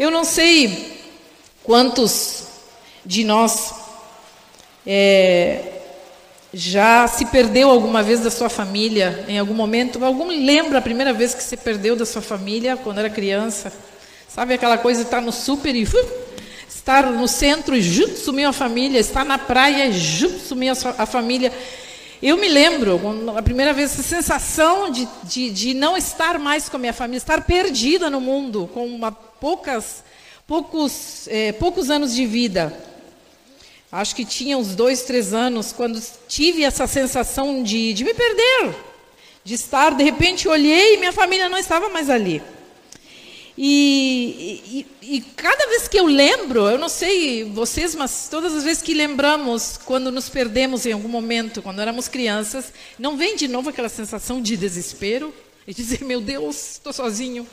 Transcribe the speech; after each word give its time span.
Eu 0.00 0.10
não 0.10 0.24
sei 0.24 0.98
quantos 1.62 2.44
de 3.04 3.22
nós 3.22 3.74
é, 4.86 5.82
já 6.54 7.06
se 7.06 7.26
perdeu 7.26 7.68
alguma 7.68 8.02
vez 8.02 8.20
da 8.20 8.30
sua 8.30 8.48
família, 8.48 9.26
em 9.28 9.38
algum 9.38 9.52
momento? 9.52 10.02
Algum 10.02 10.28
lembra 10.28 10.78
a 10.78 10.80
primeira 10.80 11.12
vez 11.12 11.34
que 11.34 11.42
se 11.42 11.54
perdeu 11.54 11.96
da 11.96 12.06
sua 12.06 12.22
família 12.22 12.78
quando 12.78 12.96
era 12.96 13.10
criança? 13.10 13.70
Sabe 14.26 14.54
aquela 14.54 14.78
coisa 14.78 15.00
de 15.00 15.08
estar 15.08 15.20
no 15.20 15.30
super 15.30 15.76
e 15.76 15.84
uh, 15.84 16.10
estar 16.66 17.10
no 17.10 17.28
centro 17.28 17.76
e 17.76 17.82
junto 17.82 18.16
sumiu 18.16 18.48
a 18.48 18.54
família, 18.54 18.98
estar 18.98 19.26
na 19.26 19.36
praia 19.36 19.84
e 19.84 19.92
junto 19.92 20.38
sumiu 20.38 20.72
a, 20.72 21.02
a 21.02 21.04
família. 21.04 21.52
Eu 22.22 22.38
me 22.38 22.48
lembro, 22.48 22.98
a 23.36 23.42
primeira 23.42 23.74
vez, 23.74 23.92
essa 23.92 24.02
sensação 24.02 24.90
de, 24.90 25.06
de, 25.24 25.50
de, 25.50 25.74
não 25.74 25.94
estar 25.94 26.38
mais 26.38 26.70
com 26.70 26.78
a 26.78 26.80
minha 26.80 26.94
família, 26.94 27.18
estar 27.18 27.44
perdida 27.44 28.08
no 28.08 28.18
mundo, 28.18 28.66
com 28.72 28.86
uma, 28.86 29.14
poucas, 29.40 30.04
poucos, 30.46 31.26
é, 31.28 31.52
poucos 31.52 31.90
anos 31.90 32.14
de 32.14 32.26
vida. 32.26 32.76
Acho 33.90 34.14
que 34.14 34.24
tinha 34.24 34.56
uns 34.56 34.74
dois, 34.74 35.02
três 35.02 35.34
anos, 35.34 35.72
quando 35.72 36.00
tive 36.28 36.62
essa 36.62 36.86
sensação 36.86 37.62
de, 37.62 37.92
de 37.92 38.04
me 38.04 38.14
perder, 38.14 38.74
de 39.42 39.54
estar, 39.54 39.94
de 39.94 40.04
repente 40.04 40.46
olhei 40.46 40.94
e 40.94 40.98
minha 40.98 41.12
família 41.12 41.48
não 41.48 41.58
estava 41.58 41.88
mais 41.88 42.08
ali. 42.08 42.40
E, 43.62 44.86
e, 45.02 45.16
e, 45.16 45.20
cada 45.20 45.66
vez 45.66 45.86
que 45.86 45.98
eu 45.98 46.06
lembro, 46.06 46.66
eu 46.68 46.78
não 46.78 46.88
sei 46.88 47.44
vocês, 47.44 47.94
mas 47.94 48.28
todas 48.30 48.54
as 48.54 48.64
vezes 48.64 48.82
que 48.82 48.94
lembramos 48.94 49.76
quando 49.84 50.10
nos 50.10 50.28
perdemos 50.30 50.86
em 50.86 50.92
algum 50.92 51.08
momento, 51.08 51.60
quando 51.60 51.80
éramos 51.82 52.08
crianças, 52.08 52.72
não 52.98 53.18
vem 53.18 53.36
de 53.36 53.48
novo 53.48 53.68
aquela 53.68 53.88
sensação 53.88 54.40
de 54.40 54.56
desespero 54.56 55.34
e 55.66 55.74
dizer: 55.74 56.04
meu 56.04 56.20
Deus, 56.20 56.72
estou 56.72 56.92
sozinho. 56.92 57.46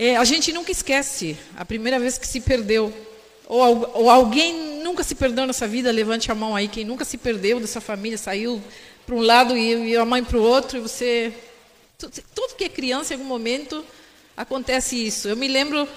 É, 0.00 0.16
a 0.16 0.22
gente 0.22 0.52
nunca 0.52 0.70
esquece 0.70 1.36
a 1.56 1.64
primeira 1.64 1.98
vez 1.98 2.16
que 2.16 2.26
se 2.26 2.40
perdeu. 2.40 2.94
Ou, 3.48 3.90
ou 3.94 4.08
alguém 4.08 4.80
nunca 4.80 5.02
se 5.02 5.16
perdeu 5.16 5.44
nessa 5.44 5.66
vida, 5.66 5.90
levante 5.90 6.30
a 6.30 6.36
mão 6.36 6.54
aí, 6.54 6.68
quem 6.68 6.84
nunca 6.84 7.04
se 7.04 7.18
perdeu 7.18 7.58
dessa 7.58 7.80
família, 7.80 8.16
saiu 8.16 8.62
para 9.04 9.16
um 9.16 9.20
lado 9.20 9.56
e, 9.58 9.88
e 9.88 9.96
a 9.96 10.04
mãe 10.04 10.22
para 10.22 10.38
o 10.38 10.42
outro, 10.42 10.78
e 10.78 10.80
você. 10.80 11.32
Tudo 11.98 12.54
que 12.56 12.62
é 12.62 12.68
criança, 12.68 13.12
em 13.12 13.16
algum 13.16 13.28
momento, 13.28 13.84
acontece 14.36 14.94
isso. 15.04 15.26
Eu 15.26 15.36
me 15.36 15.48
lembro 15.48 15.88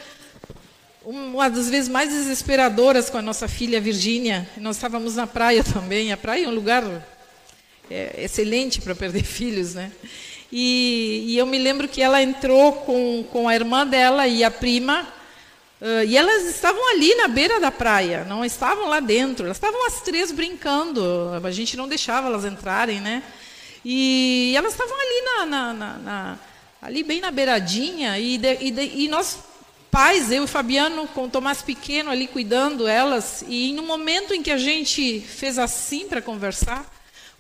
uma 1.06 1.48
das 1.48 1.70
vezes 1.70 1.88
mais 1.88 2.10
desesperadoras 2.10 3.08
com 3.08 3.20
a 3.20 3.22
nossa 3.22 3.48
filha 3.48 3.80
Virgínia. 3.80 4.50
Nós 4.58 4.78
estávamos 4.78 5.16
na 5.16 5.28
praia 5.28 5.62
também. 5.74 6.12
A 6.12 6.18
praia 6.18 6.46
é 6.46 6.48
um 6.48 6.56
lugar 6.56 6.84
é, 7.88 8.16
excelente 8.18 8.82
para 8.82 8.96
perder 8.96 9.22
filhos, 9.26 9.76
né? 9.76 9.92
E, 10.52 11.26
e, 11.28 11.38
eu 11.38 11.46
me 11.46 11.58
lembro 11.58 11.88
que 11.88 12.02
ela 12.02 12.22
entrou 12.22 12.74
com, 12.74 13.24
com 13.32 13.48
a 13.48 13.56
irmã 13.56 13.88
dela 13.88 14.28
e 14.28 14.44
a 14.44 14.52
prima 14.52 15.08
Uh, 15.82 16.06
e 16.06 16.16
elas 16.16 16.44
estavam 16.44 16.92
ali 16.92 17.16
na 17.16 17.28
beira 17.28 17.60
da 17.60 17.72
praia, 17.72 18.24
não 18.24 18.46
estavam 18.46 18.88
lá 18.88 19.00
dentro. 19.00 19.46
Elas 19.46 19.58
estavam 19.58 19.88
as 19.88 20.00
três 20.02 20.32
brincando. 20.32 21.02
A 21.44 21.50
gente 21.50 21.76
não 21.76 21.88
deixava 21.88 22.28
elas 22.28 22.46
entrarem, 22.46 23.02
né? 23.02 23.24
E, 23.84 24.54
elas 24.56 24.74
estavam 24.74 24.96
ali 24.96 25.22
na, 25.26 25.46
na, 25.48 25.74
na, 25.74 25.98
na, 25.98 26.40
ali 26.80 27.02
bem 27.02 27.20
na 27.20 27.32
beiradinha. 27.32 28.20
E, 28.20 28.38
de, 28.38 28.58
e, 28.62 28.70
de, 28.70 28.82
e, 28.84 29.08
nós 29.08 29.40
pais, 29.90 30.32
eu 30.32 30.44
e 30.44 30.48
Fabiano, 30.48 31.08
com 31.08 31.24
o 31.24 31.30
Tomás 31.30 31.64
pequeno 31.64 32.12
ali 32.12 32.28
cuidando 32.28 32.88
elas. 32.88 33.44
E 33.48 33.74
no 33.74 33.82
momento 33.82 34.36
em 34.36 34.44
que 34.44 34.52
a 34.52 34.58
gente 34.58 35.20
fez 35.20 35.58
assim 35.58 36.08
para 36.08 36.22
conversar, 36.22 36.91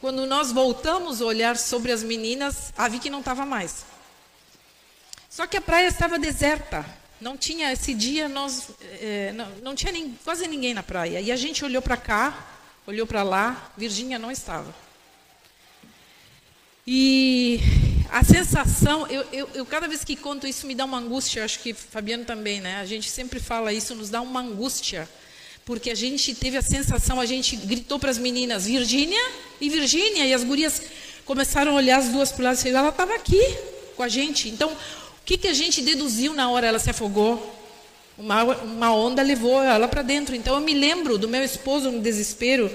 quando 0.01 0.25
nós 0.25 0.51
voltamos 0.51 1.21
a 1.21 1.25
olhar 1.25 1.55
sobre 1.55 1.91
as 1.91 2.01
meninas, 2.01 2.73
a 2.75 2.87
vi 2.89 2.97
que 2.97 3.09
não 3.09 3.19
estava 3.19 3.45
mais. 3.45 3.85
Só 5.29 5.45
que 5.45 5.55
a 5.55 5.61
praia 5.61 5.87
estava 5.87 6.17
deserta. 6.17 6.83
Não 7.21 7.37
tinha, 7.37 7.71
esse 7.71 7.93
dia, 7.93 8.27
nós, 8.27 8.69
é, 8.99 9.31
não, 9.31 9.47
não, 9.61 9.75
tinha 9.75 9.91
nem, 9.91 10.17
quase 10.23 10.47
ninguém 10.47 10.73
na 10.73 10.81
praia. 10.81 11.21
E 11.21 11.31
a 11.31 11.35
gente 11.35 11.63
olhou 11.63 11.83
para 11.83 11.95
cá, 11.95 12.47
olhou 12.87 13.05
para 13.05 13.21
lá, 13.21 13.71
Virgínia 13.77 14.17
não 14.17 14.31
estava. 14.31 14.73
E 16.85 17.59
a 18.09 18.23
sensação, 18.23 19.05
eu, 19.05 19.23
eu, 19.31 19.49
eu, 19.53 19.65
cada 19.67 19.87
vez 19.87 20.03
que 20.03 20.15
conto 20.15 20.47
isso 20.47 20.65
me 20.65 20.73
dá 20.73 20.83
uma 20.83 20.97
angústia, 20.97 21.45
acho 21.45 21.59
que 21.59 21.75
Fabiano 21.75 22.25
também, 22.25 22.59
né? 22.59 22.81
A 22.81 22.85
gente 22.85 23.07
sempre 23.07 23.39
fala 23.39 23.71
isso, 23.71 23.93
nos 23.93 24.09
dá 24.09 24.19
uma 24.19 24.39
angústia. 24.39 25.07
Porque 25.65 25.91
a 25.91 25.95
gente 25.95 26.33
teve 26.33 26.57
a 26.57 26.61
sensação, 26.61 27.19
a 27.19 27.25
gente 27.25 27.55
gritou 27.55 27.99
para 27.99 28.09
as 28.09 28.17
meninas, 28.17 28.65
Virgínia 28.65 29.21
e 29.59 29.69
Virgínia, 29.69 30.25
e 30.25 30.33
as 30.33 30.43
gurias 30.43 30.81
começaram 31.25 31.73
a 31.73 31.75
olhar 31.75 31.99
as 31.99 32.09
duas 32.09 32.31
para 32.31 32.41
o 32.41 32.45
lado 32.45 32.59
e 32.65 32.69
ela 32.69 32.89
estava 32.89 33.13
aqui 33.15 33.41
com 33.95 34.03
a 34.03 34.09
gente. 34.09 34.49
Então, 34.49 34.69
o 34.69 34.77
que, 35.23 35.37
que 35.37 35.47
a 35.47 35.53
gente 35.53 35.81
deduziu 35.81 36.33
na 36.33 36.49
hora 36.49 36.67
ela 36.67 36.79
se 36.79 36.89
afogou? 36.89 37.57
Uma, 38.17 38.43
uma 38.43 38.93
onda 38.93 39.21
levou 39.21 39.61
ela 39.63 39.87
para 39.87 40.01
dentro. 40.01 40.35
Então 40.35 40.55
eu 40.55 40.61
me 40.61 40.73
lembro 40.73 41.17
do 41.17 41.29
meu 41.29 41.43
esposo 41.43 41.91
no 41.91 42.01
desespero 42.01 42.69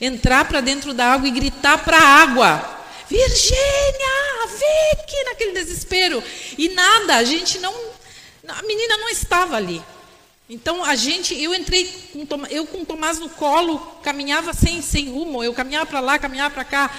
entrar 0.00 0.46
para 0.46 0.60
dentro 0.60 0.92
da 0.92 1.06
água 1.12 1.28
e 1.28 1.32
gritar 1.32 1.84
para 1.84 1.98
a 1.98 2.22
água: 2.22 2.84
Virgínia, 3.08 4.46
Vicky, 4.48 5.24
naquele 5.24 5.52
desespero. 5.52 6.22
E 6.56 6.68
nada, 6.70 7.16
a 7.16 7.24
gente 7.24 7.58
não. 7.58 7.74
A 8.48 8.62
menina 8.62 8.96
não 8.98 9.08
estava 9.08 9.56
ali. 9.56 9.82
Então 10.48 10.84
a 10.84 10.94
gente, 10.94 11.34
eu 11.34 11.52
entrei 11.52 11.92
com 12.12 12.46
eu 12.48 12.66
com 12.66 12.82
o 12.82 12.86
Tomás 12.86 13.18
no 13.18 13.28
colo, 13.28 13.78
caminhava 14.02 14.54
sem, 14.54 14.80
sem 14.80 15.10
rumo, 15.10 15.42
eu 15.42 15.52
caminhava 15.52 15.86
para 15.86 16.00
lá, 16.00 16.18
caminhava 16.18 16.54
para 16.54 16.64
cá. 16.64 16.90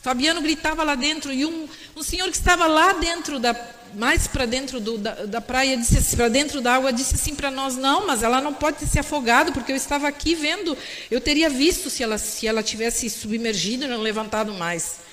Fabiano 0.00 0.40
gritava 0.40 0.82
lá 0.82 0.94
dentro 0.94 1.32
e 1.32 1.44
um, 1.44 1.68
um 1.96 2.02
senhor 2.02 2.30
que 2.30 2.36
estava 2.36 2.66
lá 2.66 2.92
dentro 2.92 3.40
da, 3.40 3.52
mais 3.92 4.26
para 4.26 4.46
dentro 4.46 4.78
do, 4.78 4.96
da, 4.96 5.26
da, 5.26 5.40
praia, 5.40 5.76
disse 5.76 5.98
assim, 5.98 6.16
para 6.16 6.28
dentro 6.28 6.60
da 6.60 6.74
água, 6.74 6.92
disse 6.92 7.16
assim 7.16 7.34
para 7.34 7.50
nós: 7.50 7.76
não, 7.76 8.06
mas 8.06 8.22
ela 8.22 8.40
não 8.40 8.54
pode 8.54 8.78
ter 8.78 8.86
se 8.86 8.98
afogado, 8.98 9.52
porque 9.52 9.72
eu 9.72 9.76
estava 9.76 10.06
aqui 10.06 10.34
vendo, 10.34 10.76
eu 11.10 11.20
teria 11.20 11.50
visto 11.50 11.90
se 11.90 12.02
ela, 12.02 12.18
se 12.18 12.46
ela 12.46 12.62
tivesse 12.62 13.10
submergido 13.10 13.84
e 13.84 13.88
não 13.88 14.00
levantado 14.00 14.54
mais. 14.54 15.05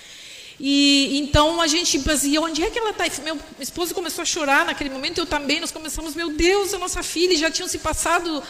E 0.59 1.19
então 1.19 1.59
a 1.59 1.67
gente 1.67 1.99
pensa, 1.99 2.27
e 2.27 2.37
onde 2.37 2.63
é 2.63 2.69
que 2.69 2.77
ela 2.77 2.91
está? 2.91 3.05
Meu 3.23 3.37
esposo 3.59 3.93
começou 3.93 4.21
a 4.21 4.25
chorar 4.25 4.65
naquele 4.65 4.89
momento, 4.89 5.17
eu 5.17 5.25
também, 5.25 5.59
nós 5.59 5.71
começamos, 5.71 6.15
meu 6.15 6.31
Deus, 6.31 6.73
a 6.73 6.77
nossa 6.77 7.01
filha, 7.01 7.35
já 7.35 7.49
tinham 7.49 7.67
se 7.67 7.79
passado 7.79 8.41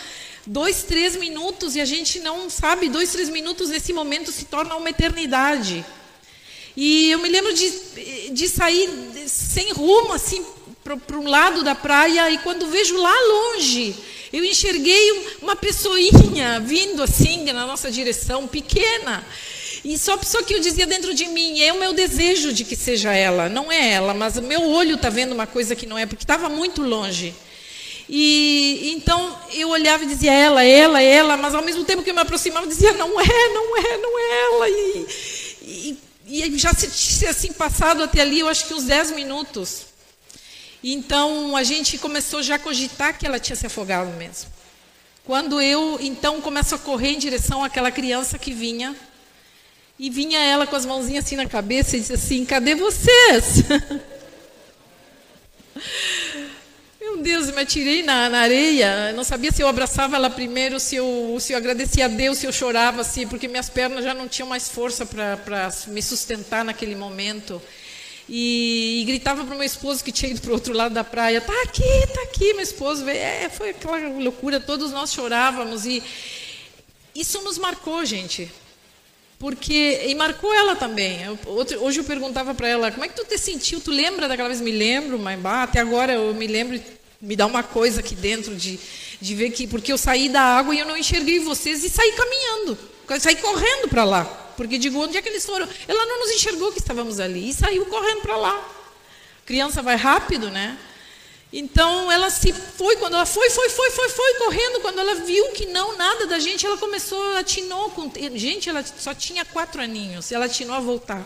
dois, 0.45 0.83
três 0.83 1.15
minutos, 1.15 1.75
e 1.75 1.81
a 1.81 1.85
gente 1.85 2.19
não 2.19 2.49
sabe, 2.49 2.89
dois, 2.89 3.11
três 3.11 3.29
minutos 3.29 3.69
nesse 3.69 3.93
momento 3.93 4.31
se 4.31 4.45
torna 4.45 4.75
uma 4.75 4.89
eternidade. 4.89 5.85
E 6.75 7.11
eu 7.11 7.19
me 7.19 7.29
lembro 7.29 7.53
de, 7.53 7.69
de 8.31 8.49
sair 8.49 8.89
sem 9.27 9.71
rumo, 9.71 10.13
assim, 10.13 10.43
para 10.83 11.17
um 11.17 11.29
lado 11.29 11.63
da 11.63 11.73
praia, 11.73 12.29
e 12.31 12.37
quando 12.39 12.67
vejo 12.67 12.97
lá 12.97 13.15
longe, 13.21 13.95
eu 14.33 14.43
enxerguei 14.43 15.37
uma 15.41 15.55
pessoinha 15.55 16.59
vindo 16.59 17.01
assim 17.01 17.45
na 17.45 17.65
nossa 17.65 17.89
direção, 17.89 18.47
pequena. 18.47 19.25
E 19.83 19.97
só 19.97 20.15
pessoa 20.17 20.43
que 20.43 20.53
eu 20.53 20.59
dizia 20.59 20.87
dentro 20.87 21.13
de 21.13 21.25
mim, 21.27 21.61
é 21.61 21.73
o 21.73 21.79
meu 21.79 21.93
desejo 21.93 22.53
de 22.53 22.63
que 22.63 22.75
seja 22.75 23.13
ela, 23.13 23.49
não 23.49 23.71
é 23.71 23.91
ela, 23.91 24.13
mas 24.13 24.37
o 24.37 24.41
meu 24.41 24.63
olho 24.69 24.95
está 24.95 25.09
vendo 25.09 25.33
uma 25.33 25.45
coisa 25.45 25.75
que 25.75 25.85
não 25.85 25.97
é, 25.97 26.05
porque 26.05 26.23
estava 26.23 26.47
muito 26.47 26.81
longe. 26.81 27.33
E 28.07 28.93
então 28.95 29.37
eu 29.53 29.69
olhava 29.69 30.03
e 30.03 30.07
dizia 30.07 30.33
ela, 30.33 30.63
ela, 30.63 31.01
ela, 31.01 31.37
mas 31.37 31.53
ao 31.53 31.63
mesmo 31.63 31.83
tempo 31.83 32.03
que 32.03 32.11
eu 32.11 32.13
me 32.13 32.21
aproximava, 32.21 32.65
eu 32.65 32.69
dizia 32.69 32.93
não 32.93 33.19
é, 33.19 33.49
não 33.53 33.77
é, 33.77 33.97
não 33.97 34.19
é 34.19 34.45
ela. 34.45 34.69
E, 34.69 35.07
e 35.61 35.97
e 36.25 36.57
já 36.57 36.73
se 36.73 36.87
tinha 36.89 37.31
assim 37.31 37.51
passado 37.51 38.01
até 38.01 38.21
ali, 38.21 38.39
eu 38.39 38.47
acho 38.47 38.65
que 38.65 38.73
uns 38.73 38.85
10 38.85 39.11
minutos. 39.11 39.85
Então 40.83 41.55
a 41.55 41.63
gente 41.63 41.97
começou 41.97 42.41
já 42.41 42.55
a 42.55 42.59
cogitar 42.59 43.17
que 43.17 43.27
ela 43.27 43.39
tinha 43.39 43.55
se 43.55 43.65
afogado 43.65 44.09
mesmo. 44.17 44.49
Quando 45.25 45.61
eu 45.61 45.97
então 46.01 46.41
começo 46.41 46.75
a 46.75 46.79
correr 46.79 47.09
em 47.09 47.19
direção 47.19 47.63
àquela 47.63 47.91
criança 47.91 48.39
que 48.39 48.51
vinha, 48.51 48.95
e 49.97 50.09
vinha 50.09 50.39
ela 50.39 50.65
com 50.65 50.75
as 50.75 50.85
mãozinhas 50.85 51.25
assim 51.25 51.35
na 51.35 51.45
cabeça 51.45 51.95
e 51.95 51.99
disse 51.99 52.13
assim: 52.13 52.45
Cadê 52.45 52.75
vocês? 52.75 53.63
Meu 56.99 57.17
Deus, 57.17 57.51
me 57.51 57.61
atirei 57.61 58.01
na, 58.01 58.29
na 58.29 58.39
areia. 58.39 59.09
Eu 59.09 59.15
não 59.15 59.23
sabia 59.23 59.51
se 59.51 59.61
eu 59.61 59.67
abraçava 59.67 60.15
ela 60.15 60.29
primeiro, 60.29 60.79
se 60.79 60.95
eu, 60.95 61.37
se 61.39 61.53
eu 61.53 61.57
agradecia 61.57 62.05
a 62.05 62.07
Deus, 62.07 62.39
se 62.39 62.47
eu 62.47 62.51
chorava, 62.51 63.01
assim, 63.01 63.27
porque 63.27 63.47
minhas 63.47 63.69
pernas 63.69 64.03
já 64.03 64.13
não 64.13 64.27
tinham 64.27 64.47
mais 64.47 64.69
força 64.69 65.05
para 65.05 65.69
me 65.87 66.01
sustentar 66.01 66.65
naquele 66.65 66.95
momento. 66.95 67.61
E, 68.27 69.01
e 69.01 69.05
gritava 69.05 69.43
para 69.43 69.53
o 69.53 69.57
meu 69.57 69.65
esposo 69.65 70.03
que 70.03 70.11
tinha 70.11 70.31
ido 70.31 70.41
para 70.41 70.49
o 70.49 70.53
outro 70.53 70.73
lado 70.73 70.93
da 70.93 71.03
praia: 71.03 71.37
Está 71.37 71.53
aqui, 71.63 71.83
está 71.83 72.23
aqui, 72.23 72.53
meu 72.53 72.63
esposo. 72.63 73.07
É, 73.07 73.49
foi 73.49 73.69
aquela 73.71 73.97
loucura, 74.17 74.59
todos 74.59 74.91
nós 74.91 75.13
chorávamos. 75.13 75.85
E 75.85 76.01
isso 77.13 77.41
nos 77.43 77.57
marcou, 77.57 78.03
gente. 78.05 78.49
Porque, 79.39 80.01
e 80.05 80.15
marcou 80.15 80.53
ela 80.53 80.75
também. 80.75 81.23
Eu, 81.23 81.37
outro, 81.45 81.83
hoje 81.83 81.99
eu 81.99 82.03
perguntava 82.03 82.53
para 82.53 82.67
ela, 82.67 82.91
como 82.91 83.03
é 83.03 83.07
que 83.07 83.15
tu 83.15 83.25
te 83.25 83.37
sentiu? 83.37 83.81
Tu 83.81 83.91
lembra 83.91 84.27
daquela 84.27 84.47
vez? 84.47 84.61
Me 84.61 84.71
lembro, 84.71 85.19
mas 85.19 85.39
bah, 85.39 85.63
até 85.63 85.79
agora 85.79 86.13
eu 86.13 86.33
me 86.33 86.47
lembro 86.47 86.79
me 87.23 87.37
dá 87.37 87.45
uma 87.45 87.63
coisa 87.63 88.01
aqui 88.01 88.15
dentro 88.15 88.53
de, 88.53 88.77
de 89.21 89.33
ver 89.33 89.51
que. 89.51 89.65
Porque 89.65 89.93
eu 89.93 89.97
saí 89.97 90.27
da 90.27 90.41
água 90.41 90.75
e 90.75 90.79
eu 90.79 90.85
não 90.85 90.97
enxerguei 90.97 91.39
vocês 91.39 91.81
e 91.83 91.89
saí 91.89 92.11
caminhando. 92.11 92.77
Saí 93.19 93.37
correndo 93.37 93.87
para 93.87 94.03
lá. 94.03 94.25
Porque 94.57 94.77
digo, 94.77 94.99
onde 94.99 95.17
é 95.17 95.21
que 95.21 95.29
eles 95.29 95.45
foram? 95.45 95.67
Ela 95.87 96.05
não 96.05 96.19
nos 96.19 96.35
enxergou 96.35 96.71
que 96.73 96.79
estávamos 96.79 97.19
ali 97.21 97.49
e 97.49 97.53
saiu 97.53 97.85
correndo 97.85 98.21
para 98.21 98.35
lá. 98.35 98.69
Criança 99.45 99.81
vai 99.81 99.95
rápido, 99.95 100.51
né? 100.51 100.77
Então 101.55 102.11
ela 102.11 102.31
se 102.31 102.51
foi, 102.51 102.95
quando 102.95 103.13
ela 103.13 103.27
foi, 103.27 103.47
foi, 103.51 103.69
foi, 103.69 103.91
foi, 103.91 104.09
foi 104.09 104.33
correndo, 104.39 104.81
quando 104.81 104.97
ela 104.97 105.13
viu 105.23 105.51
que 105.51 105.67
não, 105.67 105.95
nada 105.95 106.25
da 106.25 106.39
gente, 106.39 106.65
ela 106.65 106.77
começou, 106.77 107.37
atinou 107.37 107.91
com. 107.91 108.11
Gente, 108.35 108.69
ela 108.69 108.83
só 108.83 109.13
tinha 109.13 109.45
quatro 109.45 109.79
aninhos, 109.79 110.31
ela 110.31 110.45
atinou 110.45 110.75
a 110.75 110.79
voltar. 110.79 111.23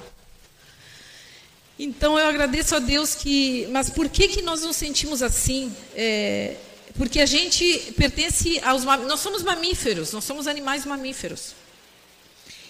Então 1.80 2.20
eu 2.20 2.28
agradeço 2.28 2.76
a 2.76 2.80
Deus 2.80 3.16
que. 3.16 3.68
Mas 3.72 3.90
por 3.90 4.10
que, 4.10 4.28
que 4.28 4.42
nós 4.42 4.64
nos 4.64 4.76
sentimos 4.76 5.24
assim? 5.24 5.74
É, 5.96 6.58
porque 6.98 7.22
a 7.22 7.26
gente 7.26 7.94
pertence 7.96 8.60
aos. 8.66 8.84
Nós 8.84 9.22
somos 9.22 9.44
mamíferos, 9.44 10.12
nós 10.12 10.26
somos 10.26 10.46
animais 10.46 10.86
mamíferos. 10.86 11.54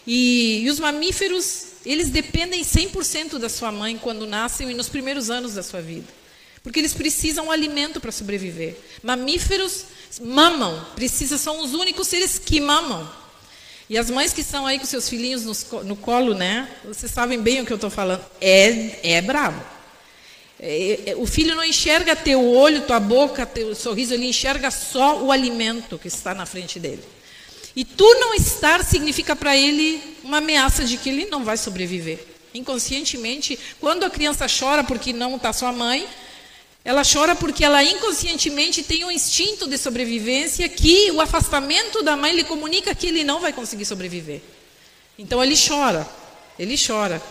E, 0.06 0.62
e 0.64 0.70
os 0.70 0.80
mamíferos, 0.80 1.64
eles 1.84 2.10
dependem 2.10 2.64
100% 2.64 3.40
da 3.40 3.50
sua 3.50 3.72
mãe 3.72 3.98
quando 3.98 4.28
nascem 4.28 4.70
e 4.70 4.76
nos 4.76 4.88
primeiros 4.90 5.32
anos 5.32 5.56
da 5.56 5.64
sua 5.64 5.82
vida. 5.82 6.27
Porque 6.68 6.82
eles 6.82 6.94
precisam 6.94 7.50
alimento 7.50 8.02
para 8.02 8.12
sobreviver. 8.12 8.76
Mamíferos 9.02 9.86
mamam, 10.22 10.86
precisa, 10.96 11.38
são 11.38 11.64
os 11.64 11.74
únicos 11.74 12.10
seres 12.10 12.38
que 12.38 12.60
mamam. 12.60 13.10
E 13.90 13.98
as 13.98 14.10
mães 14.10 14.34
que 14.34 14.42
estão 14.42 14.68
aí 14.68 14.78
com 14.78 14.86
seus 14.86 15.08
filhinhos 15.08 15.46
no, 15.46 15.84
no 15.86 15.96
colo, 15.96 16.34
né? 16.34 16.70
Vocês 16.84 17.10
sabem 17.10 17.40
bem 17.40 17.62
o 17.62 17.66
que 17.66 17.72
eu 17.72 17.76
estou 17.76 17.90
falando. 17.90 18.22
É, 18.42 19.16
é 19.16 19.22
bravo. 19.22 19.64
É, 20.60 21.12
é, 21.12 21.16
o 21.16 21.26
filho 21.26 21.56
não 21.56 21.64
enxerga 21.64 22.18
teu 22.18 22.46
olho, 22.46 22.82
tua 22.82 23.00
boca, 23.00 23.46
teu 23.46 23.74
sorriso, 23.74 24.14
ele 24.14 24.28
enxerga 24.28 24.70
só 24.70 25.24
o 25.24 25.32
alimento 25.32 25.98
que 25.98 26.10
está 26.10 26.36
na 26.36 26.46
frente 26.46 26.82
dele. 26.82 27.02
E 27.78 27.86
tu 27.86 28.14
não 28.16 28.34
estar 28.34 28.84
significa 28.84 29.38
para 29.38 29.56
ele 29.56 30.04
uma 30.22 30.40
ameaça 30.40 30.84
de 30.84 30.98
que 30.98 31.08
ele 31.08 31.28
não 31.28 31.46
vai 31.46 31.56
sobreviver. 31.56 32.20
Inconscientemente, 32.54 33.58
quando 33.80 34.04
a 34.04 34.10
criança 34.10 34.48
chora 34.50 34.84
porque 34.84 35.14
não 35.14 35.38
está 35.38 35.54
sua 35.54 35.72
mãe, 35.72 36.06
ela 36.88 37.04
chora 37.04 37.36
porque 37.36 37.66
ela 37.66 37.84
inconscientemente 37.84 38.82
tem 38.82 39.04
um 39.04 39.12
instinto 39.12 39.68
de 39.68 39.78
sobrevivência 39.78 40.70
que 40.70 41.12
o 41.12 41.20
afastamento 41.20 42.02
da 42.02 42.16
mãe 42.16 42.34
lhe 42.34 42.46
comunica 42.46 42.96
que 42.96 43.08
ele 43.08 43.26
não 43.26 43.42
vai 43.42 43.52
conseguir 43.52 43.84
sobreviver. 43.84 44.40
Então 45.20 45.44
ele 45.44 45.54
chora, 45.58 46.08
ele 46.58 46.78
chora. 46.78 47.22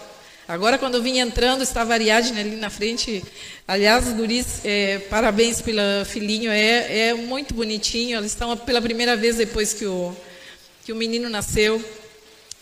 Agora, 0.47 0.77
quando 0.77 0.97
eu 0.97 1.03
vim 1.03 1.21
entrando, 1.21 1.63
estava 1.63 1.93
a 1.93 1.95
Ariadne 1.95 2.39
ali 2.39 2.57
na 2.57 2.69
frente. 2.69 3.25
Aliás, 3.67 4.05
guris, 4.13 4.61
é, 4.63 4.99
parabéns 5.09 5.63
pelo 5.63 6.05
filhinho, 6.05 6.51
é, 6.51 7.09
é 7.09 7.15
muito 7.15 7.55
bonitinho. 7.55 8.19
Eles 8.19 8.33
estão 8.33 8.55
pela 8.59 8.83
primeira 8.83 9.17
vez 9.17 9.37
depois 9.37 9.73
que 9.73 9.87
o, 9.87 10.15
que 10.85 10.93
o 10.93 10.97
menino 10.97 11.31
nasceu. 11.31 11.83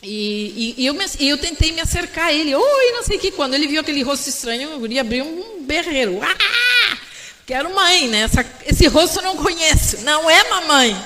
E, 0.00 0.74
e, 0.78 0.82
e 0.82 0.86
eu, 0.86 0.94
me, 0.94 1.04
eu, 1.18 1.36
tentei 1.38 1.72
me 1.72 1.80
acercar 1.80 2.26
a 2.26 2.32
ele. 2.32 2.54
Oi, 2.54 2.92
não 2.92 3.02
sei 3.02 3.16
o 3.16 3.20
que. 3.20 3.32
Quando 3.32 3.54
ele 3.54 3.66
viu 3.66 3.80
aquele 3.80 4.02
rosto 4.04 4.28
estranho, 4.28 4.76
o 4.76 4.78
guri 4.78 4.96
abriu 5.00 5.24
um 5.24 5.64
berreiro. 5.64 6.20
Ah! 6.22 6.53
Quero 7.46 7.74
mãe, 7.74 8.08
né? 8.08 8.22
Essa, 8.22 8.44
esse 8.64 8.86
rosto 8.86 9.18
eu 9.18 9.22
não 9.22 9.36
conheço. 9.36 9.98
Não 9.98 10.30
é 10.30 10.48
mamãe. 10.48 10.96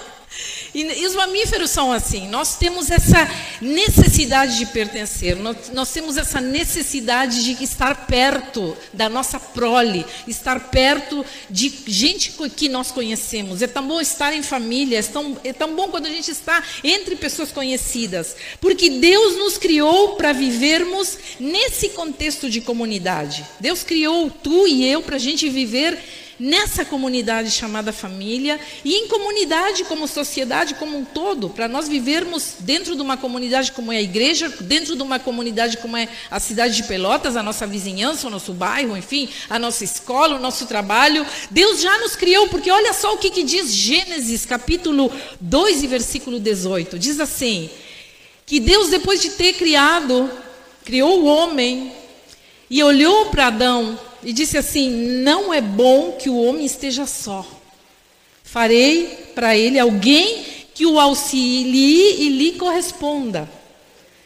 E, 0.75 0.83
e, 0.83 1.07
os 1.07 1.15
mamíferos 1.15 1.71
são 1.71 1.91
assim. 1.91 2.29
Nós 2.29 2.57
temos 2.57 2.91
essa 2.91 3.29
necessidade 3.61 4.59
de 4.59 4.67
pertencer. 4.67 5.35
Nós, 5.35 5.71
nós, 5.73 5.91
temos 5.91 6.17
essa 6.17 6.41
necessidade 6.41 7.43
de 7.43 7.65
estar 7.65 8.07
perto 8.07 8.77
da 8.93 9.09
nossa 9.09 9.41
prole, 9.41 10.07
estar 10.29 10.69
perto 10.69 11.25
de 11.51 11.73
gente 11.87 12.35
que 12.55 12.69
nós 12.69 12.93
conhecemos. 12.93 13.63
É 13.63 13.67
tão 13.67 13.89
bom 13.89 14.01
estar 14.01 14.33
em 14.33 14.43
família. 14.43 14.99
É 14.99 15.03
tão, 15.03 15.37
é 15.43 15.53
tão 15.53 15.75
bom 15.75 15.89
quando 15.89 16.07
a 16.07 16.11
gente 16.11 16.31
está 16.31 16.63
entre 16.85 17.17
pessoas 17.17 17.51
conhecidas, 17.51 18.37
porque 18.61 18.91
Deus 18.91 19.37
nos 19.37 19.59
criou 19.59 20.15
para 20.15 20.33
vivermos 20.33 21.19
nesse 21.41 21.89
contexto 21.91 22.49
de 22.49 22.61
comunidade. 22.61 23.45
Deus 23.59 23.83
criou 23.83 24.31
tu 24.31 24.69
e 24.69 24.87
eu 24.87 25.03
para 25.03 25.17
a 25.17 25.21
gente 25.21 25.49
viver 25.49 25.99
nessa 26.39 26.85
comunidade 26.85 27.51
chamada 27.51 27.93
família 27.93 28.61
e 28.85 28.95
em 28.95 29.09
comunidade 29.09 29.85
como 29.85 30.07
sociedade 30.07 30.75
como 30.75 30.97
um 30.97 31.05
todo, 31.05 31.51
para 31.51 31.67
nós 31.69 31.89
vivermos 31.89 32.55
dentro 32.61 32.95
de 32.95 33.03
uma 33.03 33.17
comunidade 33.17 33.73
como 33.73 33.93
é 33.93 33.97
a 33.97 34.03
igreja, 34.03 34.49
dentro 34.61 34.95
de 34.95 35.03
uma 35.03 35.19
comunidade 35.19 35.79
como 35.79 35.97
é 35.97 36.09
a 36.31 36.39
cidade 36.39 36.77
de 36.77 36.85
Pelotas, 36.85 37.37
a 37.37 37.43
nossa 37.43 37.67
vizinhança, 37.67 38.27
o 38.27 38.31
nosso 38.31 38.53
bairro, 38.53 38.97
enfim, 38.97 39.29
a 39.51 39.59
nossa 39.59 39.85
escola, 39.85 40.37
o 40.37 40.41
nosso 40.41 40.67
trabalho. 40.67 41.27
Deus 41.51 41.81
já 41.81 41.99
nos 41.99 42.15
criou, 42.15 42.49
porque 42.49 42.71
olha 42.71 42.93
só 42.93 43.15
o 43.15 43.19
que, 43.19 43.31
que 43.31 43.43
diz 43.43 43.73
Gênesis, 43.73 44.47
capítulo 44.47 45.13
2 45.41 45.83
e 45.83 45.87
versículo 45.87 46.39
18. 46.39 46.99
Diz 46.99 47.19
assim: 47.19 47.69
que 48.49 48.59
Deus, 48.59 48.89
depois 48.89 49.21
de 49.21 49.33
ter 49.33 49.53
criado, 49.53 50.31
criou 50.83 51.21
o 51.21 51.27
homem 51.27 51.93
e 52.71 52.83
olhou 52.83 53.27
para 53.27 53.49
Adão 53.49 53.99
e 54.23 54.33
disse 54.33 54.57
assim: 54.57 54.91
Não 55.23 55.53
é 55.53 55.61
bom 55.61 56.13
que 56.13 56.29
o 56.29 56.41
homem 56.43 56.65
esteja 56.65 57.07
só. 57.07 57.47
Farei 58.45 59.33
para 59.35 59.57
ele 59.57 59.79
alguém 59.79 60.45
que 60.75 60.87
o 60.87 60.99
auxilie 60.99 62.23
e 62.23 62.29
lhe 62.29 62.53
corresponda. 62.53 63.49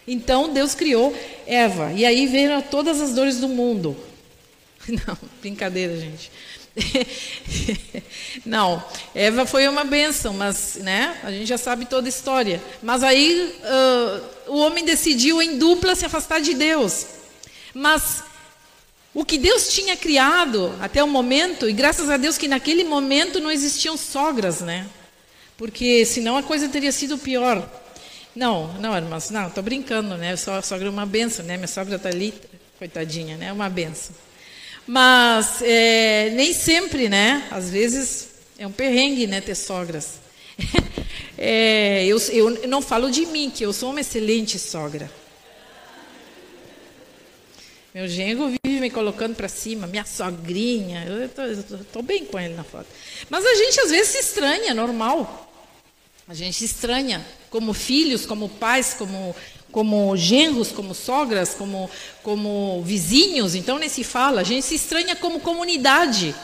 Então 0.07 0.53
Deus 0.53 0.75
criou 0.75 1.17
Eva. 1.47 1.93
E 1.93 2.05
aí 2.05 2.27
vieram 2.27 2.61
todas 2.63 3.01
as 3.01 3.15
dores 3.15 3.39
do 3.39 3.49
mundo. 3.49 3.97
Não, 4.89 5.17
brincadeira, 5.41 5.97
gente. 5.99 6.31
Não, 8.47 8.83
Eva 9.15 9.45
foi 9.45 9.69
uma 9.69 9.85
benção, 9.85 10.33
mas 10.33 10.77
né, 10.77 11.19
a 11.23 11.31
gente 11.31 11.47
já 11.47 11.59
sabe 11.59 11.85
toda 11.85 12.09
a 12.09 12.11
história. 12.11 12.63
Mas 12.83 13.03
aí 13.03 13.55
uh, 13.63 14.53
o 14.53 14.59
homem 14.59 14.85
decidiu 14.85 15.43
em 15.43 15.59
dupla 15.59 15.95
se 15.95 16.05
afastar 16.05 16.41
de 16.41 16.55
Deus. 16.55 17.07
Mas 17.75 18.25
o 19.15 19.25
que 19.25 19.37
Deus 19.37 19.73
tinha 19.73 19.97
criado 19.97 20.75
até 20.81 21.05
o 21.05 21.09
momento, 21.09 21.69
e 21.69 21.73
graças 21.73 22.09
a 22.09 22.17
Deus 22.17 22.39
que 22.39 22.49
naquele 22.49 22.83
momento 22.83 23.41
não 23.41 23.51
existiam 23.51 23.97
sogras, 23.97 24.61
né? 24.61 24.87
Porque 25.57 26.05
senão 26.07 26.37
a 26.37 26.43
coisa 26.43 26.69
teria 26.69 26.91
sido 26.91 27.19
pior. 27.19 27.69
Não, 28.35 28.73
não, 28.81 28.97
irmãs, 28.97 29.29
não, 29.29 29.49
estou 29.49 29.63
brincando, 29.63 30.17
né? 30.17 30.33
A 30.33 30.63
sogra 30.63 30.87
é 30.87 30.91
uma 30.91 31.05
benção, 31.05 31.45
né? 31.45 31.57
Minha 31.57 31.69
sogra 31.69 31.97
está 31.97 32.09
ali, 32.09 32.33
coitadinha, 32.79 33.37
né? 33.37 33.47
É 33.49 33.53
uma 33.53 33.69
benção. 33.69 34.17
Mas 34.87 35.61
é, 35.61 36.31
nem 36.31 36.55
sempre, 36.55 37.11
né? 37.11 37.47
Às 37.51 37.69
vezes 37.69 38.29
é 38.59 38.67
um 38.67 38.73
perrengue, 38.73 39.27
né? 39.27 39.43
Ter 39.43 39.55
sogras. 39.55 40.15
é, 41.37 42.07
eu, 42.07 42.19
eu 42.31 42.67
não 42.67 42.81
falo 42.81 43.11
de 43.11 43.27
mim, 43.27 43.51
que 43.51 43.63
eu 43.65 43.75
sou 43.75 43.91
uma 43.91 44.01
excelente 44.01 44.59
sogra. 44.59 45.11
Meu 47.95 48.09
genro 48.09 48.49
vive 48.49 48.81
me 48.81 48.89
colocando 48.89 49.35
para 49.35 49.49
cima, 49.49 49.87
minha 49.87 50.07
sogrinha. 50.07 51.05
Eu 51.05 51.27
estou 51.27 52.03
bem 52.03 52.25
com 52.25 52.41
ele 52.41 52.55
na 52.55 52.65
foto. 52.65 52.87
Mas 53.29 53.45
a 53.45 53.55
gente 53.55 53.79
às 53.81 53.91
vezes 53.91 54.09
se 54.09 54.19
estranha, 54.19 54.71
é 54.71 54.75
normal. 54.75 55.53
A 56.27 56.33
gente 56.33 56.57
se 56.57 56.65
estranha, 56.65 57.23
como 57.51 57.75
filhos, 57.75 58.25
como 58.25 58.49
pais, 58.49 58.95
como, 58.95 59.37
como 59.71 60.17
genros, 60.17 60.73
como 60.73 60.95
sogras, 60.95 61.53
como, 61.53 61.91
como 62.23 62.83
vizinhos. 62.83 63.55
Então 63.55 63.79
nem 63.79 63.91
se 63.91 64.03
fala. 64.03 64.41
A 64.41 64.45
gente 64.45 64.65
se 64.65 64.77
estranha 64.77 65.15
como 65.15 65.41
comunidade. 65.41 66.35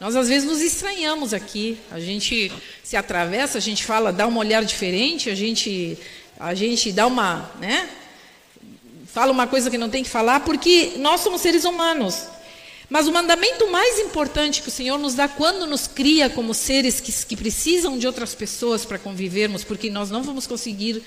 Nós 0.00 0.16
às 0.16 0.28
vezes 0.28 0.48
nos 0.48 0.62
estranhamos 0.62 1.34
aqui. 1.34 1.78
A 1.90 2.00
gente 2.00 2.50
se 2.82 2.96
atravessa, 2.96 3.58
a 3.58 3.60
gente 3.60 3.84
fala, 3.84 4.10
dá 4.10 4.26
uma 4.26 4.40
olhar 4.40 4.64
diferente, 4.64 5.28
a 5.28 5.34
gente, 5.34 5.98
a 6.40 6.54
gente 6.54 6.90
dá 6.90 7.06
uma, 7.06 7.52
né? 7.60 7.86
Fala 9.14 9.30
uma 9.30 9.46
coisa 9.46 9.70
que 9.70 9.78
não 9.78 9.88
tem 9.88 10.02
que 10.02 10.10
falar, 10.10 10.40
porque 10.40 10.94
nós 10.96 11.20
somos 11.20 11.40
seres 11.40 11.64
humanos. 11.64 12.24
Mas 12.90 13.06
o 13.06 13.12
mandamento 13.12 13.70
mais 13.70 14.00
importante 14.00 14.60
que 14.60 14.68
o 14.68 14.72
Senhor 14.72 14.98
nos 14.98 15.14
dá 15.14 15.28
quando 15.28 15.68
nos 15.68 15.86
cria 15.86 16.28
como 16.28 16.52
seres 16.52 17.00
que, 17.00 17.12
que 17.12 17.36
precisam 17.36 17.96
de 17.96 18.08
outras 18.08 18.34
pessoas 18.34 18.84
para 18.84 18.98
convivermos, 18.98 19.62
porque 19.62 19.88
nós 19.88 20.10
não 20.10 20.24
vamos 20.24 20.48
conseguir 20.48 21.00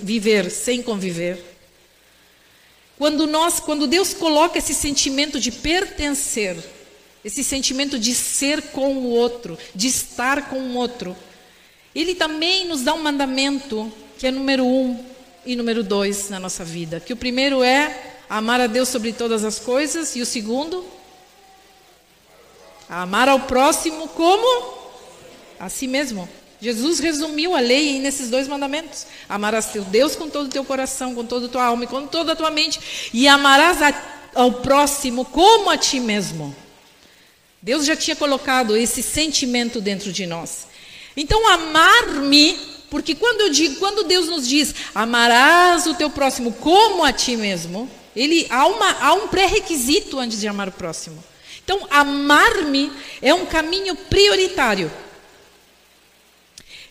viver 0.00 0.48
sem 0.48 0.80
conviver. 0.80 1.44
Quando 2.96 3.26
nós, 3.26 3.58
quando 3.58 3.88
Deus 3.88 4.14
coloca 4.14 4.58
esse 4.58 4.72
sentimento 4.72 5.40
de 5.40 5.50
pertencer, 5.50 6.56
esse 7.24 7.42
sentimento 7.42 7.98
de 7.98 8.14
ser 8.14 8.62
com 8.70 8.94
o 8.94 9.10
outro, 9.10 9.58
de 9.74 9.88
estar 9.88 10.48
com 10.48 10.60
o 10.60 10.74
outro, 10.76 11.16
Ele 11.94 12.14
também 12.14 12.68
nos 12.68 12.82
dá 12.82 12.94
um 12.94 13.02
mandamento 13.02 13.92
que 14.18 14.26
é 14.26 14.30
número 14.30 14.64
um, 14.64 15.09
e 15.44 15.56
número 15.56 15.82
dois 15.82 16.28
na 16.28 16.38
nossa 16.38 16.64
vida. 16.64 17.00
Que 17.00 17.12
o 17.12 17.16
primeiro 17.16 17.62
é 17.62 18.14
amar 18.28 18.60
a 18.60 18.66
Deus 18.66 18.88
sobre 18.88 19.12
todas 19.12 19.44
as 19.44 19.58
coisas 19.58 20.14
e 20.16 20.20
o 20.20 20.26
segundo, 20.26 20.84
amar 22.88 23.28
ao 23.28 23.40
próximo 23.40 24.08
como 24.08 24.78
a 25.58 25.68
si 25.68 25.86
mesmo. 25.86 26.28
Jesus 26.60 26.98
resumiu 26.98 27.56
a 27.56 27.60
lei 27.60 27.98
nesses 27.98 28.28
dois 28.28 28.46
mandamentos: 28.46 29.06
amarás 29.28 29.66
teu 29.66 29.82
Deus 29.82 30.14
com 30.14 30.28
todo 30.28 30.46
o 30.46 30.50
teu 30.50 30.64
coração, 30.64 31.14
com 31.14 31.24
toda 31.24 31.46
a 31.46 31.48
tua 31.48 31.64
alma 31.64 31.84
e 31.84 31.88
com 31.88 32.06
toda 32.06 32.32
a 32.32 32.36
tua 32.36 32.50
mente, 32.50 33.10
e 33.12 33.26
amarás 33.26 33.80
a, 33.80 33.94
ao 34.34 34.52
próximo 34.54 35.24
como 35.24 35.70
a 35.70 35.78
ti 35.78 35.98
mesmo. 35.98 36.54
Deus 37.62 37.84
já 37.84 37.96
tinha 37.96 38.16
colocado 38.16 38.76
esse 38.76 39.02
sentimento 39.02 39.80
dentro 39.80 40.12
de 40.12 40.26
nós. 40.26 40.66
Então, 41.16 41.46
amar-me 41.48 42.69
porque 42.90 43.14
quando, 43.14 43.42
eu 43.42 43.50
digo, 43.50 43.76
quando 43.76 44.04
Deus 44.04 44.26
nos 44.26 44.46
diz, 44.46 44.74
amarás 44.94 45.86
o 45.86 45.94
teu 45.94 46.10
próximo 46.10 46.52
como 46.52 47.04
a 47.04 47.12
ti 47.12 47.36
mesmo, 47.36 47.88
ele, 48.14 48.46
há, 48.50 48.66
uma, 48.66 48.90
há 49.00 49.12
um 49.14 49.28
pré-requisito 49.28 50.18
antes 50.18 50.40
de 50.40 50.48
amar 50.48 50.68
o 50.68 50.72
próximo. 50.72 51.22
Então, 51.64 51.86
amar-me 51.88 52.92
é 53.22 53.32
um 53.32 53.46
caminho 53.46 53.94
prioritário. 53.94 54.90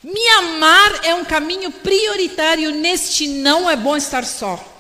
Me 0.02 0.30
amar 0.30 1.02
é 1.04 1.14
um 1.14 1.26
caminho 1.26 1.70
prioritário 1.70 2.72
neste 2.72 3.28
não 3.28 3.70
é 3.70 3.76
bom 3.76 3.98
estar 3.98 4.26
só. 4.26 4.79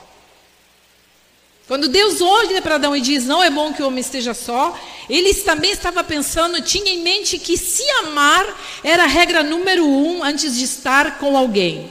Quando 1.69 1.87
Deus 1.87 2.19
olha 2.19 2.63
para 2.63 2.75
Adão 2.75 2.95
e 2.95 2.99
diz: 2.99 3.27
Não 3.27 3.43
é 3.43 3.49
bom 3.51 3.71
que 3.71 3.83
o 3.83 3.85
homem 3.85 4.01
esteja 4.01 4.33
só, 4.33 4.75
ele 5.07 5.31
também 5.35 5.69
estava 5.69 6.03
pensando, 6.03 6.59
tinha 6.63 6.91
em 6.91 7.03
mente 7.03 7.37
que 7.37 7.55
se 7.55 7.87
amar 8.01 8.43
era 8.83 9.03
a 9.03 9.05
regra 9.05 9.43
número 9.43 9.85
um 9.85 10.23
antes 10.23 10.57
de 10.57 10.63
estar 10.63 11.19
com 11.19 11.37
alguém. 11.37 11.87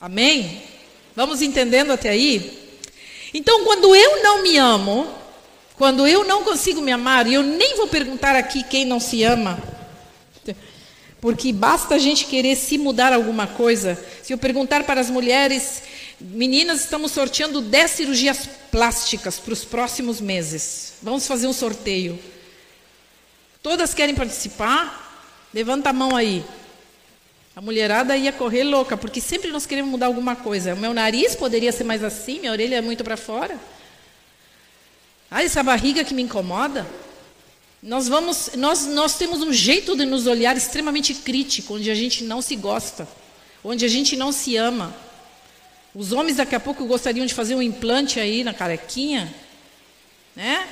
Amém? 0.00 0.62
Vamos 1.16 1.42
entendendo 1.42 1.90
até 1.90 2.10
aí? 2.10 2.56
Então, 3.34 3.64
quando 3.64 3.92
eu 3.92 4.22
não 4.22 4.40
me 4.44 4.56
amo, 4.56 5.12
quando 5.74 6.06
eu 6.06 6.22
não 6.22 6.44
consigo 6.44 6.80
me 6.80 6.92
amar, 6.92 7.26
e 7.26 7.34
eu 7.34 7.42
nem 7.42 7.76
vou 7.76 7.88
perguntar 7.88 8.36
aqui 8.36 8.62
quem 8.62 8.84
não 8.84 9.00
se 9.00 9.24
ama, 9.24 9.58
porque 11.20 11.52
basta 11.52 11.96
a 11.96 11.98
gente 11.98 12.26
querer 12.26 12.54
se 12.54 12.78
mudar 12.78 13.12
alguma 13.12 13.48
coisa. 13.48 13.98
Se 14.22 14.32
eu 14.32 14.38
perguntar 14.38 14.84
para 14.84 15.00
as 15.00 15.10
mulheres 15.10 15.82
Meninas, 16.26 16.80
estamos 16.80 17.12
sorteando 17.12 17.60
10 17.60 17.90
cirurgias 17.90 18.48
plásticas 18.70 19.38
para 19.38 19.52
os 19.52 19.62
próximos 19.62 20.22
meses. 20.22 20.94
Vamos 21.02 21.26
fazer 21.26 21.46
um 21.46 21.52
sorteio. 21.52 22.18
Todas 23.62 23.92
querem 23.92 24.14
participar? 24.14 25.28
Levanta 25.52 25.90
a 25.90 25.92
mão 25.92 26.16
aí. 26.16 26.42
A 27.54 27.60
mulherada 27.60 28.16
ia 28.16 28.32
correr 28.32 28.64
louca, 28.64 28.96
porque 28.96 29.20
sempre 29.20 29.50
nós 29.50 29.66
queremos 29.66 29.90
mudar 29.90 30.06
alguma 30.06 30.34
coisa. 30.34 30.72
O 30.72 30.78
meu 30.78 30.94
nariz 30.94 31.36
poderia 31.36 31.70
ser 31.70 31.84
mais 31.84 32.02
assim, 32.02 32.40
minha 32.40 32.52
orelha 32.52 32.76
é 32.76 32.80
muito 32.80 33.04
para 33.04 33.18
fora. 33.18 33.60
Ah, 35.30 35.44
essa 35.44 35.62
barriga 35.62 36.04
que 36.04 36.14
me 36.14 36.22
incomoda. 36.22 36.86
Nós 37.82 38.08
vamos, 38.08 38.52
nós, 38.56 38.86
nós 38.86 39.18
temos 39.18 39.42
um 39.42 39.52
jeito 39.52 39.94
de 39.94 40.06
nos 40.06 40.26
olhar 40.26 40.56
extremamente 40.56 41.12
crítico, 41.12 41.74
onde 41.74 41.90
a 41.90 41.94
gente 41.94 42.24
não 42.24 42.40
se 42.40 42.56
gosta, 42.56 43.06
onde 43.62 43.84
a 43.84 43.88
gente 43.88 44.16
não 44.16 44.32
se 44.32 44.56
ama. 44.56 45.03
Os 45.94 46.12
homens 46.12 46.36
daqui 46.36 46.54
a 46.54 46.60
pouco 46.60 46.84
gostariam 46.86 47.24
de 47.24 47.34
fazer 47.34 47.54
um 47.54 47.62
implante 47.62 48.18
aí 48.18 48.42
na 48.42 48.52
carequinha, 48.52 49.32
né? 50.34 50.68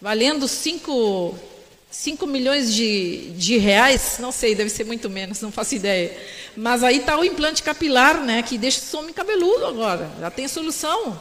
Valendo 0.00 0.46
5 0.46 1.56
cinco, 1.96 2.26
milhões 2.26 2.74
de, 2.74 3.30
de 3.32 3.56
reais, 3.56 4.18
não 4.18 4.30
sei, 4.30 4.54
deve 4.54 4.68
ser 4.68 4.84
muito 4.84 5.08
menos, 5.08 5.40
não 5.40 5.50
faço 5.50 5.74
ideia. 5.74 6.16
Mas 6.54 6.84
aí 6.84 6.98
está 6.98 7.18
o 7.18 7.24
implante 7.24 7.62
capilar, 7.62 8.20
né? 8.22 8.42
Que 8.42 8.58
deixa 8.58 8.80
o 8.94 9.00
homem 9.00 9.14
cabeludo 9.14 9.64
agora, 9.64 10.10
já 10.20 10.30
tem 10.30 10.46
solução. 10.46 11.18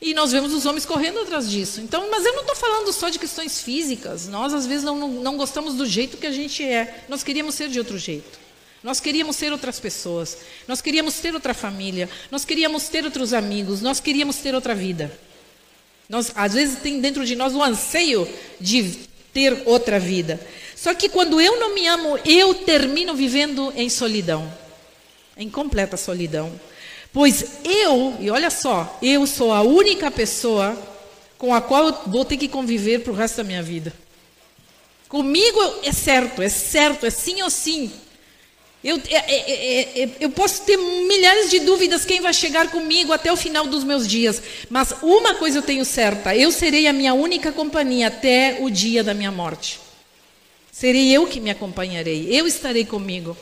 E 0.00 0.12
nós 0.12 0.32
vemos 0.32 0.52
os 0.52 0.66
homens 0.66 0.84
correndo 0.84 1.20
atrás 1.20 1.48
disso. 1.48 1.80
Então, 1.80 2.10
mas 2.10 2.26
eu 2.26 2.32
não 2.34 2.40
estou 2.40 2.56
falando 2.56 2.92
só 2.92 3.08
de 3.08 3.18
questões 3.18 3.62
físicas. 3.62 4.28
Nós, 4.28 4.52
às 4.52 4.66
vezes, 4.66 4.84
não, 4.84 4.98
não, 4.98 5.08
não 5.08 5.36
gostamos 5.36 5.74
do 5.74 5.86
jeito 5.86 6.16
que 6.16 6.26
a 6.26 6.32
gente 6.32 6.62
é. 6.62 7.04
Nós 7.08 7.22
queríamos 7.22 7.54
ser 7.54 7.68
de 7.68 7.78
outro 7.78 7.96
jeito. 7.96 8.43
Nós 8.84 9.00
queríamos 9.00 9.36
ser 9.36 9.50
outras 9.50 9.80
pessoas, 9.80 10.36
nós 10.68 10.82
queríamos 10.82 11.14
ter 11.14 11.32
outra 11.32 11.54
família, 11.54 12.06
nós 12.30 12.44
queríamos 12.44 12.86
ter 12.86 13.02
outros 13.02 13.32
amigos, 13.32 13.80
nós 13.80 13.98
queríamos 13.98 14.36
ter 14.36 14.54
outra 14.54 14.74
vida. 14.74 15.10
Nós, 16.06 16.30
às 16.34 16.52
vezes 16.52 16.80
tem 16.80 17.00
dentro 17.00 17.24
de 17.24 17.34
nós 17.34 17.54
o 17.54 17.62
anseio 17.62 18.28
de 18.60 19.08
ter 19.32 19.62
outra 19.64 19.98
vida. 19.98 20.38
Só 20.76 20.92
que 20.92 21.08
quando 21.08 21.40
eu 21.40 21.58
não 21.58 21.74
me 21.74 21.86
amo, 21.86 22.18
eu 22.26 22.52
termino 22.56 23.14
vivendo 23.14 23.72
em 23.74 23.88
solidão, 23.88 24.52
em 25.34 25.48
completa 25.48 25.96
solidão. 25.96 26.52
Pois 27.10 27.60
eu, 27.64 28.14
e 28.20 28.28
olha 28.28 28.50
só, 28.50 28.98
eu 29.00 29.26
sou 29.26 29.50
a 29.50 29.62
única 29.62 30.10
pessoa 30.10 30.78
com 31.38 31.54
a 31.54 31.62
qual 31.62 31.86
eu 31.86 31.98
vou 32.06 32.22
ter 32.26 32.36
que 32.36 32.48
conviver 32.48 32.98
para 32.98 33.12
o 33.14 33.16
resto 33.16 33.38
da 33.38 33.44
minha 33.44 33.62
vida. 33.62 33.94
Comigo 35.08 35.58
é 35.82 35.90
certo, 35.90 36.42
é 36.42 36.50
certo, 36.50 37.06
é 37.06 37.10
sim 37.10 37.40
ou 37.40 37.48
sim. 37.48 37.90
Eu, 38.84 39.00
é 39.08 39.14
é, 39.14 39.50
é, 39.96 40.02
é, 40.02 40.10
eu 40.20 40.28
posso 40.28 40.62
ter 40.64 40.76
milhares 40.76 41.48
de 41.48 41.60
dúvidas 41.60 42.04
quem 42.04 42.20
vai 42.20 42.34
chegar 42.34 42.70
comigo 42.70 43.14
até 43.14 43.32
o 43.32 43.36
final 43.36 43.66
dos 43.66 43.82
meus 43.82 44.06
dias, 44.06 44.42
mas 44.68 44.94
uma 45.02 45.36
coisa 45.36 45.56
eu 45.56 45.62
tenho 45.62 45.86
certa: 45.86 46.36
eu 46.36 46.52
serei 46.52 46.86
a 46.86 46.92
minha 46.92 47.14
única 47.14 47.50
companhia 47.50 48.08
até 48.08 48.58
o 48.60 48.68
dia 48.68 49.02
da 49.02 49.14
minha 49.14 49.32
morte. 49.32 49.80
Serei 50.70 51.10
eu 51.10 51.26
que 51.26 51.40
me 51.40 51.48
acompanharei, 51.48 52.28
eu 52.30 52.46
estarei 52.46 52.84
comigo. 52.84 53.34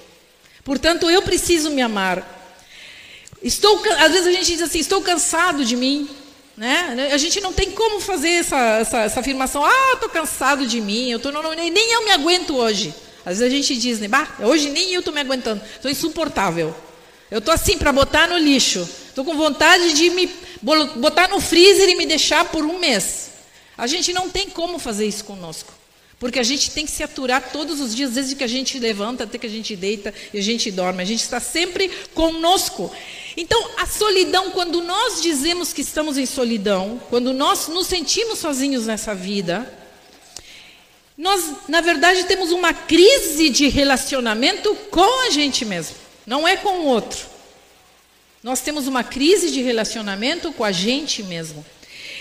Portanto, 0.62 1.10
eu 1.10 1.22
preciso 1.22 1.70
me 1.70 1.82
amar. 1.82 2.40
Estou, 3.42 3.82
às 3.98 4.12
vezes 4.12 4.28
a 4.28 4.32
gente 4.32 4.46
diz 4.46 4.62
assim: 4.62 4.78
estou 4.78 5.02
cansado 5.02 5.64
de 5.64 5.74
mim. 5.74 6.08
Né? 6.56 7.08
A 7.12 7.16
gente 7.16 7.40
não 7.40 7.52
tem 7.52 7.72
como 7.72 7.98
fazer 7.98 8.28
essa, 8.28 8.78
essa, 8.78 8.98
essa 9.00 9.18
afirmação: 9.18 9.64
ah, 9.64 9.90
estou 9.94 10.08
cansado 10.08 10.68
de 10.68 10.80
mim, 10.80 11.10
eu 11.10 11.18
tô, 11.18 11.32
não, 11.32 11.52
nem 11.52 11.92
eu 11.92 12.04
me 12.04 12.12
aguento 12.12 12.56
hoje. 12.56 12.94
Às 13.24 13.38
vezes 13.38 13.52
a 13.52 13.56
gente 13.56 13.76
diz, 13.76 14.00
né? 14.00 14.08
Bah, 14.08 14.36
hoje 14.40 14.70
nem 14.70 14.92
eu 14.92 15.00
estou 15.00 15.14
me 15.14 15.20
aguentando, 15.20 15.62
estou 15.74 15.90
insuportável. 15.90 16.74
Eu 17.30 17.38
estou 17.38 17.54
assim 17.54 17.78
para 17.78 17.92
botar 17.92 18.28
no 18.28 18.36
lixo. 18.36 18.86
Estou 19.08 19.24
com 19.24 19.36
vontade 19.36 19.94
de 19.94 20.10
me 20.10 20.30
botar 20.96 21.28
no 21.28 21.40
freezer 21.40 21.88
e 21.88 21.96
me 21.96 22.06
deixar 22.06 22.44
por 22.46 22.64
um 22.64 22.78
mês. 22.78 23.30
A 23.76 23.86
gente 23.86 24.12
não 24.12 24.28
tem 24.28 24.50
como 24.50 24.78
fazer 24.78 25.06
isso 25.06 25.24
conosco. 25.24 25.72
Porque 26.18 26.38
a 26.38 26.42
gente 26.44 26.70
tem 26.70 26.84
que 26.86 26.92
se 26.92 27.02
aturar 27.02 27.50
todos 27.50 27.80
os 27.80 27.94
dias, 27.94 28.12
desde 28.12 28.36
que 28.36 28.44
a 28.44 28.48
gente 28.48 28.78
levanta 28.78 29.24
até 29.24 29.38
que 29.38 29.46
a 29.46 29.50
gente 29.50 29.74
deita 29.74 30.14
e 30.32 30.38
a 30.38 30.42
gente 30.42 30.70
dorme. 30.70 31.02
A 31.02 31.04
gente 31.04 31.20
está 31.20 31.40
sempre 31.40 31.90
conosco. 32.14 32.92
Então, 33.36 33.70
a 33.76 33.86
solidão, 33.86 34.50
quando 34.50 34.82
nós 34.82 35.20
dizemos 35.20 35.72
que 35.72 35.80
estamos 35.80 36.16
em 36.16 36.26
solidão, 36.26 37.00
quando 37.10 37.32
nós 37.32 37.66
nos 37.66 37.86
sentimos 37.86 38.38
sozinhos 38.38 38.86
nessa 38.86 39.14
vida, 39.14 39.81
nós, 41.16 41.68
na 41.68 41.80
verdade, 41.80 42.24
temos 42.24 42.52
uma 42.52 42.72
crise 42.72 43.50
de 43.50 43.68
relacionamento 43.68 44.74
com 44.90 45.26
a 45.26 45.30
gente 45.30 45.64
mesmo, 45.64 45.96
não 46.26 46.46
é 46.46 46.56
com 46.56 46.80
o 46.80 46.86
outro. 46.86 47.32
Nós 48.42 48.60
temos 48.60 48.88
uma 48.88 49.04
crise 49.04 49.50
de 49.50 49.62
relacionamento 49.62 50.52
com 50.52 50.64
a 50.64 50.72
gente 50.72 51.22
mesmo. 51.22 51.64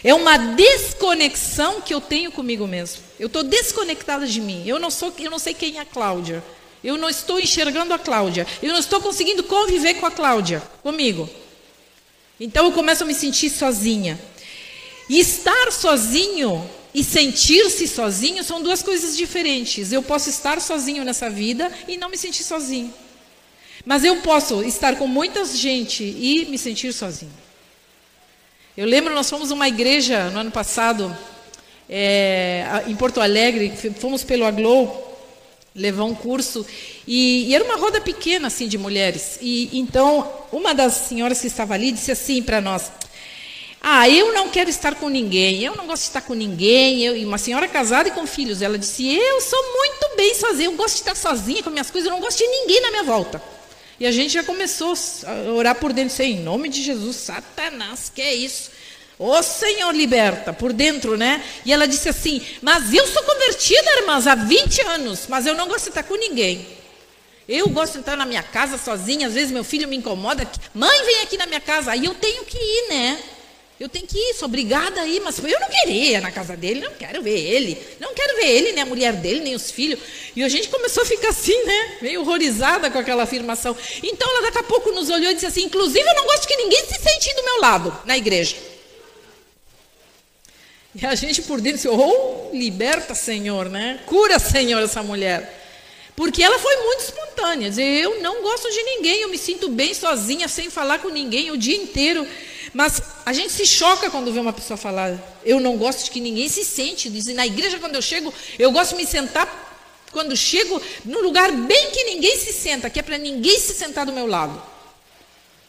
É 0.03 0.13
uma 0.13 0.37
desconexão 0.37 1.81
que 1.81 1.93
eu 1.93 1.99
tenho 1.99 2.31
comigo 2.31 2.67
mesmo. 2.67 3.01
Eu 3.19 3.27
estou 3.27 3.43
desconectada 3.43 4.27
de 4.27 4.39
mim. 4.39 4.63
Eu 4.65 4.79
não 4.79 4.91
sou, 4.91 5.13
eu 5.17 5.31
não 5.31 5.39
sei 5.39 5.53
quem 5.53 5.77
é 5.77 5.81
a 5.81 5.85
Cláudia. 5.85 6.43
Eu 6.83 6.97
não 6.97 7.09
estou 7.09 7.39
enxergando 7.39 7.93
a 7.93 7.99
Cláudia. 7.99 8.45
Eu 8.61 8.71
não 8.71 8.79
estou 8.79 9.01
conseguindo 9.01 9.43
conviver 9.43 9.95
com 9.95 10.05
a 10.05 10.11
Cláudia, 10.11 10.61
comigo. 10.83 11.27
Então 12.39 12.65
eu 12.65 12.71
começo 12.71 13.03
a 13.03 13.05
me 13.05 13.13
sentir 13.13 13.49
sozinha. 13.49 14.19
E 15.09 15.19
estar 15.19 15.71
sozinho 15.71 16.67
e 16.93 17.03
sentir-se 17.03 17.87
sozinho 17.87 18.43
são 18.43 18.61
duas 18.61 18.83
coisas 18.83 19.15
diferentes. 19.15 19.91
Eu 19.91 20.03
posso 20.03 20.29
estar 20.29 20.59
sozinho 20.59 21.03
nessa 21.03 21.29
vida 21.29 21.71
e 21.87 21.97
não 21.97 22.09
me 22.09 22.17
sentir 22.17 22.43
sozinho. 22.43 22.93
Mas 23.85 24.03
eu 24.03 24.17
posso 24.17 24.61
estar 24.63 24.95
com 24.97 25.07
muita 25.07 25.43
gente 25.45 26.03
e 26.03 26.45
me 26.49 26.57
sentir 26.57 26.93
sozinho. 26.93 27.31
Eu 28.75 28.85
lembro, 28.85 29.13
nós 29.13 29.29
fomos 29.29 29.51
uma 29.51 29.67
igreja 29.67 30.29
no 30.29 30.39
ano 30.39 30.51
passado, 30.51 31.15
é, 31.89 32.83
em 32.87 32.95
Porto 32.95 33.19
Alegre, 33.19 33.73
fomos 33.99 34.23
pelo 34.23 34.45
Aglow, 34.45 35.09
levar 35.75 36.03
um 36.03 36.15
curso, 36.15 36.65
e, 37.07 37.49
e, 37.49 37.55
era 37.55 37.63
uma 37.63 37.75
roda 37.75 37.99
pequena, 37.99 38.47
assim, 38.47 38.67
de 38.67 38.77
mulheres. 38.77 39.37
E 39.41 39.69
então, 39.77 40.29
uma 40.51 40.73
das 40.73 40.93
senhoras 40.93 41.41
que 41.41 41.47
estava 41.47 41.73
ali 41.73 41.91
disse 41.91 42.11
assim 42.11 42.41
para 42.41 42.61
nós, 42.61 42.91
ah, 43.83 44.07
eu 44.07 44.31
não 44.31 44.47
quero 44.47 44.69
estar 44.69 44.93
com 44.93 45.09
ninguém, 45.09 45.63
eu 45.63 45.75
não 45.75 45.87
gosto 45.87 46.03
de 46.03 46.09
estar 46.09 46.21
com 46.21 46.35
ninguém. 46.35 47.03
Eu, 47.03 47.17
e 47.17 47.25
uma 47.25 47.39
senhora 47.39 47.67
casada 47.67 48.09
e 48.09 48.11
com 48.11 48.27
filhos, 48.27 48.61
ela 48.61 48.77
disse: 48.77 49.07
Eu 49.11 49.41
sou 49.41 49.59
muito 49.73 50.15
bem 50.15 50.35
sozinha, 50.35 50.67
eu 50.67 50.73
gosto 50.73 50.93
de 50.95 51.01
estar 51.01 51.15
sozinha 51.15 51.63
com 51.63 51.71
minhas 51.71 51.89
coisas, 51.89 52.07
eu 52.07 52.13
não 52.13 52.21
gosto 52.21 52.37
de 52.37 52.45
ninguém 52.45 52.79
na 52.81 52.91
minha 52.91 53.03
volta. 53.03 53.41
E 53.99 54.05
a 54.05 54.11
gente 54.11 54.33
já 54.33 54.43
começou 54.43 54.93
a 55.25 55.51
orar 55.51 55.75
por 55.75 55.93
dentro, 55.93 56.21
em 56.21 56.39
nome 56.39 56.69
de 56.69 56.83
Jesus, 56.83 57.15
Satanás, 57.15 58.11
que 58.13 58.21
é 58.21 58.33
isso? 58.35 58.69
Ô 59.17 59.41
Senhor, 59.41 59.91
liberta, 59.93 60.53
por 60.53 60.73
dentro, 60.73 61.17
né? 61.17 61.43
E 61.65 61.73
ela 61.73 61.87
disse 61.87 62.07
assim: 62.07 62.39
Mas 62.61 62.93
eu 62.93 63.07
sou 63.07 63.23
convertida, 63.23 63.97
irmãs, 63.97 64.27
há 64.27 64.35
20 64.35 64.81
anos, 64.81 65.21
mas 65.27 65.47
eu 65.47 65.55
não 65.55 65.67
gosto 65.67 65.85
de 65.85 65.89
estar 65.89 66.03
com 66.03 66.15
ninguém. 66.15 66.67
Eu 67.49 67.67
gosto 67.69 67.93
de 67.93 67.99
estar 68.01 68.15
na 68.15 68.25
minha 68.25 68.43
casa 68.43 68.77
sozinha, 68.77 69.25
às 69.25 69.33
vezes 69.33 69.51
meu 69.51 69.63
filho 69.63 69.87
me 69.87 69.97
incomoda. 69.97 70.47
Mãe, 70.71 71.03
vem 71.03 71.21
aqui 71.21 71.35
na 71.35 71.47
minha 71.47 71.59
casa, 71.59 71.91
aí 71.91 72.05
eu 72.05 72.13
tenho 72.13 72.45
que 72.45 72.57
ir, 72.57 72.89
né? 72.89 73.19
Eu 73.81 73.89
tenho 73.89 74.05
que 74.05 74.15
ir, 74.15 74.35
sou 74.35 74.45
obrigada 74.45 75.01
a 75.01 75.07
ir, 75.07 75.19
mas 75.21 75.39
eu 75.39 75.59
não 75.59 75.67
queria 75.67 76.21
na 76.21 76.29
casa 76.29 76.55
dele, 76.55 76.81
não 76.81 76.93
quero 76.93 77.19
ver 77.23 77.39
ele. 77.39 77.75
Não 77.99 78.13
quero 78.13 78.35
ver 78.35 78.45
ele, 78.45 78.73
nem 78.73 78.83
a 78.83 78.85
mulher 78.85 79.11
dele, 79.13 79.39
nem 79.39 79.55
os 79.55 79.71
filhos. 79.71 79.99
E 80.35 80.43
a 80.43 80.49
gente 80.49 80.69
começou 80.69 81.01
a 81.01 81.05
ficar 81.07 81.29
assim, 81.29 81.63
né? 81.63 81.97
Meio 81.99 82.21
horrorizada 82.21 82.91
com 82.91 82.99
aquela 82.99 83.23
afirmação. 83.23 83.75
Então 84.03 84.29
ela 84.29 84.43
daqui 84.43 84.59
a 84.59 84.63
pouco 84.63 84.91
nos 84.91 85.09
olhou 85.09 85.31
e 85.31 85.33
disse 85.33 85.47
assim: 85.47 85.63
inclusive 85.63 86.07
eu 86.07 86.13
não 86.13 86.25
gosto 86.25 86.47
que 86.47 86.57
ninguém 86.57 86.85
se 86.85 86.93
sente 87.01 87.33
do 87.33 87.43
meu 87.43 87.59
lado 87.59 87.99
na 88.05 88.15
igreja. 88.15 88.55
E 90.93 91.03
a 91.03 91.15
gente 91.15 91.41
por 91.41 91.59
dentro 91.59 91.77
disse: 91.77 91.87
oh, 91.87 92.51
liberta, 92.53 93.15
Senhor, 93.15 93.67
né? 93.67 93.99
Cura, 94.05 94.37
Senhor, 94.37 94.79
essa 94.79 95.01
mulher. 95.01 95.59
Porque 96.15 96.43
ela 96.43 96.59
foi 96.59 96.75
muito 96.85 96.99
espontânea. 96.99 97.71
Eu 97.81 98.21
não 98.21 98.43
gosto 98.43 98.69
de 98.69 98.83
ninguém, 98.83 99.21
eu 99.21 99.29
me 99.29 99.39
sinto 99.39 99.69
bem 99.69 99.91
sozinha, 99.95 100.47
sem 100.47 100.69
falar 100.69 100.99
com 100.99 101.09
ninguém 101.09 101.49
o 101.49 101.57
dia 101.57 101.75
inteiro. 101.75 102.27
Mas 102.73 103.01
a 103.25 103.33
gente 103.33 103.51
se 103.51 103.65
choca 103.65 104.09
quando 104.09 104.31
vê 104.31 104.39
uma 104.39 104.53
pessoa 104.53 104.77
falar, 104.77 105.17
eu 105.43 105.59
não 105.59 105.77
gosto 105.77 106.05
de 106.05 106.11
que 106.11 106.19
ninguém 106.19 106.47
se 106.47 106.63
sente. 106.63 107.09
Dizem, 107.09 107.35
na 107.35 107.45
igreja, 107.45 107.79
quando 107.79 107.95
eu 107.95 108.01
chego, 108.01 108.33
eu 108.57 108.71
gosto 108.71 108.91
de 108.91 108.97
me 108.97 109.07
sentar 109.07 109.69
quando 110.11 110.35
chego 110.35 110.81
num 111.05 111.21
lugar 111.21 111.51
bem 111.51 111.91
que 111.91 112.03
ninguém 112.03 112.37
se 112.37 112.53
senta, 112.53 112.89
que 112.89 112.99
é 112.99 113.03
para 113.03 113.17
ninguém 113.17 113.59
se 113.59 113.73
sentar 113.73 114.05
do 114.05 114.13
meu 114.13 114.27
lado. 114.27 114.61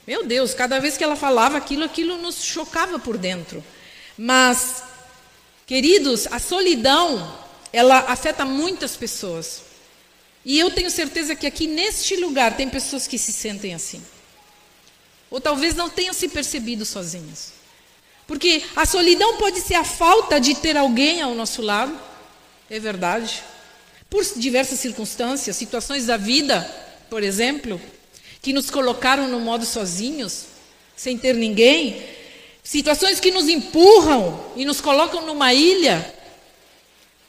Meu 0.06 0.24
Deus, 0.24 0.52
cada 0.52 0.80
vez 0.80 0.96
que 0.96 1.04
ela 1.04 1.14
falava 1.14 1.56
aquilo, 1.56 1.84
aquilo 1.84 2.18
nos 2.18 2.42
chocava 2.42 2.98
por 2.98 3.16
dentro. 3.16 3.62
Mas, 4.18 4.82
queridos, 5.64 6.26
a 6.26 6.40
solidão, 6.40 7.38
ela 7.72 7.98
afeta 8.08 8.44
muitas 8.44 8.96
pessoas. 8.96 9.62
E 10.44 10.58
eu 10.58 10.70
tenho 10.72 10.90
certeza 10.90 11.36
que 11.36 11.46
aqui 11.46 11.68
neste 11.68 12.16
lugar 12.16 12.56
tem 12.56 12.68
pessoas 12.68 13.06
que 13.06 13.16
se 13.16 13.32
sentem 13.32 13.74
assim. 13.74 14.02
Ou 15.32 15.40
talvez 15.40 15.74
não 15.74 15.88
tenham 15.88 16.12
se 16.12 16.28
percebido 16.28 16.84
sozinhas. 16.84 17.54
Porque 18.26 18.62
a 18.76 18.84
solidão 18.84 19.38
pode 19.38 19.62
ser 19.62 19.74
a 19.76 19.82
falta 19.82 20.38
de 20.38 20.54
ter 20.54 20.76
alguém 20.76 21.22
ao 21.22 21.34
nosso 21.34 21.62
lado, 21.62 21.98
é 22.68 22.78
verdade. 22.78 23.42
Por 24.10 24.22
diversas 24.36 24.78
circunstâncias, 24.78 25.56
situações 25.56 26.04
da 26.04 26.18
vida, 26.18 26.60
por 27.08 27.22
exemplo, 27.22 27.80
que 28.42 28.52
nos 28.52 28.70
colocaram 28.70 29.26
no 29.26 29.40
modo 29.40 29.64
sozinhos, 29.64 30.44
sem 30.94 31.16
ter 31.16 31.34
ninguém, 31.34 32.02
situações 32.62 33.18
que 33.18 33.30
nos 33.30 33.48
empurram 33.48 34.52
e 34.54 34.66
nos 34.66 34.82
colocam 34.82 35.24
numa 35.24 35.54
ilha, 35.54 36.14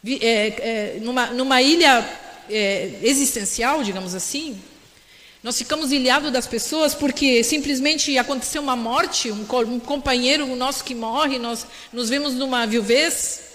é, 0.06 0.20
é, 0.28 0.98
numa, 1.00 1.28
numa 1.28 1.62
ilha 1.62 2.06
é, 2.50 3.00
existencial, 3.02 3.82
digamos 3.82 4.14
assim. 4.14 4.62
Nós 5.44 5.58
ficamos 5.58 5.92
ilhados 5.92 6.32
das 6.32 6.48
pessoas 6.48 6.96
porque 6.96 7.44
simplesmente 7.44 8.18
aconteceu 8.18 8.62
uma 8.62 8.76
morte, 8.76 9.30
um, 9.30 9.46
um 9.68 9.80
companheiro 9.80 10.46
nosso 10.56 10.84
que 10.84 10.96
morre, 10.96 11.38
nós 11.38 11.68
nos 11.92 12.10
vemos 12.10 12.34
numa 12.34 12.66
viuvez, 12.66 13.54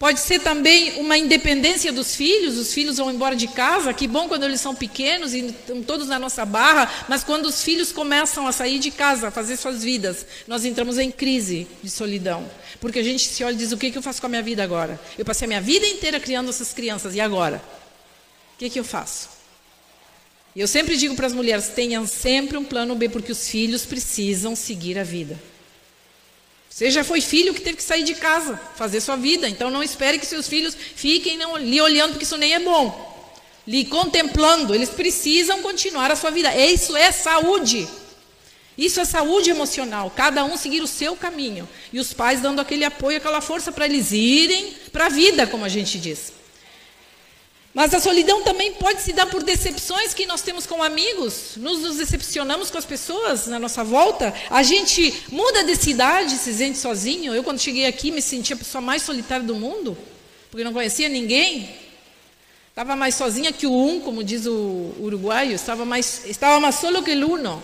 Pode 0.00 0.18
ser 0.20 0.38
também 0.38 0.98
uma 0.98 1.18
independência 1.18 1.92
dos 1.92 2.16
filhos, 2.16 2.56
os 2.56 2.72
filhos 2.72 2.96
vão 2.96 3.10
embora 3.10 3.36
de 3.36 3.46
casa, 3.46 3.92
que 3.92 4.08
bom 4.08 4.28
quando 4.28 4.44
eles 4.44 4.58
são 4.58 4.74
pequenos 4.74 5.34
e 5.34 5.48
estão 5.48 5.82
todos 5.82 6.08
na 6.08 6.18
nossa 6.18 6.42
barra, 6.46 6.90
mas 7.06 7.22
quando 7.22 7.44
os 7.44 7.62
filhos 7.62 7.92
começam 7.92 8.46
a 8.46 8.52
sair 8.52 8.78
de 8.78 8.90
casa, 8.90 9.28
a 9.28 9.30
fazer 9.30 9.58
suas 9.58 9.84
vidas, 9.84 10.24
nós 10.48 10.64
entramos 10.64 10.96
em 10.96 11.10
crise 11.10 11.68
de 11.82 11.90
solidão. 11.90 12.50
Porque 12.80 12.98
a 12.98 13.02
gente 13.02 13.28
se 13.28 13.44
olha 13.44 13.52
e 13.52 13.58
diz: 13.58 13.72
o 13.72 13.76
que, 13.76 13.90
que 13.90 13.98
eu 13.98 14.02
faço 14.02 14.22
com 14.22 14.26
a 14.26 14.30
minha 14.30 14.42
vida 14.42 14.64
agora? 14.64 14.98
Eu 15.18 15.24
passei 15.26 15.44
a 15.44 15.48
minha 15.48 15.60
vida 15.60 15.86
inteira 15.86 16.18
criando 16.18 16.48
essas 16.48 16.72
crianças, 16.72 17.14
e 17.14 17.20
agora? 17.20 17.62
O 18.54 18.58
que, 18.58 18.70
que 18.70 18.80
eu 18.80 18.84
faço? 18.84 19.39
E 20.54 20.60
eu 20.60 20.66
sempre 20.66 20.96
digo 20.96 21.14
para 21.14 21.26
as 21.26 21.32
mulheres: 21.32 21.68
tenham 21.68 22.06
sempre 22.06 22.56
um 22.56 22.64
plano 22.64 22.94
B, 22.94 23.08
porque 23.08 23.32
os 23.32 23.48
filhos 23.48 23.84
precisam 23.84 24.56
seguir 24.56 24.98
a 24.98 25.04
vida. 25.04 25.38
Você 26.68 26.90
já 26.90 27.02
foi 27.02 27.20
filho 27.20 27.52
que 27.52 27.60
teve 27.60 27.76
que 27.76 27.82
sair 27.82 28.04
de 28.04 28.14
casa, 28.14 28.58
fazer 28.76 29.00
sua 29.00 29.16
vida. 29.16 29.48
Então 29.48 29.70
não 29.70 29.82
espere 29.82 30.18
que 30.18 30.26
seus 30.26 30.48
filhos 30.48 30.74
fiquem 30.74 31.36
não, 31.36 31.56
lhe 31.56 31.80
olhando, 31.80 32.12
porque 32.12 32.24
isso 32.24 32.36
nem 32.36 32.54
é 32.54 32.60
bom. 32.60 33.08
Lhe 33.66 33.84
contemplando, 33.84 34.74
eles 34.74 34.88
precisam 34.88 35.62
continuar 35.62 36.10
a 36.10 36.16
sua 36.16 36.30
vida. 36.30 36.54
Isso 36.56 36.96
é 36.96 37.12
saúde. 37.12 37.86
Isso 38.78 38.98
é 38.98 39.04
saúde 39.04 39.50
emocional. 39.50 40.10
Cada 40.16 40.44
um 40.44 40.56
seguir 40.56 40.80
o 40.80 40.86
seu 40.86 41.14
caminho. 41.14 41.68
E 41.92 42.00
os 42.00 42.14
pais 42.14 42.40
dando 42.40 42.60
aquele 42.60 42.84
apoio, 42.84 43.18
aquela 43.18 43.40
força 43.40 43.70
para 43.70 43.84
eles 43.84 44.12
irem 44.12 44.74
para 44.90 45.06
a 45.06 45.10
vida, 45.10 45.46
como 45.46 45.64
a 45.64 45.68
gente 45.68 45.98
diz. 45.98 46.39
Mas 47.72 47.94
a 47.94 48.00
solidão 48.00 48.42
também 48.42 48.72
pode 48.72 49.00
se 49.00 49.12
dar 49.12 49.26
por 49.26 49.44
decepções 49.44 50.12
que 50.12 50.26
nós 50.26 50.42
temos 50.42 50.66
com 50.66 50.82
amigos. 50.82 51.52
Nos, 51.56 51.80
nos 51.80 51.96
decepcionamos 51.98 52.68
com 52.68 52.78
as 52.78 52.84
pessoas 52.84 53.46
na 53.46 53.60
nossa 53.60 53.84
volta. 53.84 54.34
A 54.50 54.62
gente 54.62 55.14
muda 55.30 55.62
de 55.62 55.76
cidade, 55.76 56.32
se 56.32 56.52
sente 56.52 56.78
sozinho. 56.78 57.32
Eu, 57.32 57.44
quando 57.44 57.60
cheguei 57.60 57.86
aqui, 57.86 58.10
me 58.10 58.20
sentia 58.20 58.56
a 58.56 58.58
pessoa 58.58 58.82
mais 58.82 59.02
solitária 59.02 59.46
do 59.46 59.54
mundo, 59.54 59.96
porque 60.50 60.64
não 60.64 60.72
conhecia 60.72 61.08
ninguém. 61.08 61.70
Estava 62.70 62.96
mais 62.96 63.14
sozinha 63.14 63.52
que 63.52 63.66
o 63.66 63.72
um, 63.72 64.00
como 64.00 64.24
diz 64.24 64.46
o 64.46 64.92
uruguaio. 64.98 65.54
Estava 65.54 65.84
mais, 65.84 66.24
estava 66.26 66.58
mais 66.58 66.74
solo 66.74 67.04
que 67.04 67.12
o 67.12 67.32
uno. 67.32 67.62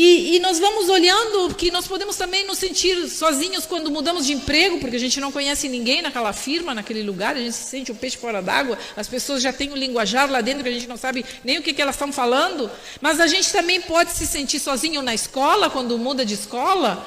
E, 0.00 0.36
e, 0.36 0.38
nós 0.38 0.60
vamos 0.60 0.88
olhando 0.88 1.52
que 1.56 1.72
nós 1.72 1.88
podemos 1.88 2.14
também 2.14 2.46
nos 2.46 2.58
sentir 2.58 3.08
sozinhos 3.08 3.66
quando 3.66 3.90
mudamos 3.90 4.26
de 4.26 4.32
emprego, 4.32 4.78
porque 4.78 4.94
a 4.94 5.00
gente 5.00 5.18
não 5.18 5.32
conhece 5.32 5.68
ninguém 5.68 6.00
naquela 6.02 6.32
firma, 6.32 6.72
naquele 6.72 7.02
lugar, 7.02 7.34
a 7.34 7.40
gente 7.40 7.54
se 7.54 7.64
sente 7.64 7.90
um 7.90 7.96
peixe 7.96 8.16
fora 8.16 8.40
d'água, 8.40 8.78
as 8.96 9.08
pessoas 9.08 9.42
já 9.42 9.52
têm 9.52 9.72
um 9.72 9.74
linguajar 9.74 10.30
lá 10.30 10.40
dentro 10.40 10.62
que 10.62 10.68
a 10.68 10.72
gente 10.72 10.86
não 10.86 10.96
sabe 10.96 11.24
nem 11.42 11.58
o 11.58 11.62
que, 11.64 11.72
que 11.72 11.82
elas 11.82 11.96
estão 11.96 12.12
falando. 12.12 12.70
Mas 13.00 13.18
a 13.18 13.26
gente 13.26 13.50
também 13.50 13.80
pode 13.80 14.12
se 14.12 14.24
sentir 14.24 14.60
sozinho 14.60 15.02
na 15.02 15.12
escola, 15.16 15.68
quando 15.68 15.98
muda 15.98 16.24
de 16.24 16.34
escola. 16.34 17.04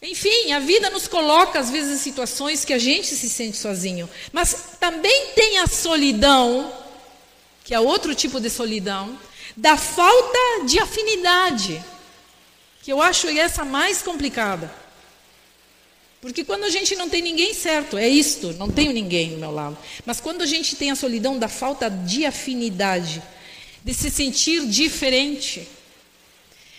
Enfim, 0.00 0.52
a 0.52 0.60
vida 0.60 0.88
nos 0.88 1.06
coloca 1.06 1.58
às 1.58 1.68
vezes 1.68 2.00
em 2.00 2.02
situações 2.02 2.64
que 2.64 2.72
a 2.72 2.78
gente 2.78 3.06
se 3.08 3.28
sente 3.28 3.58
sozinho. 3.58 4.08
Mas 4.32 4.78
também 4.80 5.26
tem 5.34 5.58
a 5.58 5.66
solidão, 5.66 6.72
que 7.64 7.74
é 7.74 7.78
outro 7.78 8.14
tipo 8.14 8.40
de 8.40 8.48
solidão, 8.48 9.27
da 9.58 9.76
falta 9.76 10.38
de 10.66 10.78
afinidade, 10.78 11.84
que 12.80 12.92
eu 12.92 13.02
acho 13.02 13.26
essa 13.26 13.64
mais 13.64 14.00
complicada. 14.00 14.72
Porque 16.20 16.44
quando 16.44 16.62
a 16.62 16.70
gente 16.70 16.94
não 16.94 17.08
tem 17.08 17.20
ninguém 17.20 17.52
certo, 17.52 17.98
é 17.98 18.08
isto, 18.08 18.52
não 18.52 18.70
tenho 18.70 18.92
ninguém 18.92 19.30
no 19.30 19.38
meu 19.38 19.50
lado. 19.50 19.76
Mas 20.06 20.20
quando 20.20 20.42
a 20.42 20.46
gente 20.46 20.76
tem 20.76 20.92
a 20.92 20.96
solidão 20.96 21.36
da 21.36 21.48
falta 21.48 21.90
de 21.90 22.24
afinidade, 22.24 23.20
de 23.82 23.92
se 23.92 24.10
sentir 24.10 24.64
diferente, 24.64 25.66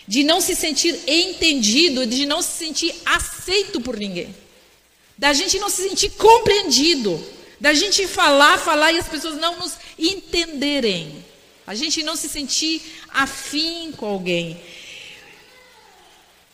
de 0.08 0.24
não 0.24 0.40
se 0.40 0.56
sentir 0.56 0.98
entendido, 1.06 2.06
de 2.06 2.24
não 2.24 2.40
se 2.40 2.64
sentir 2.64 2.94
aceito 3.04 3.78
por 3.78 3.98
ninguém, 3.98 4.34
da 5.18 5.34
gente 5.34 5.58
não 5.58 5.68
se 5.68 5.86
sentir 5.86 6.12
compreendido, 6.12 7.22
da 7.60 7.74
gente 7.74 8.06
falar, 8.06 8.58
falar 8.58 8.90
e 8.90 8.98
as 8.98 9.08
pessoas 9.08 9.36
não 9.36 9.58
nos 9.58 9.74
entenderem. 9.98 11.28
A 11.70 11.74
gente 11.76 12.02
não 12.02 12.16
se 12.16 12.28
sentir 12.28 12.82
afim 13.14 13.92
com 13.96 14.04
alguém. 14.04 14.60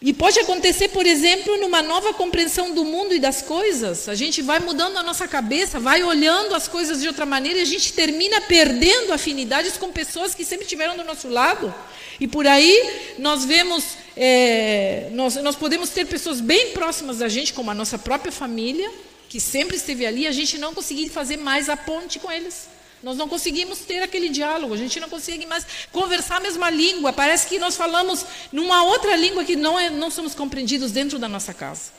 E 0.03 0.13
pode 0.13 0.39
acontecer, 0.39 0.89
por 0.89 1.07
exemplo, 1.07 1.57
numa 1.57 1.81
nova 1.81 2.13
compreensão 2.13 2.75
do 2.75 2.85
mundo 2.85 3.15
e 3.15 3.19
das 3.19 3.41
coisas. 3.41 4.11
A 4.11 4.15
gente 4.15 4.43
vai 4.43 4.61
mudando 4.61 4.99
a 4.99 5.03
nossa 5.03 5.27
cabeça, 5.27 5.81
vai 5.81 6.03
olhando 6.03 6.55
as 6.55 6.69
coisas 6.69 7.01
de 7.01 7.09
outra 7.09 7.25
maneira 7.25 7.61
e 7.61 7.63
a 7.63 7.65
gente 7.65 7.95
termina 7.95 8.43
perdendo 8.43 9.11
afinidades 9.11 9.79
com 9.79 9.91
pessoas 9.91 10.35
que 10.35 10.45
sempre 10.45 10.65
estiveram 10.65 10.99
do 10.99 11.03
nosso 11.03 11.31
lado. 11.31 11.75
E 12.21 12.29
por 12.29 12.47
aí 12.47 13.15
nós 13.19 13.47
vemos, 13.47 13.85
é, 14.15 15.09
nós, 15.13 15.37
nós 15.37 15.57
podemos 15.57 15.89
ter 15.89 16.05
pessoas 16.05 16.43
bem 16.43 16.73
próximas 16.73 17.17
da 17.17 17.29
gente, 17.31 17.55
como 17.55 17.71
a 17.71 17.75
nossa 17.75 17.99
própria 17.99 18.31
família, 18.31 18.93
que 19.31 19.41
sempre 19.41 19.79
esteve 19.79 20.05
ali, 20.05 20.25
e 20.25 20.27
a 20.27 20.33
gente 20.33 20.59
não 20.59 20.75
conseguir 20.75 21.09
fazer 21.09 21.39
mais 21.39 21.71
a 21.71 21.77
ponte 21.77 22.19
com 22.19 22.31
eles. 22.31 22.76
Nós 23.03 23.17
não 23.17 23.29
conseguimos 23.29 23.81
ter 23.81 24.03
aquele 24.03 24.29
diálogo, 24.29 24.75
a 24.75 24.77
gente 24.77 24.99
não 24.99 25.09
consegue 25.09 25.47
mais 25.47 25.67
conversar 25.93 26.37
a 26.37 26.41
mesma 26.41 26.71
língua. 26.71 27.13
Parece 27.13 27.47
que 27.47 27.59
nós 27.59 27.77
falamos 27.77 28.25
numa 28.51 28.85
outra 28.85 29.15
língua 29.15 29.45
que 29.45 29.55
não, 29.55 29.79
é, 29.79 29.91
não 29.91 30.11
somos 30.11 30.35
compreendidos 30.35 30.93
dentro 30.93 31.19
da 31.19 31.29
nossa 31.29 31.53
casa. 31.53 31.93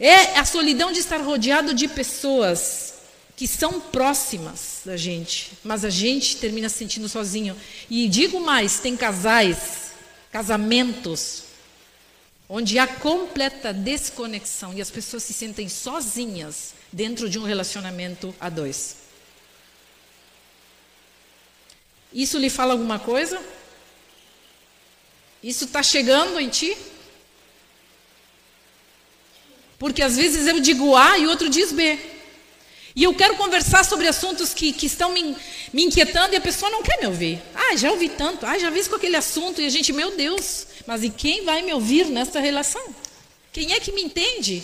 É 0.00 0.38
a 0.38 0.44
solidão 0.44 0.90
de 0.90 0.98
estar 0.98 1.18
rodeado 1.18 1.74
de 1.74 1.86
pessoas 1.86 2.94
que 3.36 3.46
são 3.46 3.80
próximas 3.80 4.80
da 4.84 4.96
gente, 4.96 5.52
mas 5.62 5.84
a 5.84 5.90
gente 5.90 6.36
termina 6.38 6.68
se 6.68 6.78
sentindo 6.78 7.08
sozinho. 7.08 7.56
E 7.88 8.08
digo 8.08 8.40
mais: 8.40 8.80
tem 8.80 8.96
casais, 8.96 9.92
casamentos, 10.30 11.44
onde 12.48 12.78
há 12.78 12.86
completa 12.86 13.72
desconexão 13.72 14.74
e 14.74 14.80
as 14.80 14.90
pessoas 14.90 15.22
se 15.22 15.32
sentem 15.32 15.68
sozinhas 15.68 16.74
dentro 16.92 17.28
de 17.28 17.38
um 17.38 17.44
relacionamento 17.44 18.34
a 18.38 18.48
dois. 18.48 18.96
Isso 22.12 22.38
lhe 22.38 22.50
fala 22.50 22.72
alguma 22.72 22.98
coisa? 22.98 23.42
Isso 25.42 25.64
está 25.64 25.82
chegando 25.82 26.38
em 26.38 26.48
ti? 26.48 26.76
Porque 29.78 30.02
às 30.02 30.16
vezes 30.16 30.46
eu 30.46 30.60
digo 30.60 30.94
A 30.94 31.18
e 31.18 31.26
o 31.26 31.30
outro 31.30 31.48
diz 31.48 31.72
B. 31.72 31.98
E 32.94 33.04
eu 33.04 33.14
quero 33.14 33.36
conversar 33.36 33.84
sobre 33.84 34.06
assuntos 34.06 34.52
que, 34.52 34.72
que 34.72 34.86
estão 34.86 35.12
me, 35.12 35.34
me 35.72 35.84
inquietando 35.84 36.34
e 36.34 36.36
a 36.36 36.40
pessoa 36.40 36.70
não 36.70 36.82
quer 36.82 37.00
me 37.00 37.06
ouvir. 37.06 37.40
Ah, 37.54 37.74
já 37.74 37.90
ouvi 37.90 38.10
tanto, 38.10 38.44
ah, 38.44 38.58
já 38.58 38.68
vi 38.68 38.84
com 38.84 38.96
aquele 38.96 39.16
assunto 39.16 39.60
e 39.60 39.66
a 39.66 39.70
gente, 39.70 39.92
meu 39.92 40.14
Deus, 40.14 40.66
mas 40.86 41.02
e 41.02 41.08
quem 41.08 41.44
vai 41.44 41.62
me 41.62 41.72
ouvir 41.72 42.06
nessa 42.06 42.38
relação? 42.38 42.94
Quem 43.50 43.72
é 43.72 43.80
que 43.80 43.92
me 43.92 44.02
entende? 44.02 44.62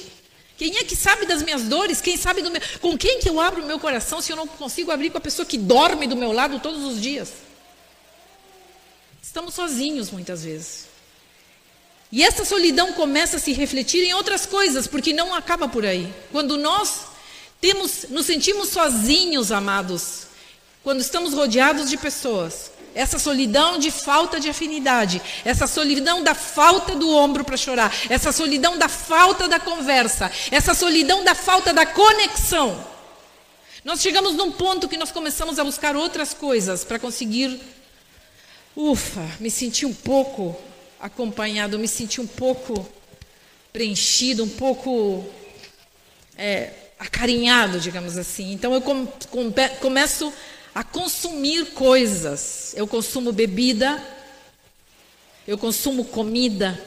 Quem 0.58 0.76
é 0.76 0.82
que 0.84 0.96
sabe 0.96 1.24
das 1.24 1.40
minhas 1.40 1.62
dores? 1.62 2.00
Quem 2.00 2.16
sabe 2.16 2.42
do 2.42 2.50
meu... 2.50 2.60
com 2.80 2.98
quem 2.98 3.20
que 3.20 3.28
eu 3.28 3.40
abro 3.40 3.62
o 3.62 3.66
meu 3.66 3.78
coração 3.78 4.20
se 4.20 4.32
eu 4.32 4.36
não 4.36 4.46
consigo 4.46 4.90
abrir 4.90 5.08
com 5.08 5.16
a 5.18 5.20
pessoa 5.20 5.46
que 5.46 5.56
dorme 5.56 6.08
do 6.08 6.16
meu 6.16 6.32
lado 6.32 6.58
todos 6.58 6.82
os 6.84 7.00
dias? 7.00 7.32
Estamos 9.22 9.54
sozinhos 9.54 10.10
muitas 10.10 10.42
vezes. 10.42 10.86
E 12.10 12.24
essa 12.24 12.44
solidão 12.44 12.92
começa 12.92 13.36
a 13.36 13.40
se 13.40 13.52
refletir 13.52 14.02
em 14.02 14.14
outras 14.14 14.46
coisas, 14.46 14.88
porque 14.88 15.12
não 15.12 15.32
acaba 15.32 15.68
por 15.68 15.86
aí. 15.86 16.12
Quando 16.32 16.56
nós 16.56 17.02
temos, 17.60 18.06
nos 18.08 18.26
sentimos 18.26 18.70
sozinhos, 18.70 19.52
amados, 19.52 20.26
quando 20.82 21.00
estamos 21.00 21.34
rodeados 21.34 21.88
de 21.88 21.96
pessoas, 21.96 22.72
essa 22.94 23.18
solidão 23.18 23.78
de 23.78 23.90
falta 23.90 24.40
de 24.40 24.48
afinidade, 24.48 25.20
essa 25.44 25.66
solidão 25.66 26.22
da 26.22 26.34
falta 26.34 26.94
do 26.94 27.10
ombro 27.14 27.44
para 27.44 27.56
chorar, 27.56 27.92
essa 28.08 28.32
solidão 28.32 28.76
da 28.76 28.88
falta 28.88 29.48
da 29.48 29.60
conversa, 29.60 30.30
essa 30.50 30.74
solidão 30.74 31.22
da 31.24 31.34
falta 31.34 31.72
da 31.72 31.86
conexão. 31.86 32.84
Nós 33.84 34.00
chegamos 34.00 34.34
num 34.34 34.50
ponto 34.52 34.88
que 34.88 34.96
nós 34.96 35.10
começamos 35.10 35.58
a 35.58 35.64
buscar 35.64 35.96
outras 35.96 36.34
coisas 36.34 36.84
para 36.84 36.98
conseguir, 36.98 37.60
ufa, 38.76 39.26
me 39.40 39.50
sentir 39.50 39.86
um 39.86 39.94
pouco 39.94 40.56
acompanhado, 41.00 41.78
me 41.78 41.88
sentir 41.88 42.20
um 42.20 42.26
pouco 42.26 42.86
preenchido, 43.72 44.44
um 44.44 44.48
pouco 44.48 45.24
é, 46.36 46.72
acarinhado, 46.98 47.78
digamos 47.78 48.18
assim. 48.18 48.52
Então 48.52 48.74
eu 48.74 48.80
com, 48.80 49.06
com, 49.30 49.52
começo 49.80 50.32
a 50.78 50.84
consumir 50.84 51.72
coisas. 51.72 52.72
Eu 52.76 52.86
consumo 52.86 53.32
bebida, 53.32 54.00
eu 55.44 55.58
consumo 55.58 56.04
comida, 56.04 56.80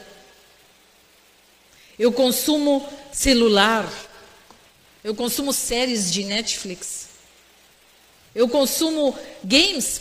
eu 2.00 2.10
consumo 2.14 2.88
celular, 3.12 3.92
eu 5.04 5.14
consumo 5.14 5.52
séries 5.52 6.10
de 6.10 6.24
Netflix, 6.24 7.10
eu 8.34 8.48
consumo 8.48 9.14
games, 9.44 10.00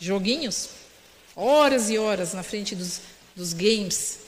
joguinhos, 0.00 0.70
horas 1.36 1.88
e 1.88 1.96
horas 1.96 2.34
na 2.34 2.42
frente 2.42 2.74
dos, 2.74 3.02
dos 3.36 3.52
games. 3.52 4.18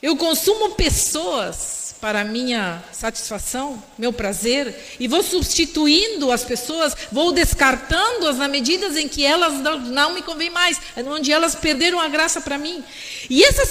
Eu 0.00 0.16
consumo 0.16 0.70
pessoas 0.70 1.96
para 2.00 2.22
minha 2.22 2.82
satisfação, 2.92 3.82
meu 3.98 4.12
prazer, 4.12 4.72
e 5.00 5.08
vou 5.08 5.22
substituindo 5.22 6.30
as 6.30 6.44
pessoas, 6.44 6.96
vou 7.10 7.32
descartando-as 7.32 8.36
na 8.36 8.46
medida 8.46 8.88
em 9.00 9.08
que 9.08 9.24
elas 9.24 9.54
não 9.88 10.14
me 10.14 10.22
convêm 10.22 10.50
mais, 10.50 10.80
onde 11.06 11.32
elas 11.32 11.56
perderam 11.56 11.98
a 11.98 12.08
graça 12.08 12.40
para 12.40 12.56
mim. 12.56 12.84
E 13.28 13.42
essa 13.42 13.64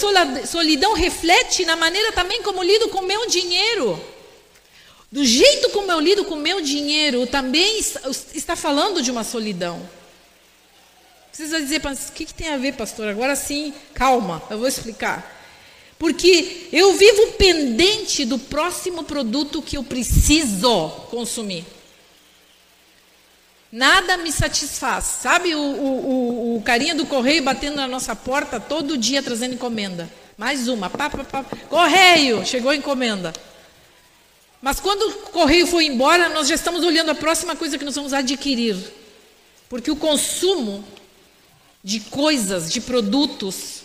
solidão 0.45 0.93
reflete 0.93 1.65
na 1.65 1.77
maneira 1.77 2.11
também 2.11 2.41
como 2.43 2.61
lido 2.61 2.89
com 2.89 3.01
meu 3.01 3.27
dinheiro. 3.27 3.99
Do 5.09 5.23
jeito 5.23 5.69
como 5.69 5.89
eu 5.89 6.01
lido 6.01 6.25
com 6.25 6.35
meu 6.35 6.59
dinheiro, 6.59 7.25
também 7.25 7.79
está 8.33 8.57
falando 8.57 9.01
de 9.01 9.09
uma 9.09 9.23
solidão. 9.23 9.89
Precisa 11.29 11.61
dizer, 11.61 11.81
o 11.85 12.11
que, 12.11 12.25
que 12.25 12.33
tem 12.33 12.49
a 12.49 12.57
ver, 12.57 12.73
pastor? 12.73 13.07
Agora 13.07 13.35
sim, 13.37 13.73
calma, 13.93 14.43
eu 14.49 14.57
vou 14.57 14.67
explicar. 14.67 15.36
Porque 15.97 16.67
eu 16.71 16.93
vivo 16.93 17.33
pendente 17.33 18.23
do 18.23 18.37
próximo 18.37 19.03
produto 19.03 19.61
que 19.61 19.77
eu 19.77 19.83
preciso 19.83 20.89
consumir. 21.09 21.65
Nada 23.71 24.17
me 24.17 24.31
satisfaz. 24.31 25.03
Sabe 25.05 25.55
o, 25.55 25.59
o, 25.59 26.55
o, 26.57 26.61
carinha 26.61 26.95
do 26.95 27.05
correio 27.05 27.43
batendo 27.43 27.75
na 27.75 27.87
nossa 27.87 28.15
porta 28.15 28.59
todo 28.59 28.97
dia 28.97 29.21
trazendo 29.21 29.55
encomenda? 29.55 30.09
Mais 30.37 30.67
uma. 30.67 30.89
Pá, 30.89 31.09
pá, 31.09 31.23
pá. 31.23 31.43
Correio, 31.67 32.45
chegou 32.45 32.71
a 32.71 32.75
encomenda. 32.75 33.33
Mas 34.61 34.79
quando 34.79 35.01
o 35.01 35.13
correio 35.31 35.67
foi 35.67 35.85
embora, 35.85 36.29
nós 36.29 36.47
já 36.47 36.55
estamos 36.55 36.83
olhando 36.83 37.09
a 37.09 37.15
próxima 37.15 37.55
coisa 37.55 37.77
que 37.77 37.85
nós 37.85 37.95
vamos 37.95 38.13
adquirir. 38.13 38.77
Porque 39.67 39.91
o 39.91 39.95
consumo 39.95 40.83
de 41.83 41.99
coisas, 41.99 42.71
de 42.71 42.81
produtos, 42.81 43.81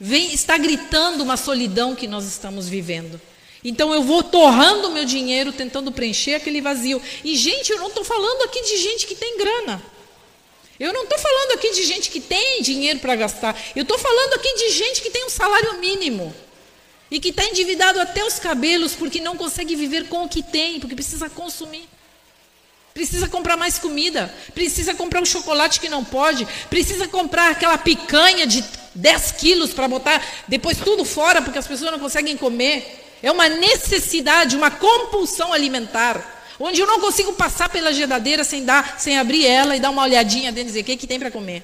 vem, 0.00 0.32
está 0.32 0.56
gritando 0.56 1.22
uma 1.22 1.36
solidão 1.36 1.94
que 1.94 2.06
nós 2.06 2.24
estamos 2.24 2.68
vivendo. 2.68 3.20
Então 3.62 3.92
eu 3.92 4.02
vou 4.02 4.22
torrando 4.22 4.88
o 4.88 4.92
meu 4.92 5.04
dinheiro 5.04 5.52
tentando 5.52 5.90
preencher 5.90 6.34
aquele 6.34 6.60
vazio. 6.60 7.02
E, 7.24 7.36
gente, 7.36 7.70
eu 7.72 7.78
não 7.78 7.88
estou 7.88 8.04
falando 8.04 8.42
aqui 8.42 8.62
de 8.62 8.76
gente 8.76 9.06
que 9.06 9.14
tem 9.14 9.36
grana. 9.36 9.82
Eu 10.78 10.92
não 10.92 11.02
estou 11.02 11.18
falando 11.18 11.52
aqui 11.52 11.72
de 11.72 11.84
gente 11.84 12.08
que 12.08 12.20
tem 12.20 12.62
dinheiro 12.62 13.00
para 13.00 13.16
gastar. 13.16 13.60
Eu 13.74 13.82
estou 13.82 13.98
falando 13.98 14.34
aqui 14.34 14.54
de 14.54 14.70
gente 14.70 15.02
que 15.02 15.10
tem 15.10 15.24
um 15.24 15.30
salário 15.30 15.78
mínimo. 15.78 16.32
E 17.10 17.18
que 17.18 17.30
está 17.30 17.44
endividado 17.44 18.00
até 18.00 18.24
os 18.24 18.38
cabelos 18.38 18.94
porque 18.94 19.20
não 19.20 19.36
consegue 19.36 19.74
viver 19.74 20.08
com 20.08 20.24
o 20.24 20.28
que 20.28 20.42
tem, 20.42 20.78
porque 20.78 20.94
precisa 20.94 21.28
consumir. 21.28 21.88
Precisa 22.94 23.28
comprar 23.28 23.56
mais 23.56 23.78
comida, 23.78 24.32
precisa 24.54 24.94
comprar 24.94 25.22
um 25.22 25.26
chocolate 25.26 25.78
que 25.78 25.88
não 25.88 26.04
pode, 26.04 26.46
precisa 26.68 27.06
comprar 27.06 27.50
aquela 27.50 27.78
picanha 27.78 28.46
de 28.46 28.62
10 28.98 29.32
quilos 29.32 29.72
para 29.72 29.86
botar 29.86 30.22
depois 30.48 30.78
tudo 30.78 31.04
fora 31.04 31.40
porque 31.40 31.58
as 31.58 31.66
pessoas 31.66 31.92
não 31.92 31.98
conseguem 31.98 32.36
comer. 32.36 33.04
É 33.22 33.30
uma 33.30 33.48
necessidade, 33.48 34.56
uma 34.56 34.70
compulsão 34.70 35.52
alimentar, 35.52 36.44
onde 36.58 36.80
eu 36.80 36.86
não 36.86 37.00
consigo 37.00 37.32
passar 37.32 37.68
pela 37.68 37.92
geladeira 37.92 38.44
sem 38.44 38.64
dar, 38.64 38.98
sem 38.98 39.18
abrir 39.18 39.46
ela 39.46 39.76
e 39.76 39.80
dar 39.80 39.90
uma 39.90 40.02
olhadinha 40.02 40.52
dentro 40.52 40.68
e 40.68 40.72
dizer 40.72 40.80
o 40.80 40.84
que, 40.84 40.96
que 40.96 41.06
tem 41.06 41.18
para 41.18 41.30
comer. 41.30 41.62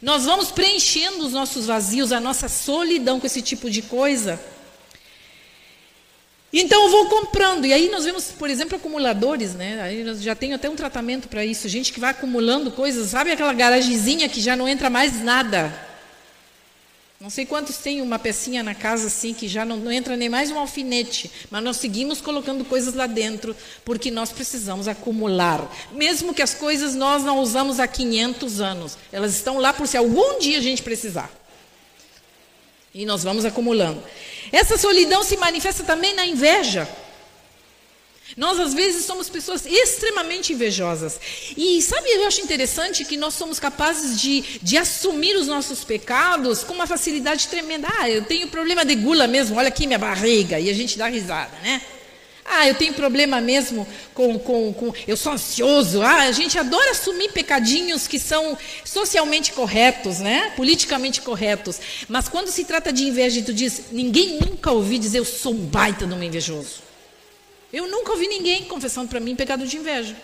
Nós 0.00 0.24
vamos 0.24 0.50
preenchendo 0.50 1.24
os 1.24 1.32
nossos 1.32 1.66
vazios, 1.66 2.12
a 2.12 2.20
nossa 2.20 2.48
solidão 2.48 3.20
com 3.20 3.26
esse 3.26 3.40
tipo 3.40 3.70
de 3.70 3.82
coisa. 3.82 4.40
Então 6.52 6.84
eu 6.84 6.90
vou 6.90 7.06
comprando. 7.06 7.64
E 7.64 7.72
aí 7.72 7.88
nós 7.90 8.04
vemos, 8.04 8.24
por 8.26 8.50
exemplo, 8.50 8.76
acumuladores, 8.76 9.54
né? 9.54 9.80
Aí 9.80 10.04
nós 10.04 10.22
já 10.22 10.34
tem 10.34 10.52
até 10.52 10.68
um 10.68 10.76
tratamento 10.76 11.28
para 11.28 11.44
isso. 11.44 11.68
Gente 11.68 11.92
que 11.92 12.00
vai 12.00 12.10
acumulando 12.10 12.70
coisas, 12.70 13.10
sabe 13.10 13.30
aquela 13.30 13.54
garagezinha 13.54 14.28
que 14.28 14.40
já 14.40 14.54
não 14.54 14.68
entra 14.68 14.90
mais 14.90 15.22
nada. 15.22 15.91
Não 17.22 17.30
sei 17.30 17.46
quantos 17.46 17.76
tem 17.76 18.02
uma 18.02 18.18
pecinha 18.18 18.64
na 18.64 18.74
casa 18.74 19.06
assim 19.06 19.32
que 19.32 19.46
já 19.46 19.64
não, 19.64 19.76
não 19.76 19.92
entra 19.92 20.16
nem 20.16 20.28
mais 20.28 20.50
um 20.50 20.58
alfinete, 20.58 21.30
mas 21.52 21.62
nós 21.62 21.76
seguimos 21.76 22.20
colocando 22.20 22.64
coisas 22.64 22.94
lá 22.94 23.06
dentro 23.06 23.54
porque 23.84 24.10
nós 24.10 24.32
precisamos 24.32 24.88
acumular. 24.88 25.72
Mesmo 25.92 26.34
que 26.34 26.42
as 26.42 26.52
coisas 26.52 26.96
nós 26.96 27.22
não 27.22 27.38
usamos 27.38 27.78
há 27.78 27.86
500 27.86 28.60
anos, 28.60 28.98
elas 29.12 29.36
estão 29.36 29.60
lá 29.60 29.72
por 29.72 29.86
se 29.86 29.96
algum 29.96 30.40
dia 30.40 30.58
a 30.58 30.60
gente 30.60 30.82
precisar. 30.82 31.30
E 32.92 33.06
nós 33.06 33.22
vamos 33.22 33.44
acumulando. 33.44 34.02
Essa 34.50 34.76
solidão 34.76 35.22
se 35.22 35.36
manifesta 35.36 35.84
também 35.84 36.16
na 36.16 36.26
inveja. 36.26 36.88
Nós, 38.36 38.58
às 38.58 38.74
vezes, 38.74 39.04
somos 39.04 39.28
pessoas 39.28 39.66
extremamente 39.66 40.52
invejosas. 40.52 41.20
E 41.56 41.80
sabe, 41.82 42.08
eu 42.10 42.26
acho 42.26 42.40
interessante 42.40 43.04
que 43.04 43.16
nós 43.16 43.34
somos 43.34 43.58
capazes 43.58 44.20
de, 44.20 44.42
de 44.62 44.76
assumir 44.76 45.36
os 45.36 45.46
nossos 45.46 45.84
pecados 45.84 46.64
com 46.64 46.72
uma 46.72 46.86
facilidade 46.86 47.48
tremenda. 47.48 47.88
Ah, 47.98 48.08
eu 48.08 48.24
tenho 48.24 48.48
problema 48.48 48.84
de 48.84 48.94
gula 48.94 49.26
mesmo, 49.26 49.56
olha 49.56 49.68
aqui 49.68 49.86
minha 49.86 49.98
barriga. 49.98 50.58
E 50.58 50.70
a 50.70 50.74
gente 50.74 50.98
dá 50.98 51.06
risada, 51.06 51.56
né? 51.62 51.82
Ah, 52.44 52.66
eu 52.66 52.74
tenho 52.74 52.92
problema 52.92 53.40
mesmo 53.40 53.86
com, 54.12 54.38
com, 54.38 54.72
com. 54.72 54.92
Eu 55.06 55.16
sou 55.16 55.32
ansioso. 55.32 56.02
Ah, 56.02 56.22
a 56.22 56.32
gente 56.32 56.58
adora 56.58 56.90
assumir 56.90 57.30
pecadinhos 57.30 58.08
que 58.08 58.18
são 58.18 58.58
socialmente 58.84 59.52
corretos, 59.52 60.18
né? 60.18 60.52
Politicamente 60.56 61.22
corretos. 61.22 61.80
Mas 62.08 62.28
quando 62.28 62.48
se 62.48 62.64
trata 62.64 62.92
de 62.92 63.04
inveja, 63.04 63.40
tu 63.42 63.54
diz: 63.54 63.84
ninguém 63.92 64.40
nunca 64.40 64.72
ouvi 64.72 64.98
dizer 64.98 65.18
eu 65.18 65.24
sou 65.24 65.52
um 65.52 65.64
baita 65.64 66.04
de 66.06 66.12
um 66.12 66.22
invejoso. 66.22 66.91
Eu 67.72 67.88
nunca 67.88 68.12
ouvi 68.12 68.26
ninguém 68.28 68.64
confessando 68.64 69.08
para 69.08 69.20
mim 69.20 69.34
pecado 69.34 69.66
de 69.66 69.76
inveja. 69.76 70.16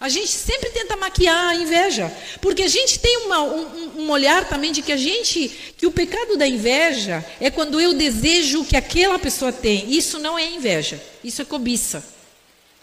A 0.00 0.08
gente 0.08 0.28
sempre 0.28 0.70
tenta 0.70 0.96
maquiar 0.96 1.48
a 1.48 1.54
inveja, 1.56 2.12
porque 2.40 2.62
a 2.62 2.68
gente 2.68 3.00
tem 3.00 3.16
uma, 3.26 3.42
um, 3.42 4.02
um, 4.02 4.10
olhar 4.10 4.48
também 4.48 4.70
de 4.70 4.80
que 4.80 4.92
a 4.92 4.96
gente, 4.96 5.74
que 5.76 5.86
o 5.86 5.90
pecado 5.90 6.36
da 6.36 6.46
inveja 6.46 7.24
é 7.40 7.50
quando 7.50 7.80
eu 7.80 7.92
desejo 7.92 8.64
que 8.64 8.76
aquela 8.76 9.18
pessoa 9.18 9.52
tem. 9.52 9.90
Isso 9.90 10.20
não 10.20 10.38
é 10.38 10.46
inveja, 10.46 11.02
isso 11.24 11.42
é 11.42 11.44
cobiça. 11.44 12.04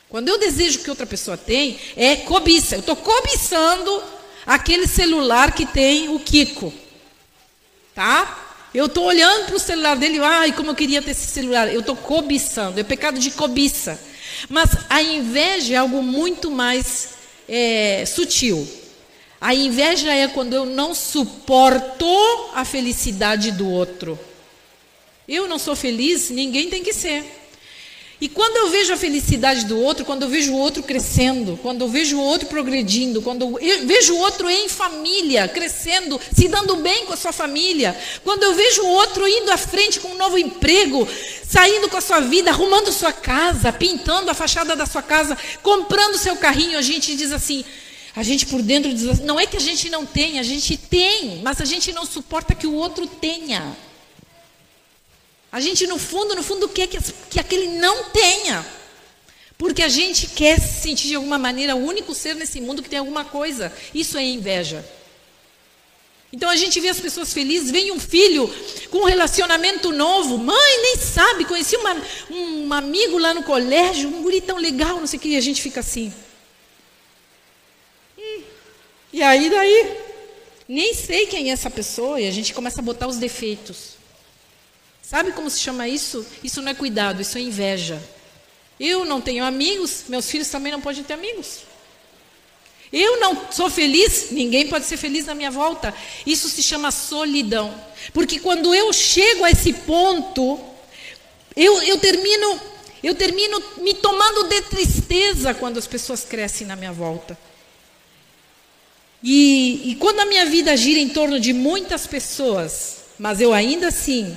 Quando 0.10 0.28
eu 0.28 0.38
desejo 0.38 0.80
que 0.80 0.89
outra 0.89 1.06
pessoa 1.06 1.38
tem, 1.38 1.80
é 1.95 2.17
cobiça. 2.17 2.75
Eu 2.75 2.82
estou 2.82 2.97
cobiçando 2.97 4.04
aquele 4.45 4.86
celular 4.86 5.54
que 5.54 5.65
tem 5.65 6.10
o 6.10 6.19
Kiko, 6.19 6.73
tá? 7.93 8.44
Eu 8.75 8.88
estou 8.88 9.05
olhando 9.05 9.45
para 9.45 9.55
o 9.55 9.59
celular 9.59 9.95
dele, 9.95 10.19
ai, 10.19 10.51
como 10.51 10.71
eu 10.71 10.75
queria 10.75 11.01
ter 11.01 11.11
esse 11.11 11.27
celular. 11.27 11.73
Eu 11.73 11.79
estou 11.79 11.95
cobiçando, 11.95 12.77
é 12.77 12.83
pecado 12.83 13.17
de 13.17 13.31
cobiça. 13.31 13.97
Mas 14.49 14.69
a 14.89 15.01
inveja 15.01 15.75
é 15.75 15.77
algo 15.77 16.03
muito 16.03 16.51
mais 16.51 17.11
é, 17.47 18.03
sutil. 18.05 18.67
A 19.39 19.55
inveja 19.55 20.13
é 20.13 20.27
quando 20.27 20.51
eu 20.51 20.65
não 20.65 20.93
suporto 20.93 22.05
a 22.53 22.65
felicidade 22.65 23.53
do 23.53 23.65
outro. 23.65 24.19
Eu 25.25 25.47
não 25.47 25.57
sou 25.57 25.73
feliz, 25.73 26.29
ninguém 26.29 26.69
tem 26.69 26.83
que 26.83 26.91
ser. 26.91 27.23
E 28.19 28.30
quando 28.30 28.56
eu 28.56 28.69
vejo 28.69 28.93
a 28.93 28.97
felicidade 28.97 29.65
do 29.65 29.78
outro, 29.78 30.06
quando 30.06 30.23
eu 30.23 30.30
vejo 30.30 30.54
o 30.54 30.58
outro 30.58 30.82
crescendo, 30.82 31.60
quando 31.62 31.82
eu 31.82 31.89
vejo 31.89 32.17
o 32.17 32.21
outro 32.21 32.47
progredindo, 32.47 33.21
quando 33.21 33.60
eu 33.60 33.86
vejo 33.86 34.13
o 34.13 34.19
outro 34.19 34.49
em 34.49 34.69
família, 34.69 35.49
crescendo, 35.49 36.19
se 36.34 36.47
dando 36.47 36.78
bem 36.78 37.06
com 37.06 37.13
a 37.13 37.17
sua 37.17 37.34
família, 37.34 37.95
quando 38.23 38.43
eu 38.43 38.54
vejo 38.56 38.84
o 38.84 38.88
outro 38.88 39.28
indo 39.28 39.51
à 39.51 39.58
frente 39.58 39.99
com 39.99 40.08
um 40.10 40.17
novo 40.17 40.38
emprego, 40.38 41.06
saindo 41.45 41.89
com 41.89 41.97
a 41.97 42.01
sua 42.01 42.21
vida, 42.21 42.51
arrumando 42.51 42.91
sua 42.91 43.12
casa, 43.12 43.73
pintando 43.73 44.32
a 44.32 44.34
fachada 44.34 44.78
da 44.78 44.86
sua 44.86 45.01
casa, 45.01 45.38
comprando 45.62 46.17
seu 46.17 46.38
carrinho, 46.38 46.78
a 46.78 46.82
gente 46.82 47.15
diz 47.17 47.34
assim, 47.34 47.65
a 48.15 48.23
gente 48.23 48.45
por 48.45 48.62
dentro 48.62 48.93
diz 48.93 49.10
assim, 49.10 49.25
não 49.25 49.38
é 49.38 49.45
que 49.45 49.58
a 49.58 49.62
gente 49.62 49.89
não 49.89 50.06
tem, 50.06 50.39
a 50.39 50.43
gente 50.43 50.78
tem, 50.78 51.41
mas 51.43 51.60
a 51.60 51.65
gente 51.65 51.91
não 51.91 52.06
suporta 52.06 52.56
que 52.56 52.65
o 52.65 52.73
outro 52.73 53.06
tenha. 53.06 53.75
A 55.56 55.62
gente, 55.62 55.88
no 55.88 55.98
fundo, 55.98 56.36
no 56.36 56.44
fundo, 56.44 56.68
quer 56.68 56.86
que, 56.86 56.98
que 57.30 57.39
aquele 57.39 57.68
não 57.68 58.10
tenha. 58.10 58.65
Porque 59.58 59.82
a 59.82 59.88
gente 59.88 60.28
quer 60.28 60.60
se 60.60 60.82
sentir 60.82 61.08
de 61.08 61.15
alguma 61.15 61.38
maneira 61.38 61.78
o 61.78 61.80
único 61.80 62.13
ser 62.13 62.36
nesse 62.36 62.60
mundo 62.60 62.84
que 62.84 62.89
tem 62.89 63.00
alguma 63.00 63.24
coisa. 63.24 63.72
Isso 63.94 64.18
é 64.18 64.24
inveja. 64.26 64.86
Então 66.34 66.50
a 66.50 66.58
gente 66.58 66.78
vê 66.82 66.89
as 66.89 67.00
pessoas 67.00 67.32
felizes, 67.32 67.72
vem 67.72 67.89
um 67.89 68.00
filho 68.02 68.54
com 68.91 68.98
um 68.98 69.06
relacionamento 69.06 69.94
novo, 69.94 70.38
mãe 70.38 70.82
nem 70.82 70.98
sabe, 70.98 71.46
conheci 71.46 71.78
uma, 71.78 71.96
um 72.30 72.74
amigo 72.74 73.18
lá 73.18 73.34
no 73.34 73.44
colégio, 73.44 74.10
um 74.10 74.24
guri 74.24 74.41
tão 74.41 74.58
legal, 74.58 75.00
não 75.00 75.08
sei 75.08 75.20
o 75.20 75.22
que, 75.22 75.30
e 75.30 75.38
a 75.38 75.41
gente 75.41 75.62
fica 75.62 75.80
assim. 75.80 76.13
E, 78.18 78.44
e 79.13 79.24
aí 79.24 79.50
daí? 79.50 79.98
Nem 80.68 80.94
sei 80.94 81.28
quem 81.28 81.50
é 81.50 81.54
essa 81.54 81.70
pessoa, 81.70 82.20
e 82.20 82.28
a 82.28 82.32
gente 82.32 82.54
começa 82.54 82.82
a 82.82 82.84
botar 82.84 83.08
os 83.08 83.15
defeitos. 83.15 83.94
Sabe 85.08 85.34
como 85.34 85.50
se 85.52 85.60
chama 85.60 85.88
isso? 85.88 86.26
Isso 86.44 86.63
não 86.63 86.72
é 86.72 86.74
cuidado, 86.74 87.22
isso 87.22 87.38
é 87.38 87.41
inveja. 87.41 88.02
Eu 88.80 89.06
não 89.06 89.22
tenho 89.22 89.46
amigos, 89.46 90.06
meus 90.08 90.28
filhos 90.30 90.50
também 90.50 90.72
não 90.72 90.82
podem 90.82 91.04
ter 91.04 91.13
amigos. 91.13 91.60
Eu 92.91 93.20
não 93.20 93.52
sou 93.52 93.70
feliz, 93.70 94.32
ninguém 94.32 94.68
pode 94.68 94.86
ser 94.86 94.98
feliz 94.98 95.28
na 95.28 95.36
minha 95.36 95.52
volta. 95.52 95.94
Isso 96.26 96.50
se 96.50 96.63
chama 96.63 96.89
solidão. 96.89 97.74
Porque 98.13 98.39
quando 98.39 98.74
eu 98.74 98.91
chego 98.91 99.44
a 99.44 99.52
esse 99.52 99.74
ponto, 99.74 100.60
eu, 101.56 101.84
eu 101.84 102.00
termino 102.00 102.60
eu 103.04 103.13
termino 103.13 103.62
me 103.78 103.94
tomando 103.94 104.46
de 104.46 104.62
tristeza 104.63 105.54
quando 105.54 105.78
as 105.78 105.86
pessoas 105.86 106.24
crescem 106.26 106.65
na 106.65 106.76
minha 106.76 106.91
volta. 106.91 107.38
E, 109.22 109.91
e 109.91 109.96
quando 109.98 110.22
a 110.22 110.26
minha 110.26 110.48
vida 110.48 110.76
gira 110.76 111.00
em 111.00 111.10
torno 111.10 111.39
de 111.39 111.54
muitas 111.54 112.08
pessoas, 112.08 113.04
mas 113.20 113.39
eu 113.39 113.54
ainda 113.54 113.89
assim 113.89 114.36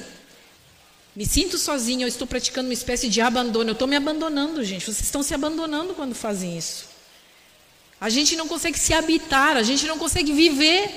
me 1.18 1.26
sinto 1.26 1.58
sozinho, 1.58 2.02
eu 2.02 2.08
estou 2.08 2.28
praticando 2.28 2.68
uma 2.68 2.72
espécie 2.72 3.08
de 3.08 3.20
abandono. 3.20 3.70
Eu 3.70 3.72
estou 3.72 3.88
me 3.88 3.96
abandonando, 3.96 4.62
gente. 4.62 4.84
Vocês 4.84 5.00
estão 5.00 5.20
se 5.20 5.34
abandonando 5.34 5.92
quando 5.92 6.14
fazem 6.14 6.56
isso. 6.56 6.84
A 8.00 8.08
gente 8.08 8.36
não 8.36 8.46
consegue 8.46 8.78
se 8.78 8.94
habitar, 8.94 9.56
a 9.56 9.64
gente 9.64 9.84
não 9.84 9.98
consegue 9.98 10.32
viver 10.32 10.88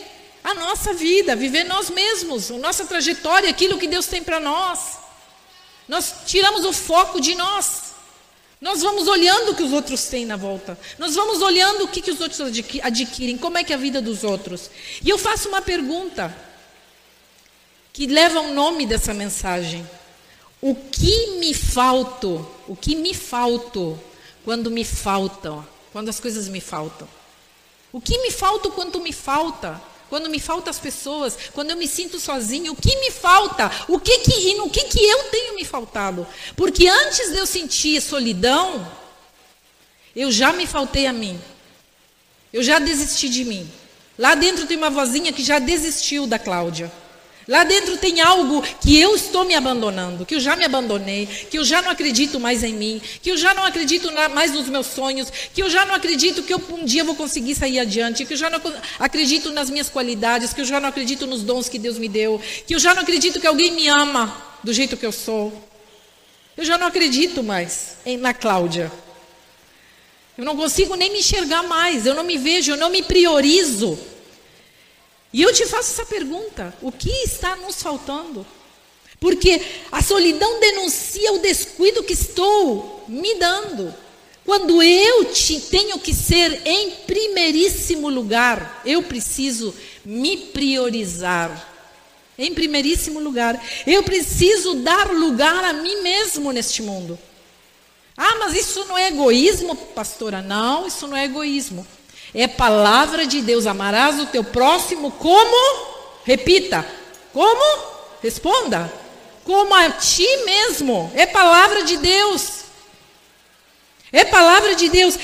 a 0.43 0.53
nossa 0.53 0.93
vida, 0.93 1.35
viver 1.35 1.63
nós 1.63 1.89
mesmos, 1.89 2.51
a 2.51 2.57
nossa 2.59 2.85
trajetória, 2.85 3.49
aquilo 3.49 3.79
que 3.79 3.87
Deus 3.87 4.05
tem 4.05 4.21
para 4.21 4.39
nós. 4.39 4.99
Nós 5.87 6.13
tiramos 6.27 6.65
o 6.65 6.71
foco 6.71 7.19
de 7.19 7.33
nós. 7.33 7.93
Nós 8.61 8.83
vamos 8.83 9.07
olhando 9.07 9.53
o 9.53 9.55
que 9.55 9.63
os 9.63 9.73
outros 9.73 10.05
têm 10.05 10.23
na 10.23 10.37
volta. 10.37 10.77
Nós 10.99 11.15
vamos 11.15 11.41
olhando 11.41 11.85
o 11.85 11.87
que, 11.87 11.99
que 11.99 12.11
os 12.11 12.21
outros 12.21 12.39
adquirem, 12.83 13.39
como 13.39 13.57
é 13.57 13.63
que 13.63 13.73
é 13.73 13.75
a 13.75 13.79
vida 13.79 13.99
dos 13.99 14.23
outros. 14.23 14.69
E 15.03 15.09
eu 15.09 15.17
faço 15.17 15.49
uma 15.49 15.63
pergunta 15.63 16.31
que 17.91 18.05
leva 18.05 18.39
o 18.39 18.53
nome 18.53 18.85
dessa 18.85 19.15
mensagem. 19.15 19.83
O 20.61 20.75
que 20.75 21.39
me 21.39 21.53
falto? 21.53 22.47
O 22.67 22.75
que 22.75 22.95
me 22.95 23.13
falto 23.13 23.99
quando 24.45 24.69
me 24.69 24.85
faltam? 24.85 25.65
Quando 25.91 26.09
as 26.09 26.19
coisas 26.19 26.47
me 26.47 26.61
faltam? 26.61 27.07
O 27.91 27.99
que 27.99 28.17
me 28.19 28.31
falta 28.31 28.69
quando 28.69 28.99
me 28.99 29.11
falta? 29.11 29.81
Quando 30.07 30.29
me 30.29 30.39
faltam 30.39 30.69
as 30.69 30.77
pessoas, 30.77 31.37
quando 31.53 31.71
eu 31.71 31.77
me 31.77 31.87
sinto 31.87 32.19
sozinho, 32.19 32.73
o 32.73 32.75
que 32.75 32.95
me 32.99 33.09
falta? 33.09 33.71
O 33.87 33.99
que 33.99 34.19
que 34.19 34.49
e 34.49 34.55
no 34.55 34.69
que 34.69 34.83
que 34.83 35.01
eu 35.01 35.23
tenho 35.25 35.55
me 35.55 35.63
faltado? 35.63 36.27
Porque 36.55 36.87
antes 36.87 37.31
de 37.31 37.37
eu 37.37 37.45
sentir 37.45 38.01
solidão, 38.01 38.85
eu 40.15 40.31
já 40.31 40.51
me 40.51 40.67
faltei 40.67 41.07
a 41.07 41.13
mim. 41.13 41.39
Eu 42.51 42.61
já 42.61 42.77
desisti 42.77 43.29
de 43.29 43.45
mim. 43.45 43.69
Lá 44.17 44.35
dentro 44.35 44.67
tem 44.67 44.77
uma 44.77 44.89
vozinha 44.89 45.31
que 45.31 45.43
já 45.43 45.59
desistiu 45.59 46.27
da 46.27 46.37
Cláudia. 46.37 46.91
Lá 47.47 47.63
dentro 47.63 47.97
tem 47.97 48.21
algo 48.21 48.61
que 48.79 48.99
eu 48.99 49.15
estou 49.15 49.43
me 49.43 49.55
abandonando, 49.55 50.25
que 50.25 50.35
eu 50.35 50.39
já 50.39 50.55
me 50.55 50.63
abandonei, 50.63 51.25
que 51.25 51.57
eu 51.57 51.65
já 51.65 51.81
não 51.81 51.89
acredito 51.89 52.39
mais 52.39 52.63
em 52.63 52.73
mim, 52.73 53.01
que 53.21 53.31
eu 53.31 53.37
já 53.37 53.53
não 53.53 53.65
acredito 53.65 54.11
mais 54.33 54.51
nos 54.51 54.69
meus 54.69 54.87
sonhos, 54.87 55.31
que 55.53 55.61
eu 55.61 55.69
já 55.69 55.85
não 55.85 55.95
acredito 55.95 56.43
que 56.43 56.53
eu 56.53 56.61
um 56.69 56.85
dia 56.85 57.03
vou 57.03 57.15
conseguir 57.15 57.55
sair 57.55 57.79
adiante, 57.79 58.25
que 58.25 58.33
eu 58.33 58.37
já 58.37 58.49
não 58.49 58.61
acredito 58.99 59.51
nas 59.51 59.69
minhas 59.69 59.89
qualidades, 59.89 60.53
que 60.53 60.61
eu 60.61 60.65
já 60.65 60.79
não 60.79 60.89
acredito 60.89 61.25
nos 61.25 61.41
dons 61.41 61.67
que 61.67 61.79
Deus 61.79 61.97
me 61.97 62.07
deu, 62.07 62.39
que 62.67 62.75
eu 62.75 62.79
já 62.79 62.93
não 62.93 63.01
acredito 63.01 63.39
que 63.39 63.47
alguém 63.47 63.71
me 63.71 63.87
ama 63.87 64.35
do 64.63 64.71
jeito 64.71 64.95
que 64.95 65.05
eu 65.05 65.11
sou. 65.11 65.51
Eu 66.55 66.63
já 66.63 66.77
não 66.77 66.87
acredito 66.87 67.41
mais 67.41 67.95
em, 68.05 68.17
na 68.17 68.33
Cláudia. 68.33 68.91
Eu 70.37 70.45
não 70.45 70.55
consigo 70.55 70.95
nem 70.95 71.11
me 71.11 71.19
enxergar 71.19 71.63
mais, 71.63 72.05
eu 72.05 72.13
não 72.13 72.23
me 72.23 72.37
vejo, 72.37 72.71
eu 72.71 72.77
não 72.77 72.89
me 72.89 73.01
priorizo. 73.01 73.97
E 75.33 75.41
eu 75.41 75.53
te 75.53 75.65
faço 75.65 75.91
essa 75.91 76.05
pergunta: 76.05 76.73
o 76.81 76.91
que 76.91 77.09
está 77.23 77.55
nos 77.55 77.81
faltando? 77.81 78.45
Porque 79.19 79.61
a 79.91 80.01
solidão 80.01 80.59
denuncia 80.59 81.33
o 81.33 81.39
descuido 81.39 82.03
que 82.03 82.13
estou 82.13 83.05
me 83.07 83.35
dando. 83.35 83.93
Quando 84.43 84.81
eu 84.81 85.25
te, 85.25 85.61
tenho 85.61 85.99
que 85.99 86.13
ser 86.13 86.61
em 86.65 86.91
primeiríssimo 87.05 88.09
lugar, 88.09 88.81
eu 88.83 89.03
preciso 89.03 89.73
me 90.03 90.35
priorizar. 90.35 91.69
Em 92.37 92.51
primeiríssimo 92.51 93.19
lugar, 93.19 93.63
eu 93.85 94.01
preciso 94.01 94.75
dar 94.75 95.11
lugar 95.11 95.63
a 95.63 95.73
mim 95.73 96.01
mesmo 96.01 96.51
neste 96.51 96.81
mundo. 96.81 97.19
Ah, 98.17 98.37
mas 98.39 98.55
isso 98.55 98.83
não 98.85 98.97
é 98.97 99.09
egoísmo, 99.09 99.75
pastora? 99.75 100.41
Não, 100.41 100.87
isso 100.87 101.07
não 101.07 101.15
é 101.15 101.25
egoísmo. 101.25 101.85
É 102.33 102.47
palavra 102.47 103.25
de 103.25 103.41
Deus. 103.41 103.67
Amarás 103.67 104.19
o 104.19 104.25
teu 104.27 104.43
próximo 104.43 105.11
como? 105.11 105.87
Repita. 106.23 106.85
Como? 107.33 107.83
Responda. 108.21 108.91
Como 109.43 109.73
a 109.73 109.89
ti 109.91 110.27
mesmo. 110.45 111.11
É 111.15 111.25
palavra 111.25 111.83
de 111.83 111.97
Deus. 111.97 112.61
É 114.11 114.23
palavra 114.25 114.75
de 114.75 114.89
Deus. 114.89 115.17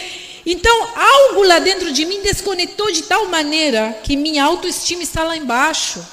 Então, 0.45 0.87
algo 0.95 1.43
lá 1.43 1.59
dentro 1.59 1.91
de 1.91 2.05
mim 2.05 2.21
desconectou 2.21 2.91
de 2.91 3.03
tal 3.03 3.25
maneira 3.25 3.99
que 4.03 4.15
minha 4.15 4.45
autoestima 4.45 5.03
está 5.03 5.23
lá 5.23 5.35
embaixo. 5.35 6.05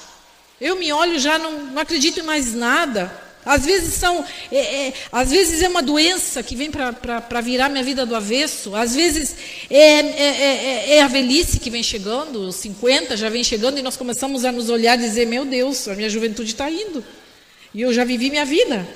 Eu 0.60 0.76
me 0.76 0.92
olho 0.92 1.18
já 1.18 1.38
não, 1.38 1.52
não 1.52 1.82
acredito 1.82 2.20
em 2.20 2.24
mais 2.24 2.52
nada. 2.52 3.23
Às 3.44 3.64
vezes 3.64 3.94
são, 3.94 4.24
é, 4.50 4.86
é, 4.86 4.94
às 5.12 5.30
vezes 5.30 5.62
é 5.62 5.68
uma 5.68 5.82
doença 5.82 6.42
que 6.42 6.56
vem 6.56 6.70
para 6.70 7.40
virar 7.42 7.68
minha 7.68 7.84
vida 7.84 8.06
do 8.06 8.16
avesso. 8.16 8.74
Às 8.74 8.94
vezes 8.94 9.36
é, 9.68 9.78
é, 9.78 10.00
é, 10.00 10.96
é, 10.96 11.02
a 11.02 11.08
velhice 11.08 11.60
que 11.60 11.68
vem 11.68 11.82
chegando, 11.82 12.48
os 12.48 12.56
50 12.56 13.16
já 13.16 13.28
vem 13.28 13.44
chegando 13.44 13.78
e 13.78 13.82
nós 13.82 13.96
começamos 13.96 14.44
a 14.44 14.52
nos 14.52 14.70
olhar 14.70 14.98
e 14.98 15.02
dizer: 15.02 15.26
Meu 15.26 15.44
Deus, 15.44 15.86
a 15.88 15.94
minha 15.94 16.08
juventude 16.08 16.50
está 16.50 16.70
indo. 16.70 17.04
E 17.74 17.82
eu 17.82 17.92
já 17.92 18.04
vivi 18.04 18.30
minha 18.30 18.44
vida. 18.44 18.86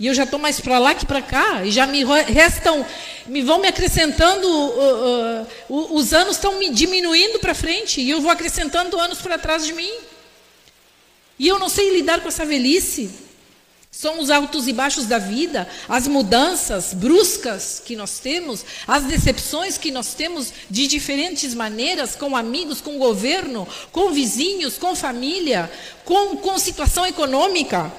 E 0.00 0.06
eu 0.06 0.14
já 0.14 0.22
estou 0.22 0.38
mais 0.38 0.60
para 0.60 0.78
lá 0.78 0.94
que 0.94 1.04
para 1.04 1.20
cá. 1.20 1.64
E 1.64 1.70
já 1.70 1.86
me 1.86 2.04
restam, 2.04 2.86
me 3.26 3.42
vão 3.42 3.60
me 3.60 3.66
acrescentando, 3.66 4.46
uh, 4.48 5.46
uh, 5.68 5.96
os 5.96 6.12
anos 6.12 6.36
estão 6.36 6.58
me 6.58 6.70
diminuindo 6.70 7.40
para 7.40 7.52
frente. 7.52 8.00
E 8.00 8.08
eu 8.08 8.20
vou 8.20 8.30
acrescentando 8.30 8.98
anos 8.98 9.20
para 9.20 9.36
trás 9.36 9.66
de 9.66 9.72
mim. 9.72 9.90
E 11.38 11.48
eu 11.48 11.58
não 11.58 11.68
sei 11.68 11.92
lidar 11.94 12.20
com 12.20 12.28
essa 12.28 12.46
velhice. 12.46 13.27
São 13.90 14.20
os 14.20 14.30
altos 14.30 14.68
e 14.68 14.72
baixos 14.72 15.06
da 15.06 15.18
vida, 15.18 15.68
as 15.88 16.06
mudanças 16.06 16.92
bruscas 16.92 17.82
que 17.84 17.96
nós 17.96 18.18
temos, 18.18 18.64
as 18.86 19.04
decepções 19.04 19.76
que 19.76 19.90
nós 19.90 20.14
temos 20.14 20.52
de 20.70 20.86
diferentes 20.86 21.54
maneiras, 21.54 22.14
com 22.14 22.36
amigos, 22.36 22.80
com 22.80 22.98
governo, 22.98 23.66
com 23.90 24.12
vizinhos, 24.12 24.78
com 24.78 24.94
família, 24.94 25.70
com, 26.04 26.36
com 26.36 26.58
situação 26.58 27.06
econômica. 27.06 27.92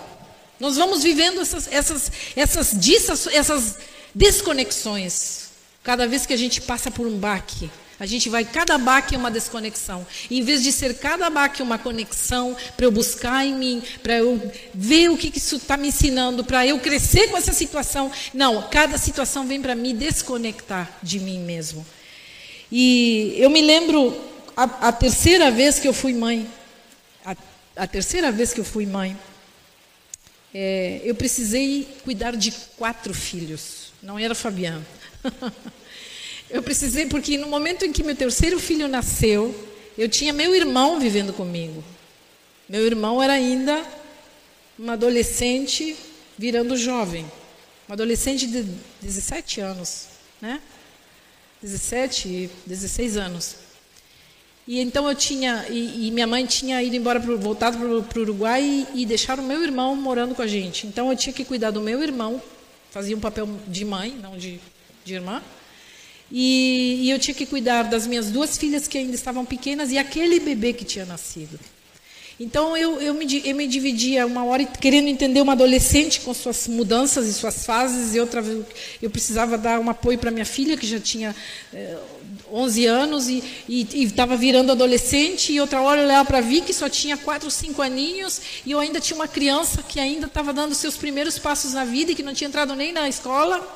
Nós 0.59 0.77
vamos 0.77 1.03
vivendo 1.03 1.41
essas, 1.41 1.67
essas, 1.71 2.11
essas, 2.35 3.27
essas 3.27 3.77
desconexões 4.13 5.49
cada 5.83 6.07
vez 6.07 6.25
que 6.25 6.33
a 6.33 6.37
gente 6.37 6.61
passa 6.61 6.91
por 6.91 7.07
um 7.07 7.17
baque. 7.17 7.69
A 7.99 8.05
gente 8.05 8.29
vai, 8.29 8.45
cada 8.45 8.77
baque 8.77 9.13
é 9.13 9.17
uma 9.17 9.29
desconexão. 9.29 10.07
em 10.31 10.41
vez 10.41 10.63
de 10.63 10.71
ser 10.71 10.97
cada 10.97 11.29
baque 11.29 11.61
uma 11.61 11.77
conexão 11.77 12.55
para 12.77 12.85
eu 12.85 12.91
buscar 12.91 13.45
em 13.45 13.53
mim, 13.53 13.83
para 14.01 14.17
eu 14.17 14.51
ver 14.73 15.09
o 15.09 15.17
que, 15.17 15.37
isso 15.37 15.57
está 15.57 15.75
me 15.75 15.89
ensinando, 15.89 16.43
para 16.43 16.65
eu 16.65 16.79
crescer 16.79 17.27
com 17.27 17.37
essa 17.37 17.51
situação. 17.51 18.09
Não, 18.33 18.69
cada 18.69 18.97
situação 18.97 19.45
vem 19.45 19.61
para 19.61 19.75
me 19.75 19.93
desconectar 19.93 20.89
de 21.03 21.19
mim 21.19 21.39
mesmo. 21.39 21.85
E 22.71 23.35
eu 23.37 23.49
me 23.49 23.61
lembro 23.61 24.17
a, 24.55 24.63
a 24.87 24.91
terceira 24.93 25.51
vez 25.51 25.77
que 25.77 25.87
eu 25.87 25.93
fui 25.93 26.13
mãe, 26.13 26.49
a, 27.25 27.35
a 27.75 27.87
terceira 27.87 28.31
vez 28.31 28.53
que 28.53 28.61
eu 28.61 28.65
fui 28.65 28.85
mãe, 28.85 29.17
é, 30.53 31.01
eu 31.03 31.15
precisei 31.15 31.87
cuidar 32.03 32.35
de 32.35 32.51
quatro 32.77 33.13
filhos. 33.13 33.91
Não 34.01 34.17
era 34.17 34.33
Fabiano. 34.33 34.85
Eu 36.49 36.63
precisei, 36.63 37.05
porque 37.05 37.37
no 37.37 37.47
momento 37.47 37.85
em 37.85 37.91
que 37.91 38.03
meu 38.03 38.15
terceiro 38.15 38.59
filho 38.59 38.87
nasceu, 38.87 39.53
eu 39.97 40.09
tinha 40.09 40.33
meu 40.33 40.55
irmão 40.55 40.99
vivendo 40.99 41.31
comigo. 41.31 41.83
Meu 42.67 42.85
irmão 42.85 43.21
era 43.21 43.33
ainda 43.33 43.83
uma 44.77 44.93
adolescente 44.93 45.95
virando 46.37 46.75
jovem. 46.75 47.29
Um 47.87 47.93
adolescente 47.93 48.47
de 48.47 48.65
17 49.01 49.61
anos, 49.61 50.07
né? 50.41 50.61
17, 51.61 52.49
16 52.65 53.17
anos. 53.17 53.55
E 54.67 54.79
então 54.79 55.07
eu 55.09 55.15
tinha, 55.15 55.65
e, 55.69 56.07
e 56.07 56.11
minha 56.11 56.27
mãe 56.27 56.45
tinha 56.45 56.81
ido 56.81 56.95
embora, 56.95 57.19
pro, 57.19 57.37
voltado 57.37 57.77
para 58.03 58.19
o 58.19 58.21
Uruguai 58.21 58.63
e, 58.63 59.01
e 59.01 59.05
deixaram 59.05 59.43
o 59.43 59.47
meu 59.47 59.63
irmão 59.63 59.95
morando 59.95 60.35
com 60.35 60.41
a 60.41 60.47
gente. 60.47 60.87
Então 60.87 61.09
eu 61.11 61.17
tinha 61.17 61.33
que 61.33 61.43
cuidar 61.43 61.71
do 61.71 61.81
meu 61.81 62.01
irmão, 62.01 62.41
fazia 62.91 63.17
um 63.17 63.19
papel 63.19 63.49
de 63.67 63.83
mãe, 63.83 64.11
não 64.11 64.37
de 64.37 64.59
de 65.09 65.15
irmã. 65.15 65.41
E, 66.31 66.99
e 67.01 67.09
eu 67.09 67.19
tinha 67.19 67.33
que 67.33 67.45
cuidar 67.45 67.83
das 67.83 68.05
minhas 68.05 68.29
duas 68.29 68.57
filhas 68.57 68.87
que 68.87 68.97
ainda 68.97 69.15
estavam 69.15 69.45
pequenas 69.45 69.91
e 69.91 69.97
aquele 69.97 70.39
bebê 70.39 70.73
que 70.73 70.85
tinha 70.85 71.05
nascido. 71.05 71.59
Então 72.39 72.77
eu, 72.77 73.01
eu, 73.01 73.13
me, 73.13 73.41
eu 73.43 73.53
me 73.53 73.67
dividia 73.67 74.25
uma 74.25 74.45
hora 74.45 74.63
querendo 74.63 75.09
entender 75.09 75.41
uma 75.41 75.51
adolescente 75.51 76.21
com 76.21 76.33
suas 76.33 76.69
mudanças 76.69 77.27
e 77.27 77.33
suas 77.33 77.65
fases, 77.65 78.15
e 78.15 78.19
outra 78.19 78.41
eu 79.01 79.09
precisava 79.09 79.57
dar 79.57 79.77
um 79.77 79.89
apoio 79.89 80.17
para 80.17 80.31
minha 80.31 80.45
filha, 80.45 80.77
que 80.77 80.87
já 80.87 81.01
tinha 81.01 81.35
eh, 81.73 81.97
11 82.49 82.85
anos 82.85 83.27
e 83.27 83.43
estava 83.67 84.37
virando 84.37 84.71
adolescente, 84.71 85.51
e 85.51 85.59
outra 85.59 85.81
hora 85.81 85.99
eu 85.99 86.05
olhava 86.05 86.23
para 86.23 86.39
Vi, 86.39 86.61
que 86.61 86.73
só 86.73 86.87
tinha 86.87 87.17
4, 87.17 87.51
5 87.51 87.81
aninhos, 87.81 88.41
e 88.65 88.71
eu 88.71 88.79
ainda 88.79 89.01
tinha 89.01 89.17
uma 89.17 89.27
criança 89.27 89.83
que 89.83 89.99
ainda 89.99 90.27
estava 90.27 90.53
dando 90.53 90.73
seus 90.73 90.95
primeiros 90.95 91.37
passos 91.37 91.73
na 91.73 91.83
vida 91.83 92.13
e 92.13 92.15
que 92.15 92.23
não 92.23 92.33
tinha 92.33 92.47
entrado 92.47 92.73
nem 92.73 92.93
na 92.93 93.09
escola, 93.09 93.67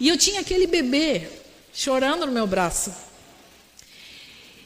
e 0.00 0.08
eu 0.08 0.16
tinha 0.16 0.40
aquele 0.40 0.66
bebê 0.66 1.28
chorando 1.76 2.24
no 2.24 2.32
meu 2.32 2.46
braço. 2.46 2.92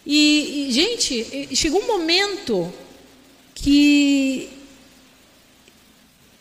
E, 0.06 0.68
e 0.68 0.72
gente, 0.72 1.54
chegou 1.54 1.82
um 1.82 1.86
momento 1.86 2.72
que 3.54 4.56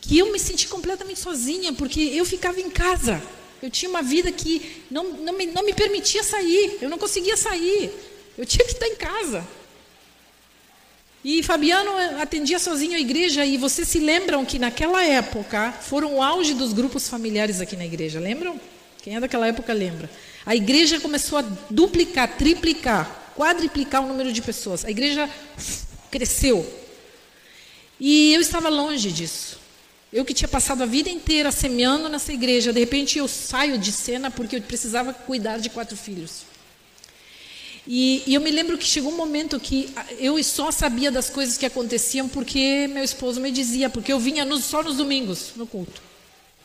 que 0.01 0.17
eu 0.17 0.31
me 0.31 0.39
senti 0.39 0.67
completamente 0.67 1.19
sozinha, 1.19 1.71
porque 1.73 2.01
eu 2.01 2.25
ficava 2.25 2.59
em 2.59 2.69
casa. 2.69 3.21
Eu 3.61 3.69
tinha 3.69 3.89
uma 3.89 4.01
vida 4.01 4.31
que 4.31 4.83
não, 4.89 5.03
não, 5.03 5.33
me, 5.33 5.45
não 5.45 5.63
me 5.63 5.71
permitia 5.71 6.23
sair, 6.23 6.79
eu 6.81 6.89
não 6.89 6.97
conseguia 6.97 7.37
sair. 7.37 7.91
Eu 8.35 8.43
tinha 8.43 8.65
que 8.65 8.71
estar 8.71 8.87
em 8.87 8.95
casa. 8.95 9.45
E 11.23 11.43
Fabiano 11.43 11.91
atendia 12.19 12.57
sozinho 12.57 12.95
a 12.95 12.99
igreja, 12.99 13.45
e 13.45 13.55
vocês 13.57 13.87
se 13.87 13.99
lembram 13.99 14.43
que 14.43 14.57
naquela 14.57 15.05
época 15.05 15.73
foram 15.73 16.15
o 16.15 16.23
auge 16.23 16.55
dos 16.55 16.73
grupos 16.73 17.07
familiares 17.07 17.61
aqui 17.61 17.75
na 17.75 17.85
igreja, 17.85 18.19
lembram? 18.19 18.59
Quem 19.03 19.15
é 19.15 19.19
daquela 19.19 19.47
época 19.47 19.73
lembra. 19.73 20.09
A 20.49 20.55
igreja 20.55 20.99
começou 20.99 21.37
a 21.37 21.43
duplicar, 21.69 22.35
triplicar, 22.35 23.33
quadriplicar 23.35 24.03
o 24.03 24.07
número 24.07 24.33
de 24.33 24.41
pessoas. 24.41 24.83
A 24.83 24.89
igreja 24.89 25.29
cresceu. 26.09 26.67
E 27.99 28.33
eu 28.33 28.41
estava 28.41 28.67
longe 28.67 29.11
disso. 29.11 29.59
Eu 30.11 30.25
que 30.25 30.33
tinha 30.33 30.47
passado 30.47 30.81
a 30.81 30.87
vida 30.87 31.07
inteira 31.07 31.51
semeando 31.51 32.09
nessa 32.09 32.33
igreja, 32.33 32.73
de 32.73 32.79
repente 32.79 33.19
eu 33.19 33.27
saio 33.27 33.77
de 33.77 33.91
cena 33.91 34.31
porque 34.31 34.55
eu 34.55 34.61
precisava 34.63 35.13
cuidar 35.13 35.59
de 35.59 35.69
quatro 35.69 35.95
filhos. 35.95 36.41
E, 37.85 38.23
e, 38.25 38.33
eu 38.33 38.41
me 38.41 38.49
lembro 38.49 38.75
que 38.75 38.85
chegou 38.85 39.11
um 39.11 39.17
momento 39.17 39.59
que 39.59 39.93
eu 40.17 40.43
só 40.43 40.71
sabia 40.71 41.11
das 41.11 41.29
coisas 41.29 41.59
que 41.59 41.65
aconteciam 41.67 42.27
porque 42.27 42.87
meu 42.87 43.03
esposo 43.03 43.39
me 43.39 43.51
dizia, 43.51 43.87
porque 43.87 44.11
eu 44.11 44.19
vinha 44.19 44.47
só 44.57 44.81
nos 44.81 44.97
domingos 44.97 45.51
no 45.55 45.67
culto. 45.67 46.01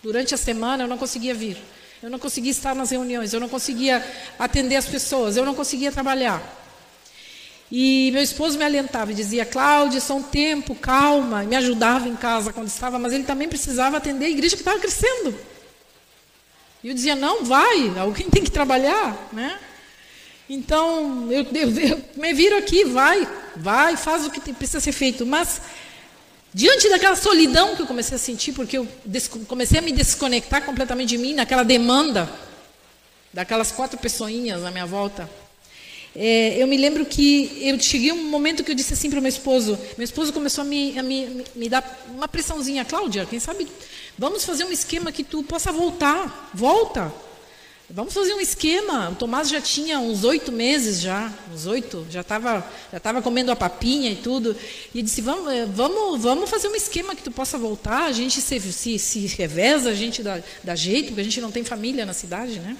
Durante 0.02 0.34
a 0.34 0.38
semana 0.38 0.84
eu 0.84 0.88
não 0.88 0.96
conseguia 0.96 1.34
vir. 1.34 1.58
Eu 2.04 2.10
não 2.10 2.18
conseguia 2.18 2.50
estar 2.50 2.74
nas 2.74 2.90
reuniões, 2.90 3.32
eu 3.32 3.40
não 3.40 3.48
conseguia 3.48 4.06
atender 4.38 4.76
as 4.76 4.84
pessoas, 4.84 5.38
eu 5.38 5.44
não 5.46 5.54
conseguia 5.54 5.90
trabalhar. 5.90 6.38
E 7.72 8.10
meu 8.12 8.22
esposo 8.22 8.58
me 8.58 8.64
alentava 8.64 9.10
e 9.10 9.14
dizia: 9.14 9.46
Cláudia, 9.46 10.02
só 10.02 10.14
um 10.14 10.22
tempo, 10.22 10.74
calma. 10.74 11.42
E 11.44 11.46
me 11.46 11.56
ajudava 11.56 12.06
em 12.06 12.14
casa 12.14 12.52
quando 12.52 12.68
estava, 12.68 12.98
mas 12.98 13.14
ele 13.14 13.24
também 13.24 13.48
precisava 13.48 13.96
atender 13.96 14.26
a 14.26 14.28
igreja 14.28 14.54
que 14.54 14.60
estava 14.60 14.78
crescendo. 14.78 15.34
E 16.82 16.88
eu 16.88 16.94
dizia: 16.94 17.16
Não, 17.16 17.42
vai, 17.42 17.98
alguém 17.98 18.28
tem 18.28 18.44
que 18.44 18.50
trabalhar, 18.50 19.30
né? 19.32 19.58
Então, 20.46 21.32
eu, 21.32 21.46
eu, 21.54 21.70
eu 21.70 22.04
me 22.16 22.34
viro 22.34 22.58
aqui, 22.58 22.84
vai, 22.84 23.26
vai, 23.56 23.96
faz 23.96 24.26
o 24.26 24.30
que 24.30 24.52
precisa 24.52 24.78
ser 24.78 24.92
feito. 24.92 25.24
Mas, 25.24 25.58
diante 26.54 26.88
daquela 26.88 27.16
solidão 27.16 27.74
que 27.74 27.82
eu 27.82 27.86
comecei 27.86 28.14
a 28.14 28.18
sentir, 28.18 28.52
porque 28.52 28.78
eu 28.78 28.88
comecei 29.48 29.80
a 29.80 29.82
me 29.82 29.92
desconectar 29.92 30.64
completamente 30.64 31.08
de 31.10 31.18
mim, 31.18 31.34
naquela 31.34 31.64
demanda, 31.64 32.30
daquelas 33.32 33.72
quatro 33.72 33.98
pessoinhas 33.98 34.62
na 34.62 34.70
minha 34.70 34.86
volta, 34.86 35.28
é, 36.16 36.62
eu 36.62 36.68
me 36.68 36.76
lembro 36.76 37.04
que 37.04 37.58
eu 37.60 37.78
cheguei 37.80 38.12
um 38.12 38.30
momento 38.30 38.62
que 38.62 38.70
eu 38.70 38.74
disse 38.74 38.94
assim 38.94 39.10
para 39.10 39.18
o 39.18 39.22
meu 39.22 39.28
esposo. 39.28 39.76
Meu 39.98 40.04
esposo 40.04 40.32
começou 40.32 40.62
a 40.62 40.64
me, 40.64 40.96
a 40.96 41.02
me, 41.02 41.44
me 41.56 41.68
dar 41.68 42.04
uma 42.08 42.28
pressãozinha. 42.28 42.84
Cláudia, 42.84 43.26
quem 43.26 43.40
sabe 43.40 43.66
vamos 44.16 44.44
fazer 44.44 44.64
um 44.64 44.70
esquema 44.70 45.10
que 45.10 45.24
tu 45.24 45.42
possa 45.42 45.72
voltar. 45.72 46.50
Volta. 46.54 47.12
Vamos 47.90 48.14
fazer 48.14 48.32
um 48.32 48.40
esquema. 48.40 49.10
O 49.10 49.14
Tomás 49.14 49.50
já 49.50 49.60
tinha 49.60 50.00
uns 50.00 50.24
oito 50.24 50.50
meses 50.50 51.00
já, 51.00 51.30
uns 51.52 51.66
oito, 51.66 52.06
já 52.10 52.22
estava 52.22 52.66
já 52.90 52.98
tava 52.98 53.20
comendo 53.20 53.52
a 53.52 53.56
papinha 53.56 54.10
e 54.10 54.16
tudo. 54.16 54.56
E 54.94 55.02
disse, 55.02 55.20
vamos, 55.20 55.52
é, 55.52 55.66
vamos, 55.66 56.22
vamos 56.22 56.48
fazer 56.48 56.68
um 56.68 56.74
esquema 56.74 57.14
que 57.14 57.22
tu 57.22 57.30
possa 57.30 57.58
voltar. 57.58 58.04
A 58.04 58.12
gente 58.12 58.40
se, 58.40 58.58
se, 58.60 58.98
se 58.98 59.26
reveza, 59.36 59.90
a 59.90 59.94
gente 59.94 60.22
dá, 60.22 60.40
dá 60.62 60.74
jeito, 60.74 61.08
porque 61.08 61.20
a 61.20 61.24
gente 61.24 61.40
não 61.42 61.50
tem 61.50 61.62
família 61.62 62.06
na 62.06 62.14
cidade, 62.14 62.58
né? 62.58 62.74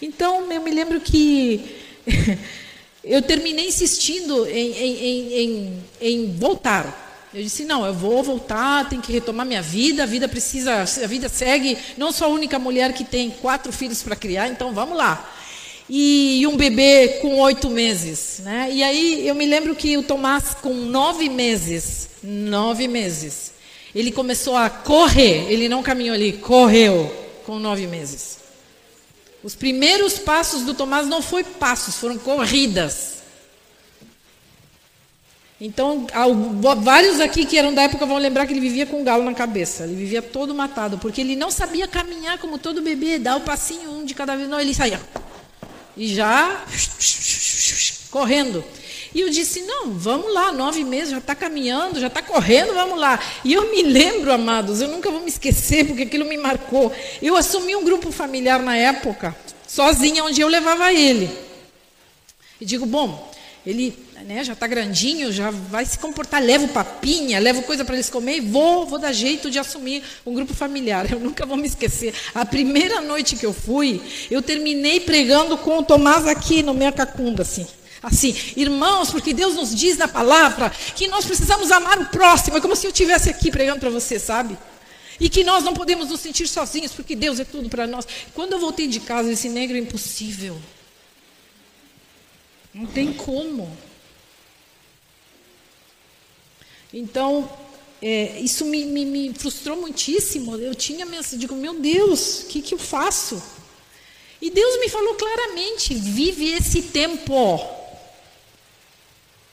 Então, 0.00 0.50
eu 0.52 0.62
me 0.62 0.70
lembro 0.70 1.00
que 1.00 1.60
eu 3.02 3.20
terminei 3.22 3.66
insistindo 3.66 4.46
em, 4.46 4.72
em, 4.72 5.38
em, 5.38 5.84
em, 6.00 6.36
voltar. 6.36 7.05
Eu 7.34 7.42
disse, 7.42 7.64
não, 7.64 7.84
eu 7.84 7.92
vou 7.92 8.22
voltar, 8.22 8.88
tenho 8.88 9.02
que 9.02 9.12
retomar 9.12 9.44
minha 9.44 9.60
vida, 9.60 10.04
a 10.04 10.06
vida 10.06 10.28
precisa, 10.28 10.82
a 10.82 11.06
vida 11.06 11.28
segue, 11.28 11.76
não 11.96 12.12
sou 12.12 12.28
a 12.28 12.30
única 12.30 12.58
mulher 12.58 12.92
que 12.92 13.04
tem 13.04 13.30
quatro 13.30 13.72
filhos 13.72 14.02
para 14.02 14.16
criar, 14.16 14.48
então 14.48 14.72
vamos 14.72 14.96
lá. 14.96 15.32
E, 15.88 16.40
e, 16.40 16.46
um 16.46 16.56
bebê 16.56 17.18
com 17.20 17.38
oito 17.40 17.70
meses. 17.70 18.40
Né? 18.42 18.70
E 18.72 18.82
aí 18.82 19.26
eu 19.26 19.34
me 19.34 19.46
lembro 19.46 19.74
que 19.74 19.96
o 19.96 20.02
Tomás, 20.02 20.54
com 20.54 20.72
nove 20.72 21.28
meses, 21.28 22.08
nove 22.22 22.88
meses, 22.88 23.52
ele 23.94 24.10
começou 24.10 24.56
a 24.56 24.68
correr, 24.68 25.50
ele 25.50 25.68
não 25.68 25.82
caminhou 25.82 26.14
ali, 26.14 26.32
correu 26.32 27.12
com 27.44 27.58
nove 27.58 27.86
meses. 27.86 28.38
Os 29.42 29.54
primeiros 29.54 30.18
passos 30.18 30.62
do 30.62 30.74
Tomás 30.74 31.06
não 31.06 31.22
foram 31.22 31.44
passos, 31.52 31.96
foram 31.96 32.18
corridas. 32.18 33.15
Então, 35.58 36.06
vários 36.82 37.18
aqui 37.18 37.46
que 37.46 37.56
eram 37.56 37.72
da 37.72 37.82
época 37.82 38.04
vão 38.04 38.18
lembrar 38.18 38.46
que 38.46 38.52
ele 38.52 38.60
vivia 38.60 38.84
com 38.84 39.00
um 39.00 39.04
galo 39.04 39.24
na 39.24 39.32
cabeça. 39.32 39.84
Ele 39.84 39.94
vivia 39.94 40.20
todo 40.20 40.54
matado, 40.54 40.98
porque 40.98 41.20
ele 41.22 41.34
não 41.34 41.50
sabia 41.50 41.88
caminhar 41.88 42.38
como 42.38 42.58
todo 42.58 42.82
bebê, 42.82 43.18
dar 43.18 43.36
o 43.36 43.40
passinho 43.40 43.90
um 43.90 44.04
de 44.04 44.14
cada 44.14 44.36
vez. 44.36 44.48
Não, 44.48 44.60
ele 44.60 44.74
saía. 44.74 45.00
E 45.96 46.08
já 46.08 46.62
correndo. 48.10 48.62
E 49.14 49.20
eu 49.20 49.30
disse: 49.30 49.62
não, 49.62 49.92
vamos 49.92 50.32
lá, 50.32 50.52
nove 50.52 50.84
meses, 50.84 51.10
já 51.10 51.18
está 51.18 51.34
caminhando, 51.34 51.98
já 51.98 52.08
está 52.08 52.20
correndo, 52.20 52.74
vamos 52.74 52.98
lá. 52.98 53.18
E 53.42 53.54
eu 53.54 53.70
me 53.70 53.82
lembro, 53.82 54.30
amados, 54.30 54.82
eu 54.82 54.88
nunca 54.88 55.10
vou 55.10 55.20
me 55.20 55.28
esquecer, 55.28 55.86
porque 55.86 56.02
aquilo 56.02 56.26
me 56.26 56.36
marcou. 56.36 56.92
Eu 57.22 57.34
assumi 57.34 57.74
um 57.74 57.82
grupo 57.82 58.12
familiar 58.12 58.62
na 58.62 58.76
época, 58.76 59.34
sozinha, 59.66 60.22
onde 60.22 60.42
eu 60.42 60.48
levava 60.48 60.92
ele. 60.92 61.30
E 62.60 62.66
digo: 62.66 62.84
bom, 62.84 63.32
ele 63.64 64.05
né, 64.24 64.42
já 64.42 64.54
está 64.54 64.66
grandinho, 64.66 65.30
já 65.32 65.50
vai 65.50 65.84
se 65.84 65.98
comportar, 65.98 66.42
levo 66.42 66.68
papinha, 66.68 67.38
levo 67.38 67.62
coisa 67.62 67.84
para 67.84 67.94
eles 67.94 68.08
comer 68.08 68.38
e 68.38 68.40
vou, 68.40 68.86
vou 68.86 68.98
dar 68.98 69.12
jeito 69.12 69.50
de 69.50 69.58
assumir 69.58 70.02
um 70.24 70.34
grupo 70.34 70.54
familiar. 70.54 71.10
Eu 71.12 71.20
nunca 71.20 71.44
vou 71.44 71.56
me 71.56 71.66
esquecer. 71.66 72.14
A 72.34 72.44
primeira 72.44 73.00
noite 73.00 73.36
que 73.36 73.46
eu 73.46 73.52
fui, 73.52 74.00
eu 74.30 74.42
terminei 74.42 75.00
pregando 75.00 75.56
com 75.58 75.78
o 75.78 75.82
Tomás 75.82 76.26
aqui 76.26 76.62
no 76.62 76.74
minha 76.74 76.92
cacunda, 76.92 77.42
assim. 77.42 77.66
Assim, 78.02 78.36
irmãos, 78.56 79.10
porque 79.10 79.32
Deus 79.32 79.54
nos 79.54 79.74
diz 79.74 79.96
na 79.96 80.06
palavra 80.06 80.70
que 80.94 81.08
nós 81.08 81.24
precisamos 81.24 81.70
amar 81.70 81.98
o 81.98 82.06
próximo. 82.06 82.56
É 82.56 82.60
como 82.60 82.76
se 82.76 82.86
eu 82.86 82.90
estivesse 82.90 83.30
aqui 83.30 83.50
pregando 83.50 83.80
para 83.80 83.90
você, 83.90 84.18
sabe? 84.18 84.56
E 85.18 85.28
que 85.28 85.42
nós 85.42 85.64
não 85.64 85.74
podemos 85.74 86.10
nos 86.10 86.20
sentir 86.20 86.46
sozinhos, 86.46 86.92
porque 86.92 87.16
Deus 87.16 87.40
é 87.40 87.44
tudo 87.44 87.68
para 87.68 87.86
nós. 87.86 88.06
Quando 88.34 88.52
eu 88.52 88.60
voltei 88.60 88.86
de 88.86 89.00
casa, 89.00 89.32
esse 89.32 89.48
negro 89.48 89.76
é 89.76 89.80
impossível. 89.80 90.60
Não 92.72 92.86
tem 92.86 93.12
como. 93.12 93.76
Então, 96.92 97.50
é, 98.00 98.38
isso 98.40 98.64
me, 98.64 98.84
me, 98.84 99.04
me, 99.04 99.34
frustrou 99.34 99.76
muitíssimo. 99.76 100.56
Eu 100.56 100.74
tinha 100.74 101.04
eu 101.04 101.38
digo, 101.38 101.54
meu 101.54 101.74
Deus, 101.74 102.40
o 102.40 102.46
que, 102.46 102.62
que 102.62 102.74
eu 102.74 102.78
faço? 102.78 103.42
E 104.40 104.50
Deus 104.50 104.78
me 104.80 104.88
falou 104.88 105.14
claramente: 105.14 105.94
vive 105.94 106.52
esse 106.52 106.82
tempo. 106.82 107.58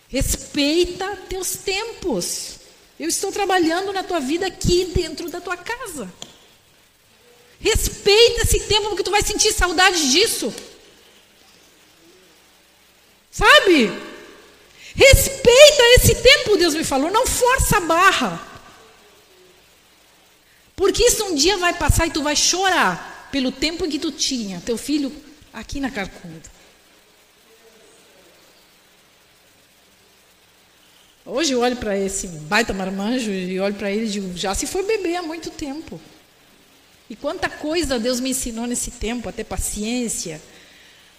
Respeita 0.10 1.16
teus 1.28 1.56
tempos. 1.56 2.60
Eu 3.00 3.10
estou 3.10 3.32
trabalhando 3.32 3.92
na 3.92 4.04
tua 4.04 4.20
vida 4.20 4.46
aqui 4.46 4.86
dentro 4.86 5.30
da 5.30 5.42
tua 5.42 5.58
casa. 5.58 6.14
Respeita 7.60 8.42
esse 8.44 8.60
tempo, 8.68 8.90
porque 8.90 9.04
tu 9.04 9.10
vai 9.10 9.24
sentir 9.24 9.52
saudade 9.54 10.12
disso. 10.12 10.54
Sabe? 13.32 13.90
Respeita 14.96 15.84
esse 15.96 16.16
tempo, 16.16 16.58
Deus 16.58 16.74
me 16.74 16.84
falou. 16.84 17.12
Não 17.12 17.26
força 17.26 17.78
a 17.78 17.82
barra. 17.82 18.48
Porque 20.76 21.04
isso 21.04 21.24
um 21.26 21.36
dia 21.36 21.58
vai 21.58 21.74
passar 21.74 22.08
e 22.08 22.12
tu 22.12 22.22
vai 22.22 22.36
chorar 22.36 23.30
pelo 23.32 23.52
tempo 23.52 23.86
em 23.86 23.90
que 23.90 24.00
tu 24.00 24.12
tinha 24.12 24.62
teu 24.62 24.78
filho 24.78 25.12
aqui 25.52 25.80
na 25.80 25.90
carcunda. 25.90 26.54
Hoje 31.26 31.54
eu 31.54 31.62
olho 31.62 31.78
para 31.78 31.98
esse 31.98 32.28
baita 32.28 32.74
marmanjo 32.74 33.32
e 33.32 33.58
olho 33.60 33.76
para 33.76 33.90
ele 33.90 34.06
e 34.06 34.10
digo, 34.10 34.38
já 34.38 34.54
se 34.54 34.68
foi 34.68 34.84
bebê 34.84 35.16
há 35.16 35.22
muito 35.22 35.50
tempo. 35.50 36.00
E 37.10 37.16
quanta 37.16 37.50
coisa 37.50 37.98
Deus 37.98 38.20
me 38.20 38.32
ensinou 38.32 38.68
nesse 38.68 38.92
tempo, 38.92 39.30
a 39.30 39.32
ter 39.32 39.46
paciência, 39.46 40.42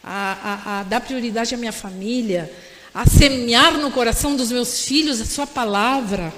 a, 0.02 0.32
a, 0.32 0.80
a 0.80 0.82
dar 0.82 1.00
prioridade 1.00 1.54
à 1.54 1.58
minha 1.58 1.72
família, 1.72 2.52
a 2.94 3.04
semear 3.06 3.76
no 3.76 3.90
coração 3.90 4.36
dos 4.36 4.52
meus 4.52 4.84
filhos 4.84 5.20
a 5.20 5.24
sua 5.24 5.46
palavra. 5.46 6.32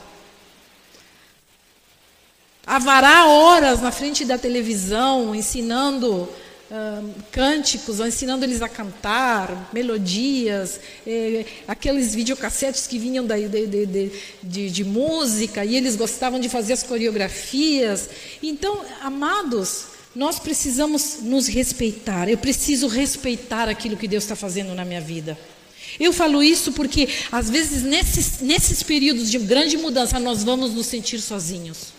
A 2.66 2.78
varar 2.78 3.28
horas 3.28 3.82
na 3.82 3.92
frente 3.92 4.24
da 4.24 4.38
televisão, 4.38 5.34
ensinando 5.34 6.22
uh, 6.70 7.14
cânticos, 7.30 8.00
ensinando 8.00 8.44
eles 8.44 8.62
a 8.62 8.68
cantar, 8.68 9.68
melodias, 9.72 10.80
eh, 11.06 11.44
aqueles 11.68 12.12
videocassetes 12.12 12.86
que 12.88 12.98
vinham 12.98 13.24
da, 13.24 13.36
de, 13.36 13.66
de, 13.66 14.10
de, 14.42 14.70
de 14.70 14.84
música, 14.84 15.64
e 15.64 15.76
eles 15.76 15.94
gostavam 15.94 16.40
de 16.40 16.48
fazer 16.48 16.72
as 16.72 16.82
coreografias. 16.82 18.08
Então, 18.42 18.84
amados, 19.00 19.84
nós 20.12 20.40
precisamos 20.40 21.18
nos 21.22 21.46
respeitar. 21.46 22.28
Eu 22.28 22.38
preciso 22.38 22.88
respeitar 22.88 23.68
aquilo 23.68 23.96
que 23.96 24.08
Deus 24.08 24.24
está 24.24 24.34
fazendo 24.34 24.74
na 24.74 24.84
minha 24.84 25.00
vida. 25.00 25.38
Eu 25.98 26.12
falo 26.12 26.42
isso 26.42 26.72
porque, 26.72 27.08
às 27.30 27.48
vezes, 27.48 27.82
nesses, 27.82 28.40
nesses 28.40 28.82
períodos 28.82 29.30
de 29.30 29.38
grande 29.38 29.76
mudança, 29.76 30.18
nós 30.18 30.42
vamos 30.44 30.72
nos 30.72 30.86
sentir 30.86 31.20
sozinhos. 31.20 31.94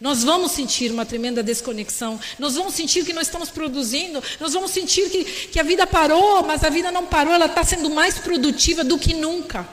Nós 0.00 0.24
vamos 0.24 0.52
sentir 0.52 0.90
uma 0.90 1.06
tremenda 1.06 1.42
desconexão. 1.42 2.18
Nós 2.38 2.54
vamos 2.56 2.74
sentir 2.74 3.04
que 3.04 3.12
nós 3.12 3.26
estamos 3.26 3.48
produzindo. 3.48 4.22
Nós 4.40 4.52
vamos 4.52 4.70
sentir 4.70 5.08
que, 5.08 5.24
que 5.24 5.60
a 5.60 5.62
vida 5.62 5.86
parou, 5.86 6.42
mas 6.42 6.62
a 6.64 6.68
vida 6.68 6.90
não 6.90 7.06
parou. 7.06 7.32
Ela 7.32 7.46
está 7.46 7.64
sendo 7.64 7.88
mais 7.88 8.18
produtiva 8.18 8.84
do 8.84 8.98
que 8.98 9.14
nunca. 9.14 9.66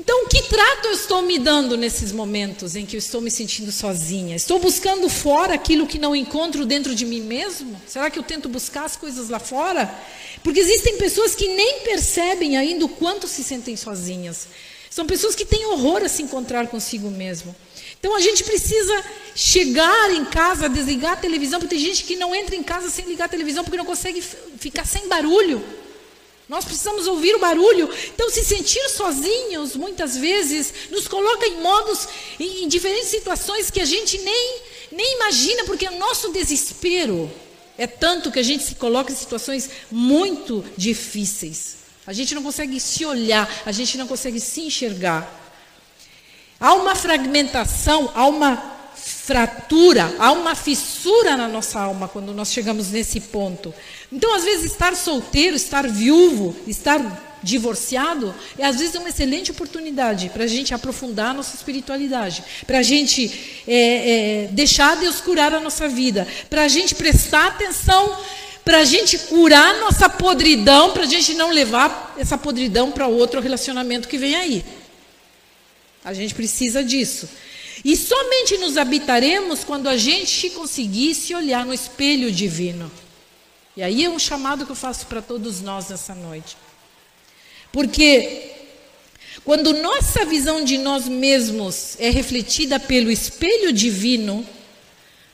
Então, 0.00 0.26
que 0.28 0.40
trato 0.44 0.86
eu 0.86 0.92
estou 0.92 1.20
me 1.20 1.38
dando 1.38 1.76
nesses 1.76 2.10
momentos 2.10 2.74
em 2.74 2.86
que 2.86 2.96
eu 2.96 2.98
estou 2.98 3.20
me 3.20 3.30
sentindo 3.30 3.70
sozinha? 3.70 4.34
Estou 4.34 4.58
buscando 4.58 5.10
fora 5.10 5.52
aquilo 5.52 5.86
que 5.86 5.98
não 5.98 6.16
encontro 6.16 6.64
dentro 6.64 6.94
de 6.94 7.04
mim 7.04 7.20
mesmo? 7.20 7.78
Será 7.86 8.08
que 8.08 8.18
eu 8.18 8.22
tento 8.22 8.48
buscar 8.48 8.86
as 8.86 8.96
coisas 8.96 9.28
lá 9.28 9.38
fora? 9.38 9.94
Porque 10.42 10.58
existem 10.58 10.96
pessoas 10.96 11.34
que 11.34 11.46
nem 11.48 11.80
percebem 11.80 12.56
ainda 12.56 12.86
o 12.86 12.88
quanto 12.88 13.28
se 13.28 13.44
sentem 13.44 13.76
sozinhas. 13.76 14.48
São 14.88 15.04
pessoas 15.04 15.34
que 15.34 15.44
têm 15.44 15.66
horror 15.66 16.02
a 16.02 16.08
se 16.08 16.22
encontrar 16.22 16.66
consigo 16.68 17.10
mesmo. 17.10 17.54
Então 17.98 18.16
a 18.16 18.20
gente 18.20 18.42
precisa 18.42 19.04
chegar 19.34 20.10
em 20.14 20.24
casa, 20.24 20.66
desligar 20.66 21.12
a 21.12 21.16
televisão, 21.16 21.60
porque 21.60 21.74
tem 21.74 21.84
gente 21.84 22.04
que 22.04 22.16
não 22.16 22.34
entra 22.34 22.56
em 22.56 22.62
casa 22.62 22.88
sem 22.88 23.04
ligar 23.04 23.26
a 23.26 23.28
televisão 23.28 23.64
porque 23.64 23.76
não 23.76 23.84
consegue 23.84 24.24
ficar 24.58 24.86
sem 24.86 25.08
barulho. 25.08 25.62
Nós 26.50 26.64
precisamos 26.64 27.06
ouvir 27.06 27.36
o 27.36 27.38
barulho. 27.38 27.88
Então, 28.12 28.28
se 28.28 28.44
sentir 28.44 28.88
sozinhos, 28.88 29.76
muitas 29.76 30.16
vezes, 30.16 30.74
nos 30.90 31.06
coloca 31.06 31.46
em 31.46 31.60
modos, 31.60 32.08
em, 32.40 32.64
em 32.64 32.68
diferentes 32.68 33.06
situações 33.06 33.70
que 33.70 33.80
a 33.80 33.84
gente 33.84 34.18
nem, 34.18 34.60
nem 34.90 35.14
imagina, 35.14 35.62
porque 35.62 35.86
o 35.86 35.96
nosso 35.96 36.32
desespero 36.32 37.30
é 37.78 37.86
tanto 37.86 38.32
que 38.32 38.40
a 38.40 38.42
gente 38.42 38.64
se 38.64 38.74
coloca 38.74 39.12
em 39.12 39.14
situações 39.14 39.70
muito 39.92 40.64
difíceis. 40.76 41.76
A 42.04 42.12
gente 42.12 42.34
não 42.34 42.42
consegue 42.42 42.80
se 42.80 43.04
olhar, 43.04 43.48
a 43.64 43.70
gente 43.70 43.96
não 43.96 44.08
consegue 44.08 44.40
se 44.40 44.62
enxergar. 44.62 45.54
Há 46.58 46.74
uma 46.74 46.96
fragmentação, 46.96 48.10
há 48.12 48.26
uma 48.26 48.80
fratura, 48.96 50.12
há 50.18 50.32
uma 50.32 50.56
fissura 50.56 51.36
na 51.36 51.46
nossa 51.46 51.80
alma 51.80 52.08
quando 52.08 52.34
nós 52.34 52.52
chegamos 52.52 52.90
nesse 52.90 53.20
ponto. 53.20 53.72
Então, 54.12 54.34
às 54.34 54.44
vezes, 54.44 54.72
estar 54.72 54.96
solteiro, 54.96 55.56
estar 55.56 55.88
viúvo, 55.88 56.56
estar 56.66 57.28
divorciado, 57.42 58.34
é 58.58 58.66
às 58.66 58.76
vezes 58.76 58.94
uma 58.96 59.08
excelente 59.08 59.50
oportunidade 59.50 60.28
para 60.28 60.44
a 60.44 60.46
gente 60.46 60.74
aprofundar 60.74 61.30
a 61.30 61.34
nossa 61.34 61.56
espiritualidade, 61.56 62.44
para 62.66 62.78
a 62.78 62.82
gente 62.82 63.62
é, 63.66 64.44
é, 64.44 64.48
deixar 64.48 64.96
Deus 64.96 65.20
curar 65.20 65.54
a 65.54 65.60
nossa 65.60 65.88
vida, 65.88 66.26
para 66.50 66.62
a 66.62 66.68
gente 66.68 66.94
prestar 66.94 67.46
atenção 67.46 68.18
para 68.64 68.80
a 68.80 68.84
gente 68.84 69.18
curar 69.18 69.80
nossa 69.80 70.08
podridão, 70.08 70.92
para 70.92 71.04
a 71.04 71.06
gente 71.06 71.34
não 71.34 71.50
levar 71.50 72.14
essa 72.18 72.36
podridão 72.36 72.92
para 72.92 73.06
outro 73.06 73.40
relacionamento 73.40 74.06
que 74.06 74.18
vem 74.18 74.36
aí. 74.36 74.64
A 76.04 76.12
gente 76.12 76.34
precisa 76.34 76.84
disso. 76.84 77.28
E 77.84 77.96
somente 77.96 78.58
nos 78.58 78.76
habitaremos 78.76 79.64
quando 79.64 79.88
a 79.88 79.96
gente 79.96 80.50
conseguir 80.50 81.14
se 81.14 81.34
olhar 81.34 81.64
no 81.64 81.72
espelho 81.72 82.30
divino. 82.30 82.92
E 83.80 83.82
aí 83.82 84.04
é 84.04 84.10
um 84.10 84.18
chamado 84.18 84.66
que 84.66 84.72
eu 84.72 84.76
faço 84.76 85.06
para 85.06 85.22
todos 85.22 85.62
nós 85.62 85.88
nessa 85.88 86.14
noite. 86.14 86.54
Porque 87.72 88.50
quando 89.42 89.72
nossa 89.72 90.22
visão 90.26 90.62
de 90.62 90.76
nós 90.76 91.08
mesmos 91.08 91.96
é 91.98 92.10
refletida 92.10 92.78
pelo 92.78 93.10
espelho 93.10 93.72
divino, 93.72 94.46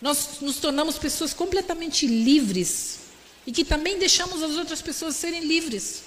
nós 0.01 0.39
nos 0.41 0.59
tornamos 0.59 0.97
pessoas 0.97 1.35
completamente 1.35 2.07
livres 2.07 3.01
e 3.45 3.51
que 3.51 3.65
também 3.65 3.99
deixamos 3.99 4.41
as 4.41 4.53
outras 4.53 4.81
pessoas 4.81 5.17
serem 5.17 5.41
livres. 5.41 6.05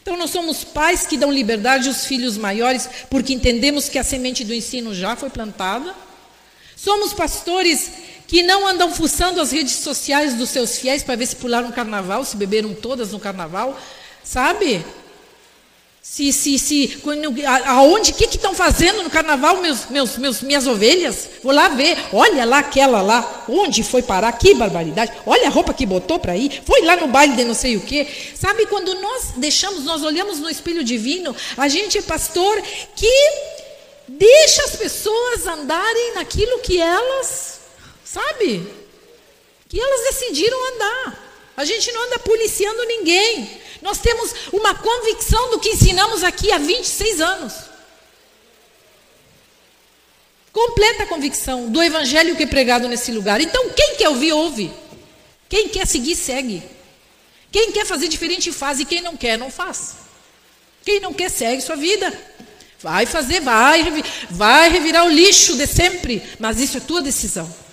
Então, 0.00 0.16
nós 0.16 0.30
somos 0.30 0.62
pais 0.62 1.08
que 1.08 1.16
dão 1.16 1.32
liberdade 1.32 1.88
aos 1.88 2.06
filhos 2.06 2.38
maiores, 2.38 2.88
porque 3.10 3.32
entendemos 3.32 3.88
que 3.88 3.98
a 3.98 4.04
semente 4.04 4.44
do 4.44 4.54
ensino 4.54 4.94
já 4.94 5.16
foi 5.16 5.28
plantada. 5.28 5.92
Somos 6.76 7.12
pastores 7.12 7.90
que 8.30 8.44
não 8.44 8.64
andam 8.64 8.94
fuçando 8.94 9.40
as 9.40 9.50
redes 9.50 9.72
sociais 9.72 10.34
dos 10.34 10.50
seus 10.50 10.78
fiéis 10.78 11.02
para 11.02 11.16
ver 11.16 11.26
se 11.26 11.34
pularam 11.34 11.72
carnaval, 11.72 12.24
se 12.24 12.36
beberam 12.36 12.72
todas 12.72 13.10
no 13.10 13.18
carnaval, 13.18 13.76
sabe? 14.22 14.84
Se, 16.00 16.32
se, 16.32 16.56
se, 16.56 17.02
aonde, 17.66 18.12
o 18.12 18.14
que 18.14 18.26
estão 18.26 18.54
fazendo 18.54 19.02
no 19.02 19.10
carnaval, 19.10 19.56
meus, 19.60 19.86
meus, 19.86 20.16
meus, 20.16 20.42
minhas 20.42 20.68
ovelhas? 20.68 21.28
Vou 21.42 21.52
lá 21.52 21.70
ver, 21.70 21.98
olha 22.12 22.44
lá 22.44 22.60
aquela 22.60 23.02
lá, 23.02 23.46
onde 23.48 23.82
foi 23.82 24.00
parar, 24.00 24.30
que 24.30 24.54
barbaridade, 24.54 25.10
olha 25.26 25.48
a 25.48 25.50
roupa 25.50 25.74
que 25.74 25.84
botou 25.84 26.20
para 26.20 26.36
ir, 26.36 26.62
foi 26.64 26.82
lá 26.82 26.94
no 26.94 27.08
baile 27.08 27.34
de 27.34 27.42
não 27.42 27.54
sei 27.54 27.76
o 27.76 27.80
quê. 27.80 28.06
Sabe, 28.36 28.64
quando 28.66 28.94
nós 29.00 29.32
deixamos, 29.38 29.82
nós 29.82 30.04
olhamos 30.04 30.38
no 30.38 30.48
espelho 30.48 30.84
divino, 30.84 31.34
a 31.56 31.66
gente 31.66 31.98
é 31.98 32.02
pastor 32.02 32.62
que 32.94 33.12
deixa 34.06 34.62
as 34.66 34.76
pessoas 34.76 35.48
andarem 35.48 36.14
naquilo 36.14 36.60
que 36.60 36.80
elas, 36.80 37.49
sabe, 38.12 38.66
que 39.68 39.80
elas 39.80 40.14
decidiram 40.14 40.74
andar. 40.74 41.30
A 41.56 41.64
gente 41.64 41.92
não 41.92 42.06
anda 42.06 42.18
policiando 42.18 42.84
ninguém. 42.84 43.60
Nós 43.82 43.98
temos 43.98 44.34
uma 44.52 44.74
convicção 44.74 45.50
do 45.50 45.60
que 45.60 45.70
ensinamos 45.70 46.24
aqui 46.24 46.50
há 46.50 46.58
26 46.58 47.20
anos. 47.20 47.54
Completa 50.52 51.06
convicção 51.06 51.70
do 51.70 51.80
evangelho 51.82 52.34
que 52.34 52.42
é 52.42 52.46
pregado 52.46 52.88
nesse 52.88 53.12
lugar. 53.12 53.40
Então, 53.40 53.70
quem 53.70 53.96
quer 53.96 54.08
ouvir, 54.08 54.32
ouve. 54.32 54.72
Quem 55.48 55.68
quer 55.68 55.86
seguir, 55.86 56.16
segue. 56.16 56.62
Quem 57.52 57.70
quer 57.70 57.86
fazer 57.86 58.08
diferente, 58.08 58.50
faz. 58.50 58.80
E 58.80 58.84
quem 58.84 59.00
não 59.00 59.16
quer, 59.16 59.38
não 59.38 59.50
faz. 59.50 59.96
Quem 60.84 60.98
não 60.98 61.14
quer, 61.14 61.30
segue 61.30 61.62
sua 61.62 61.76
vida. 61.76 62.12
Vai 62.80 63.06
fazer, 63.06 63.40
vai, 63.40 64.02
vai 64.30 64.70
revirar 64.70 65.06
o 65.06 65.10
lixo 65.10 65.56
de 65.56 65.66
sempre. 65.66 66.22
Mas 66.40 66.58
isso 66.58 66.78
é 66.78 66.80
tua 66.80 67.02
decisão. 67.02 67.69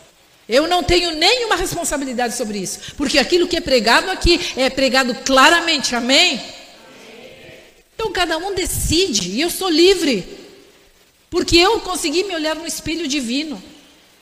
Eu 0.47 0.67
não 0.67 0.81
tenho 0.81 1.11
nenhuma 1.11 1.57
responsabilidade 1.57 2.35
sobre 2.35 2.59
isso, 2.59 2.95
porque 2.95 3.17
aquilo 3.17 3.47
que 3.47 3.57
é 3.57 3.61
pregado 3.61 4.09
aqui 4.09 4.39
é 4.55 4.69
pregado 4.69 5.13
claramente, 5.15 5.93
amém? 5.93 6.41
Então 7.93 8.11
cada 8.11 8.37
um 8.37 8.53
decide, 8.53 9.31
e 9.31 9.41
eu 9.41 9.49
sou 9.49 9.69
livre, 9.69 10.25
porque 11.29 11.57
eu 11.57 11.81
consegui 11.81 12.23
me 12.23 12.33
olhar 12.33 12.55
no 12.55 12.65
espelho 12.65 13.07
divino. 13.07 13.61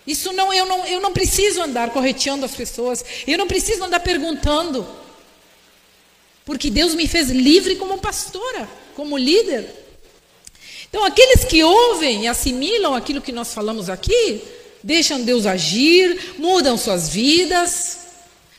Isso 0.08 0.32
não 0.34 0.54
eu, 0.54 0.66
não, 0.66 0.86
eu 0.86 1.00
não 1.02 1.12
preciso 1.12 1.62
andar 1.62 1.90
correteando 1.92 2.46
as 2.46 2.56
pessoas, 2.56 3.04
eu 3.28 3.38
não 3.38 3.48
preciso 3.48 3.84
andar 3.84 4.00
perguntando, 4.00 4.88
porque 6.44 6.70
Deus 6.70 6.96
me 6.96 7.08
fez 7.08 7.30
livre 7.30 7.76
como 7.76 7.98
pastora, 8.00 8.68
como 8.96 9.18
líder. 9.18 9.68
Então 10.90 11.04
aqueles 11.04 11.44
que 11.44 11.64
ouvem 11.64 12.24
e 12.24 12.28
assimilam 12.28 12.96
aquilo 12.96 13.22
que 13.22 13.32
nós 13.32 13.54
falamos 13.54 13.90
aqui, 13.90 14.42
deixam 14.86 15.24
Deus 15.24 15.48
agir, 15.48 16.36
mudam 16.38 16.78
suas 16.78 17.10
vidas, 17.10 17.98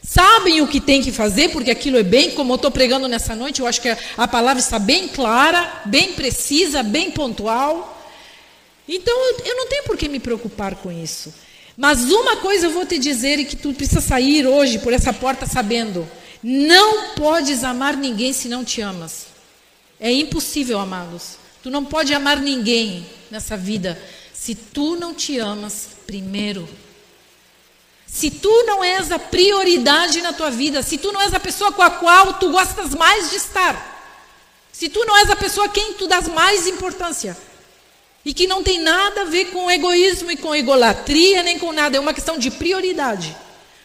sabem 0.02 0.60
o 0.60 0.66
que 0.66 0.80
tem 0.80 1.00
que 1.00 1.12
fazer, 1.12 1.50
porque 1.50 1.70
aquilo 1.70 1.96
é 1.96 2.02
bem, 2.02 2.32
como 2.32 2.52
eu 2.52 2.56
estou 2.56 2.70
pregando 2.70 3.06
nessa 3.06 3.36
noite, 3.36 3.60
eu 3.60 3.66
acho 3.66 3.80
que 3.80 3.96
a 4.16 4.26
palavra 4.26 4.58
está 4.58 4.76
bem 4.76 5.06
clara, 5.06 5.82
bem 5.84 6.14
precisa, 6.14 6.82
bem 6.82 7.12
pontual. 7.12 7.92
Então 8.88 9.14
eu 9.44 9.56
não 9.56 9.68
tenho 9.68 9.84
por 9.84 9.96
que 9.96 10.08
me 10.08 10.18
preocupar 10.18 10.74
com 10.74 10.90
isso. 10.90 11.32
Mas 11.76 12.10
uma 12.10 12.38
coisa 12.38 12.66
eu 12.66 12.72
vou 12.72 12.84
te 12.84 12.98
dizer 12.98 13.38
e 13.38 13.44
que 13.44 13.54
tu 13.54 13.72
precisa 13.72 14.00
sair 14.00 14.48
hoje 14.48 14.80
por 14.80 14.92
essa 14.92 15.12
porta 15.12 15.46
sabendo: 15.46 16.08
não 16.42 17.14
podes 17.14 17.62
amar 17.62 17.96
ninguém 17.96 18.32
se 18.32 18.48
não 18.48 18.64
te 18.64 18.80
amas. 18.80 19.26
É 20.00 20.10
impossível, 20.10 20.80
amados. 20.80 21.36
Tu 21.62 21.70
não 21.70 21.84
pode 21.84 22.12
amar 22.12 22.40
ninguém 22.40 23.06
nessa 23.30 23.56
vida 23.56 24.00
se 24.32 24.54
tu 24.54 24.96
não 24.96 25.14
te 25.14 25.38
amas 25.38 25.95
primeiro. 26.06 26.68
Se 28.06 28.30
tu 28.30 28.64
não 28.64 28.82
és 28.82 29.10
a 29.10 29.18
prioridade 29.18 30.22
na 30.22 30.32
tua 30.32 30.50
vida, 30.50 30.82
se 30.82 30.96
tu 30.96 31.12
não 31.12 31.20
és 31.20 31.34
a 31.34 31.40
pessoa 31.40 31.72
com 31.72 31.82
a 31.82 31.90
qual 31.90 32.34
tu 32.34 32.50
gostas 32.50 32.94
mais 32.94 33.30
de 33.30 33.36
estar, 33.36 33.94
se 34.72 34.88
tu 34.88 35.04
não 35.04 35.16
és 35.16 35.30
a 35.30 35.36
pessoa 35.36 35.66
a 35.66 35.68
quem 35.68 35.94
tu 35.94 36.06
dás 36.06 36.28
mais 36.28 36.66
importância, 36.66 37.36
E 38.24 38.34
que 38.34 38.48
não 38.48 38.60
tem 38.60 38.80
nada 38.80 39.20
a 39.20 39.24
ver 39.24 39.52
com 39.52 39.70
egoísmo 39.70 40.32
e 40.32 40.36
com 40.36 40.52
egolatria, 40.52 41.44
nem 41.44 41.60
com 41.60 41.72
nada, 41.72 41.96
é 41.96 42.00
uma 42.00 42.12
questão 42.12 42.36
de 42.36 42.50
prioridade. 42.50 43.36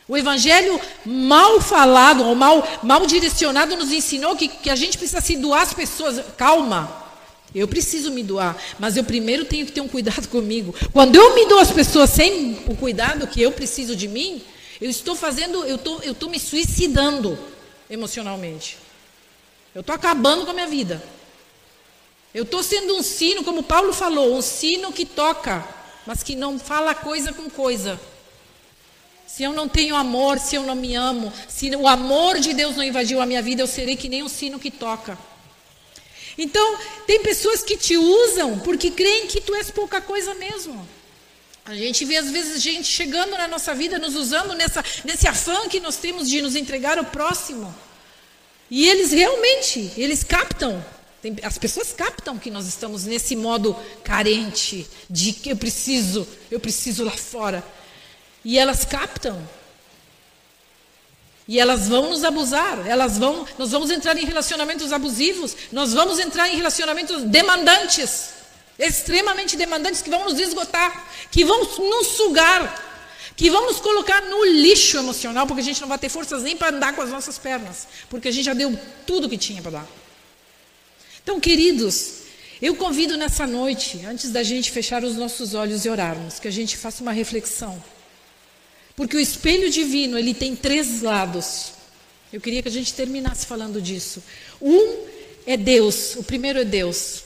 O 0.07 0.17
evangelho 0.17 0.81
mal 1.05 1.61
falado 1.61 2.25
ou 2.25 2.33
mal, 2.33 2.67
mal 2.81 3.05
direcionado 3.05 3.77
nos 3.77 3.91
ensinou 3.91 4.35
que, 4.35 4.47
que 4.47 4.71
a 4.71 4.75
gente 4.75 4.97
precisa 4.97 5.21
se 5.21 5.37
doar 5.37 5.61
às 5.61 5.75
pessoas. 5.75 6.25
Calma, 6.35 7.00
eu 7.53 7.67
preciso 7.67 8.11
me 8.11 8.23
doar, 8.23 8.57
mas 8.79 8.95
eu 8.95 9.03
primeiro 9.03 9.45
tenho 9.45 9.65
que 9.65 9.71
ter 9.71 9.81
um 9.81 9.87
cuidado 9.87 10.27
comigo. 10.29 10.73
Quando 10.93 11.15
eu 11.15 11.35
me 11.35 11.45
dou 11.47 11.59
às 11.59 11.71
pessoas 11.71 12.09
sem 12.09 12.63
o 12.67 12.75
cuidado 12.75 13.27
que 13.27 13.41
eu 13.41 13.51
preciso 13.51 13.95
de 13.95 14.07
mim, 14.07 14.41
eu 14.79 14.89
estou 14.89 15.15
fazendo, 15.15 15.65
eu 15.65 15.75
estou, 15.75 16.01
eu 16.01 16.13
estou 16.13 16.29
me 16.29 16.39
suicidando 16.39 17.37
emocionalmente. 17.89 18.77
Eu 19.75 19.81
estou 19.81 19.93
acabando 19.93 20.45
com 20.45 20.51
a 20.51 20.53
minha 20.53 20.67
vida. 20.67 21.03
Eu 22.33 22.43
estou 22.43 22.63
sendo 22.63 22.95
um 22.95 23.03
sino, 23.03 23.43
como 23.43 23.61
Paulo 23.61 23.93
falou, 23.93 24.35
um 24.35 24.41
sino 24.41 24.93
que 24.93 25.05
toca, 25.05 25.67
mas 26.07 26.23
que 26.23 26.35
não 26.35 26.57
fala 26.57 26.95
coisa 26.95 27.33
com 27.33 27.49
coisa. 27.49 27.99
Se 29.27 29.43
eu 29.43 29.53
não 29.53 29.67
tenho 29.67 29.95
amor, 29.95 30.39
se 30.39 30.55
eu 30.55 30.63
não 30.63 30.75
me 30.75 30.95
amo, 30.95 31.31
se 31.47 31.73
o 31.75 31.87
amor 31.87 32.39
de 32.39 32.53
Deus 32.53 32.75
não 32.75 32.83
invadiu 32.83 33.21
a 33.21 33.25
minha 33.25 33.41
vida, 33.41 33.61
eu 33.61 33.67
serei 33.67 33.95
que 33.95 34.09
nem 34.09 34.23
um 34.23 34.29
sino 34.29 34.59
que 34.59 34.71
toca. 34.71 35.17
Então, 36.37 36.77
tem 37.05 37.21
pessoas 37.21 37.63
que 37.63 37.77
te 37.77 37.97
usam 37.97 38.59
porque 38.59 38.91
creem 38.91 39.27
que 39.27 39.41
tu 39.41 39.53
és 39.55 39.69
pouca 39.69 40.01
coisa 40.01 40.33
mesmo. 40.35 40.87
A 41.63 41.75
gente 41.75 42.03
vê 42.05 42.17
às 42.17 42.31
vezes 42.31 42.61
gente 42.61 42.87
chegando 42.87 43.31
na 43.31 43.47
nossa 43.47 43.73
vida, 43.75 43.99
nos 43.99 44.15
usando 44.15 44.53
nessa, 44.53 44.83
nesse 45.05 45.27
afã 45.27 45.67
que 45.69 45.79
nós 45.79 45.97
temos 45.97 46.29
de 46.29 46.41
nos 46.41 46.55
entregar 46.55 46.97
ao 46.97 47.05
próximo. 47.05 47.73
E 48.69 48.87
eles 48.87 49.11
realmente, 49.11 49.91
eles 49.97 50.23
captam. 50.23 50.83
Tem, 51.21 51.35
as 51.43 51.57
pessoas 51.57 51.93
captam 51.93 52.39
que 52.39 52.49
nós 52.49 52.65
estamos 52.65 53.05
nesse 53.05 53.35
modo 53.35 53.77
carente 54.03 54.87
de 55.09 55.33
que 55.33 55.51
eu 55.51 55.57
preciso, 55.57 56.27
eu 56.49 56.59
preciso 56.59 57.03
lá 57.03 57.11
fora. 57.11 57.63
E 58.43 58.57
elas 58.57 58.83
captam. 58.83 59.47
E 61.51 61.59
elas 61.59 61.89
vão 61.89 62.09
nos 62.09 62.23
abusar, 62.23 62.87
elas 62.87 63.17
vão, 63.17 63.45
nós 63.57 63.71
vamos 63.71 63.91
entrar 63.91 64.17
em 64.17 64.23
relacionamentos 64.25 64.93
abusivos, 64.93 65.53
nós 65.69 65.91
vamos 65.91 66.17
entrar 66.17 66.47
em 66.47 66.55
relacionamentos 66.55 67.23
demandantes, 67.23 68.29
extremamente 68.79 69.57
demandantes 69.57 70.01
que 70.01 70.09
vão 70.09 70.23
nos 70.23 70.39
esgotar, 70.39 71.05
que 71.29 71.43
vão 71.43 71.59
nos 71.77 72.07
sugar, 72.07 73.33
que 73.35 73.49
vão 73.49 73.65
nos 73.65 73.81
colocar 73.81 74.21
no 74.21 74.45
lixo 74.45 74.97
emocional, 74.97 75.45
porque 75.45 75.59
a 75.59 75.65
gente 75.65 75.81
não 75.81 75.89
vai 75.89 75.97
ter 75.97 76.07
forças 76.07 76.41
nem 76.41 76.55
para 76.55 76.73
andar 76.73 76.95
com 76.95 77.01
as 77.01 77.09
nossas 77.09 77.37
pernas, 77.37 77.85
porque 78.09 78.29
a 78.29 78.31
gente 78.31 78.45
já 78.45 78.53
deu 78.53 78.79
tudo 79.05 79.27
que 79.27 79.37
tinha 79.37 79.61
para 79.61 79.71
dar. 79.71 79.87
Então, 81.21 81.37
queridos, 81.37 82.13
eu 82.61 82.75
convido 82.75 83.17
nessa 83.17 83.45
noite, 83.45 84.05
antes 84.05 84.29
da 84.29 84.41
gente 84.41 84.71
fechar 84.71 85.03
os 85.03 85.17
nossos 85.17 85.53
olhos 85.53 85.83
e 85.83 85.89
orarmos, 85.89 86.39
que 86.39 86.47
a 86.47 86.51
gente 86.51 86.77
faça 86.77 87.03
uma 87.03 87.11
reflexão. 87.11 87.83
Porque 88.95 89.15
o 89.15 89.19
espelho 89.19 89.69
divino, 89.69 90.17
ele 90.17 90.33
tem 90.33 90.55
três 90.55 91.01
lados. 91.01 91.73
Eu 92.31 92.39
queria 92.39 92.61
que 92.61 92.69
a 92.69 92.71
gente 92.71 92.93
terminasse 92.93 93.45
falando 93.45 93.81
disso. 93.81 94.23
Um 94.61 95.05
é 95.45 95.57
Deus, 95.57 96.15
o 96.15 96.23
primeiro 96.23 96.59
é 96.59 96.65
Deus. 96.65 97.23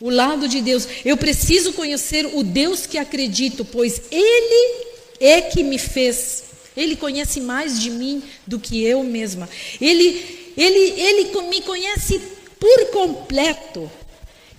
O 0.00 0.10
lado 0.10 0.48
de 0.48 0.60
Deus. 0.60 0.86
Eu 1.04 1.16
preciso 1.16 1.72
conhecer 1.72 2.26
o 2.26 2.42
Deus 2.42 2.86
que 2.86 2.98
acredito, 2.98 3.64
pois 3.64 4.02
Ele 4.10 4.86
é 5.20 5.42
que 5.42 5.62
me 5.62 5.78
fez. 5.78 6.44
Ele 6.76 6.96
conhece 6.96 7.40
mais 7.40 7.80
de 7.80 7.90
mim 7.90 8.22
do 8.46 8.58
que 8.58 8.82
eu 8.82 9.02
mesma. 9.02 9.48
Ele, 9.80 10.52
ele, 10.56 11.00
ele 11.00 11.48
me 11.48 11.60
conhece 11.62 12.20
por 12.58 12.86
completo. 12.90 13.90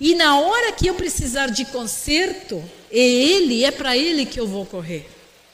E 0.00 0.14
na 0.14 0.38
hora 0.38 0.72
que 0.72 0.88
eu 0.88 0.94
precisar 0.94 1.46
de 1.48 1.64
conserto, 1.66 2.62
é 2.90 2.98
Ele, 2.98 3.64
é 3.64 3.70
para 3.70 3.96
Ele 3.96 4.26
que 4.26 4.38
eu 4.38 4.46
vou 4.46 4.66
correr. 4.66 5.06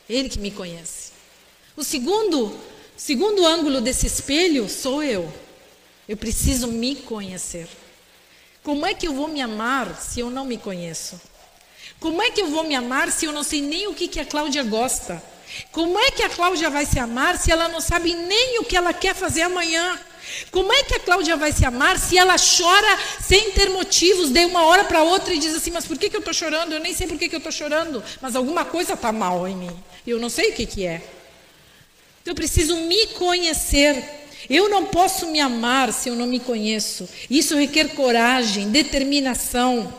Ele 0.09 0.29
que 0.29 0.39
me 0.39 0.51
conhece. 0.51 1.13
O 1.77 1.85
segundo, 1.85 2.59
segundo 2.97 3.47
ângulo 3.47 3.81
desse 3.81 4.07
espelho 4.07 4.69
sou 4.69 5.03
eu. 5.03 5.33
Eu 6.09 6.17
preciso 6.17 6.69
me 6.69 6.97
conhecer. 6.97 7.69
Como 8.63 8.87
é 8.87 8.95
que 8.95 9.07
eu 9.07 9.13
vou 9.13 9.29
me 9.29 9.41
amar 9.41 9.97
se 10.01 10.21
eu 10.21 10.31
não 10.31 10.45
me 10.45 10.57
conheço? 10.59 11.21
Como 12.01 12.23
é 12.23 12.31
que 12.31 12.41
eu 12.41 12.49
vou 12.49 12.65
me 12.65 12.75
amar 12.75 13.11
se 13.11 13.27
eu 13.27 13.33
não 13.33 13.43
sei 13.43 13.61
nem 13.61 13.87
o 13.87 13.95
que, 13.95 14.09
que 14.09 14.21
a 14.21 14.25
Cláudia 14.25 14.63
gosta? 14.63 15.23
Como 15.73 15.99
é 15.99 16.11
que 16.11 16.23
a 16.23 16.29
Cláudia 16.29 16.71
vai 16.71 16.87
se 16.87 16.99
amar 16.99 17.39
se 17.39 17.51
ela 17.51 17.69
não 17.69 17.81
sabe 17.81 18.15
nem 18.15 18.59
o 18.61 18.65
que 18.65 18.77
ela 18.77 18.93
quer 18.93 19.15
fazer 19.15 19.43
amanhã? 19.43 19.99
Como 20.51 20.73
é 20.73 20.83
que 20.85 20.95
a 20.95 21.01
Cláudia 21.01 21.37
vai 21.37 21.53
se 21.53 21.65
amar 21.65 21.99
se 21.99 22.17
ela 22.17 22.37
chora 22.37 22.99
sem 23.21 23.51
ter 23.53 23.71
motivos 23.71 24.31
de 24.31 24.45
uma 24.45 24.65
hora 24.67 24.85
para 24.85 25.03
outra 25.03 25.33
e 25.35 25.39
diz 25.39 25.55
assim: 25.55 25.71
Mas 25.71 25.87
por 25.87 25.99
que, 25.99 26.11
que 26.11 26.17
eu 26.17 26.21
estou 26.21 26.35
chorando? 26.35 26.73
Eu 26.73 26.81
nem 26.81 26.95
sei 26.95 27.07
por 27.07 27.19
que, 27.19 27.29
que 27.29 27.35
eu 27.35 27.39
estou 27.39 27.53
chorando, 27.53 28.03
mas 28.21 28.37
alguma 28.37 28.65
coisa 28.65 28.95
está 28.95 29.13
mal 29.13 29.47
em 29.47 29.57
mim. 29.57 29.77
Eu 30.07 30.19
não 30.19 30.29
sei 30.29 30.51
o 30.51 30.55
que, 30.55 30.67
que 30.67 30.87
é. 30.87 31.03
Então 32.23 32.33
eu 32.33 32.35
preciso 32.35 32.77
me 32.77 33.07
conhecer. 33.09 34.17
Eu 34.49 34.69
não 34.69 34.87
posso 34.87 35.27
me 35.27 35.41
amar 35.41 35.93
se 35.93 36.09
eu 36.09 36.15
não 36.15 36.27
me 36.27 36.39
conheço. 36.39 37.09
Isso 37.29 37.57
requer 37.57 37.95
coragem, 37.95 38.71
determinação. 38.71 39.93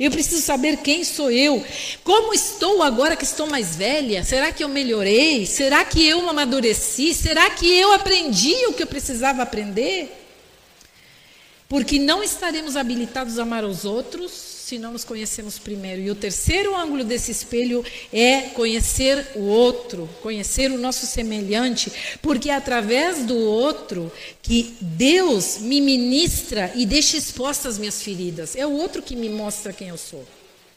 Eu 0.00 0.10
preciso 0.10 0.40
saber 0.40 0.78
quem 0.78 1.04
sou 1.04 1.30
eu. 1.30 1.62
Como 2.02 2.32
estou 2.32 2.82
agora 2.82 3.14
que 3.14 3.24
estou 3.24 3.46
mais 3.46 3.76
velha? 3.76 4.24
Será 4.24 4.50
que 4.50 4.64
eu 4.64 4.68
melhorei? 4.68 5.44
Será 5.44 5.84
que 5.84 6.04
eu 6.06 6.26
amadureci? 6.26 7.12
Será 7.12 7.50
que 7.50 7.66
eu 7.66 7.92
aprendi 7.92 8.54
o 8.66 8.72
que 8.72 8.82
eu 8.82 8.86
precisava 8.86 9.42
aprender? 9.42 10.10
Porque 11.68 11.98
não 11.98 12.22
estaremos 12.22 12.76
habilitados 12.76 13.38
a 13.38 13.42
amar 13.42 13.62
os 13.62 13.84
outros 13.84 14.59
se 14.70 14.78
não 14.78 14.92
nos 14.92 15.02
conhecemos 15.02 15.58
primeiro. 15.58 16.00
E 16.00 16.10
o 16.12 16.14
terceiro 16.14 16.76
ângulo 16.76 17.02
desse 17.02 17.32
espelho 17.32 17.84
é 18.12 18.42
conhecer 18.54 19.26
o 19.34 19.40
outro, 19.40 20.08
conhecer 20.22 20.70
o 20.70 20.78
nosso 20.78 21.06
semelhante, 21.06 21.92
porque 22.22 22.50
é 22.50 22.54
através 22.54 23.24
do 23.24 23.36
outro 23.36 24.12
que 24.40 24.76
Deus 24.80 25.58
me 25.58 25.80
ministra 25.80 26.70
e 26.76 26.86
deixa 26.86 27.16
expostas 27.16 27.72
as 27.74 27.78
minhas 27.78 28.00
feridas. 28.00 28.54
É 28.54 28.64
o 28.64 28.70
outro 28.70 29.02
que 29.02 29.16
me 29.16 29.28
mostra 29.28 29.72
quem 29.72 29.88
eu 29.88 29.98
sou. 29.98 30.24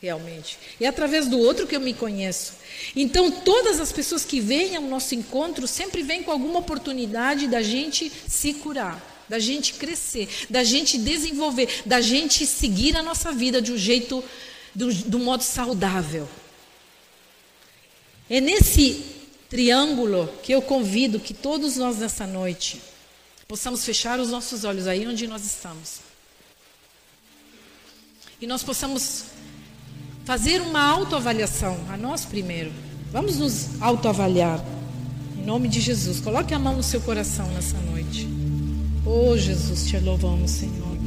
Realmente. 0.02 0.58
É 0.82 0.88
através 0.88 1.28
do 1.28 1.38
outro 1.38 1.68
que 1.68 1.76
eu 1.76 1.80
me 1.80 1.94
conheço. 1.94 2.54
Então, 2.96 3.30
todas 3.30 3.80
as 3.80 3.91
pessoas 3.91 4.26
que 4.26 4.41
vêm 4.41 4.76
ao 4.76 4.82
nosso 4.82 5.14
encontro 5.14 5.68
sempre 5.68 6.02
vêm 6.02 6.24
com 6.24 6.32
alguma 6.32 6.60
oportunidade 6.60 7.48
da 7.48 7.62
gente 7.62 8.12
se 8.28 8.56
curar 8.56 9.12
da 9.34 9.39
gente 9.39 9.73
crescer, 9.73 10.29
da 10.47 10.63
gente 10.63 10.95
desenvolver, 10.95 11.81
da 11.88 11.99
gente 11.99 12.45
seguir 12.45 12.95
a 12.95 13.01
nossa 13.01 13.31
vida 13.31 13.59
de 13.59 13.71
um 13.71 13.77
jeito, 13.77 14.23
do, 14.75 14.93
do 14.93 15.17
modo 15.17 15.41
saudável. 15.41 16.29
É 18.29 18.39
nesse 18.39 19.03
triângulo 19.49 20.31
que 20.43 20.51
eu 20.51 20.61
convido 20.61 21.19
que 21.19 21.34
todos 21.34 21.77
nós 21.77 21.97
nessa 21.97 22.27
noite 22.27 22.79
possamos 23.47 23.84
fechar 23.84 24.19
os 24.19 24.29
nossos 24.29 24.65
olhos 24.65 24.86
aí 24.86 25.07
onde 25.07 25.25
nós 25.25 25.43
estamos. 25.43 26.01
E 28.39 28.45
nós 28.45 28.61
possamos 28.61 29.25
fazer 30.25 30.61
uma 30.61 30.79
autoavaliação, 30.79 31.84
a 31.89 31.97
nós 31.97 32.23
primeiro. 32.23 32.71
Vamos 33.11 33.38
nos 33.38 33.81
autoavaliar. 33.81 34.63
Em 35.36 35.43
nome 35.43 35.67
de 35.67 35.81
Jesus, 35.81 36.19
coloque 36.19 36.53
a 36.53 36.59
mão 36.59 36.77
no 36.77 36.84
seu 36.84 37.01
coração 37.01 37.47
nessa 37.47 37.79
noite. 37.79 38.32
Oh 39.06 39.36
Jesus, 39.38 39.86
te 39.86 39.97
louvamos, 39.99 40.51
Senhor. 40.51 40.97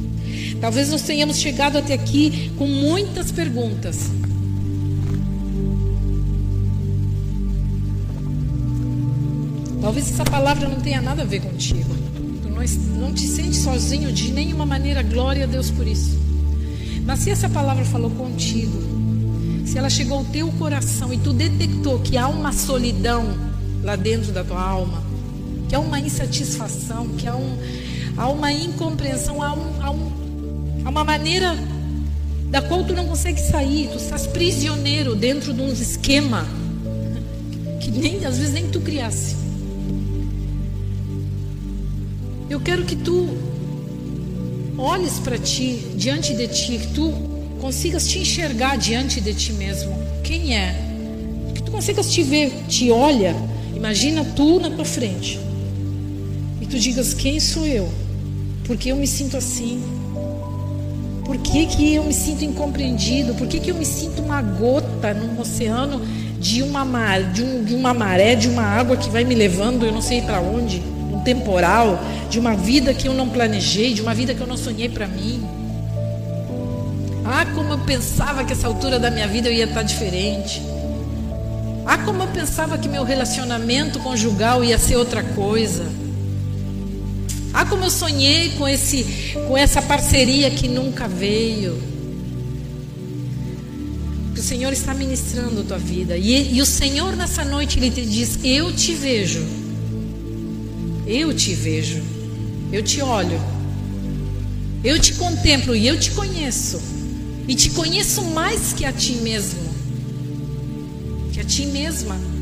Talvez 0.61 0.89
nós 0.89 1.01
tenhamos 1.01 1.37
chegado 1.37 1.77
até 1.77 1.93
aqui 1.93 2.51
com 2.57 2.67
muitas 2.67 3.31
perguntas. 3.31 4.11
Talvez 9.81 10.09
essa 10.11 10.25
palavra 10.25 10.67
não 10.67 10.81
tenha 10.81 11.01
nada 11.01 11.21
a 11.21 11.25
ver 11.25 11.41
contigo. 11.41 11.95
Tu 12.41 12.49
não, 12.49 12.99
não 12.99 13.13
te 13.13 13.27
sente 13.27 13.55
sozinho 13.55 14.11
de 14.11 14.31
nenhuma 14.31 14.65
maneira. 14.65 15.01
Glória 15.01 15.45
a 15.45 15.47
Deus 15.47 15.71
por 15.71 15.87
isso. 15.87 16.19
Mas 17.05 17.19
se 17.19 17.29
essa 17.29 17.47
palavra 17.47 17.85
falou 17.85 18.11
contigo, 18.11 18.77
se 19.65 19.77
ela 19.77 19.89
chegou 19.89 20.17
ao 20.19 20.25
teu 20.25 20.51
coração 20.53 21.13
e 21.13 21.17
tu 21.17 21.31
detectou 21.31 21.99
que 21.99 22.17
há 22.17 22.27
uma 22.27 22.51
solidão 22.51 23.25
lá 23.81 23.95
dentro 23.95 24.31
da 24.31 24.43
tua 24.43 24.61
alma, 24.61 25.01
que 25.69 25.75
há 25.75 25.79
uma 25.79 25.99
insatisfação, 25.99 27.07
que 27.17 27.27
há 27.27 27.35
um, 27.35 27.57
há 28.17 28.27
uma 28.27 28.51
incompreensão, 28.51 29.41
há, 29.41 29.53
um, 29.53 29.81
há, 29.81 29.91
um, 29.91 30.81
há 30.83 30.89
uma 30.89 31.03
maneira 31.03 31.55
da 32.49 32.61
qual 32.61 32.83
tu 32.83 32.93
não 32.93 33.05
consegue 33.05 33.39
sair, 33.39 33.89
tu 33.89 33.97
estás 33.97 34.25
prisioneiro 34.25 35.15
dentro 35.15 35.53
de 35.53 35.61
um 35.61 35.71
esquema 35.71 36.47
que 37.79 37.91
nem, 37.91 38.25
às 38.25 38.37
vezes 38.37 38.53
nem 38.53 38.67
tu 38.69 38.81
criasse. 38.81 39.35
Eu 42.49 42.59
quero 42.59 42.85
que 42.85 42.95
tu 42.95 43.27
olhes 44.77 45.19
para 45.19 45.37
ti, 45.37 45.83
diante 45.95 46.33
de 46.33 46.47
ti, 46.47 46.79
que 46.79 46.87
tu 46.87 47.13
consigas 47.59 48.07
te 48.07 48.19
enxergar 48.19 48.77
diante 48.77 49.19
de 49.19 49.33
ti 49.33 49.53
mesmo. 49.53 49.93
Quem 50.23 50.55
é? 50.55 50.73
Que 51.53 51.61
tu 51.61 51.71
consigas 51.71 52.09
te 52.11 52.23
ver, 52.23 52.51
te 52.67 52.89
olha, 52.89 53.35
imagina 53.75 54.23
tu 54.23 54.59
na 54.59 54.69
tua 54.69 54.85
frente. 54.85 55.39
E 56.61 56.65
tu 56.65 56.79
digas: 56.79 57.13
Quem 57.13 57.39
sou 57.39 57.65
eu? 57.65 58.06
Porque 58.67 58.91
eu 58.91 58.97
me 58.97 59.07
sinto 59.07 59.37
assim. 59.37 59.81
Por 61.25 61.37
que, 61.37 61.65
que 61.65 61.95
eu 61.95 62.03
me 62.03 62.13
sinto 62.13 62.43
incompreendido? 62.43 63.33
Por 63.33 63.47
que, 63.47 63.59
que 63.59 63.71
eu 63.71 63.75
me 63.75 63.85
sinto 63.85 64.21
uma 64.21 64.41
gota 64.41 65.13
num 65.13 65.39
oceano 65.39 66.01
de 66.39 66.61
uma, 66.61 66.85
mar, 66.85 67.23
de, 67.23 67.43
um, 67.43 67.63
de 67.63 67.73
uma 67.73 67.93
maré, 67.93 68.35
de 68.35 68.47
uma 68.47 68.61
água 68.61 68.95
que 68.95 69.09
vai 69.09 69.23
me 69.23 69.33
levando, 69.33 69.85
eu 69.85 69.91
não 69.91 70.01
sei 70.01 70.21
para 70.21 70.39
onde, 70.39 70.81
um 71.11 71.19
temporal, 71.21 71.99
de 72.29 72.39
uma 72.39 72.55
vida 72.55 72.93
que 72.93 73.07
eu 73.07 73.13
não 73.13 73.29
planejei, 73.29 73.93
de 73.93 74.01
uma 74.01 74.13
vida 74.13 74.33
que 74.35 74.41
eu 74.41 74.47
não 74.47 74.55
sonhei 74.55 74.87
para 74.87 75.07
mim? 75.07 75.43
Ah, 77.25 77.45
como 77.53 77.73
eu 77.73 77.79
pensava 77.79 78.45
que 78.45 78.53
essa 78.53 78.67
altura 78.67 78.99
da 78.99 79.11
minha 79.11 79.27
vida 79.27 79.49
eu 79.49 79.53
ia 79.53 79.65
estar 79.65 79.83
diferente. 79.83 80.61
Ah, 81.85 81.97
como 81.97 82.23
eu 82.23 82.27
pensava 82.27 82.77
que 82.77 82.87
meu 82.87 83.03
relacionamento 83.03 83.99
conjugal 83.99 84.63
ia 84.63 84.77
ser 84.77 84.95
outra 84.95 85.23
coisa. 85.23 86.06
Ah, 87.59 87.65
como 87.65 87.85
eu 87.85 87.89
sonhei 87.89 88.49
com, 88.51 88.67
esse, 88.67 89.03
com 89.47 89.57
essa 89.57 89.81
parceria 89.81 90.51
que 90.51 90.67
nunca 90.67 91.07
veio. 91.07 91.81
O 94.31 94.39
Senhor 94.39 94.71
está 94.71 94.93
ministrando 94.93 95.61
a 95.61 95.63
tua 95.63 95.79
vida. 95.79 96.15
E, 96.15 96.53
e 96.53 96.61
o 96.61 96.65
Senhor 96.67 97.15
nessa 97.15 97.43
noite 97.43 97.79
ele 97.79 97.89
te 97.89 98.05
diz: 98.05 98.37
Eu 98.43 98.71
te 98.71 98.93
vejo. 98.93 99.43
Eu 101.07 101.33
te 101.33 101.55
vejo. 101.55 101.99
Eu 102.71 102.83
te 102.83 103.01
olho. 103.01 103.41
Eu 104.83 104.99
te 104.99 105.15
contemplo 105.15 105.75
e 105.75 105.87
eu 105.87 105.99
te 105.99 106.11
conheço. 106.11 106.79
E 107.47 107.55
te 107.55 107.71
conheço 107.71 108.23
mais 108.23 108.71
que 108.71 108.85
a 108.85 108.93
ti 108.93 109.13
mesmo. 109.13 109.67
Que 111.33 111.39
a 111.39 111.43
ti 111.43 111.65
mesma. 111.65 112.36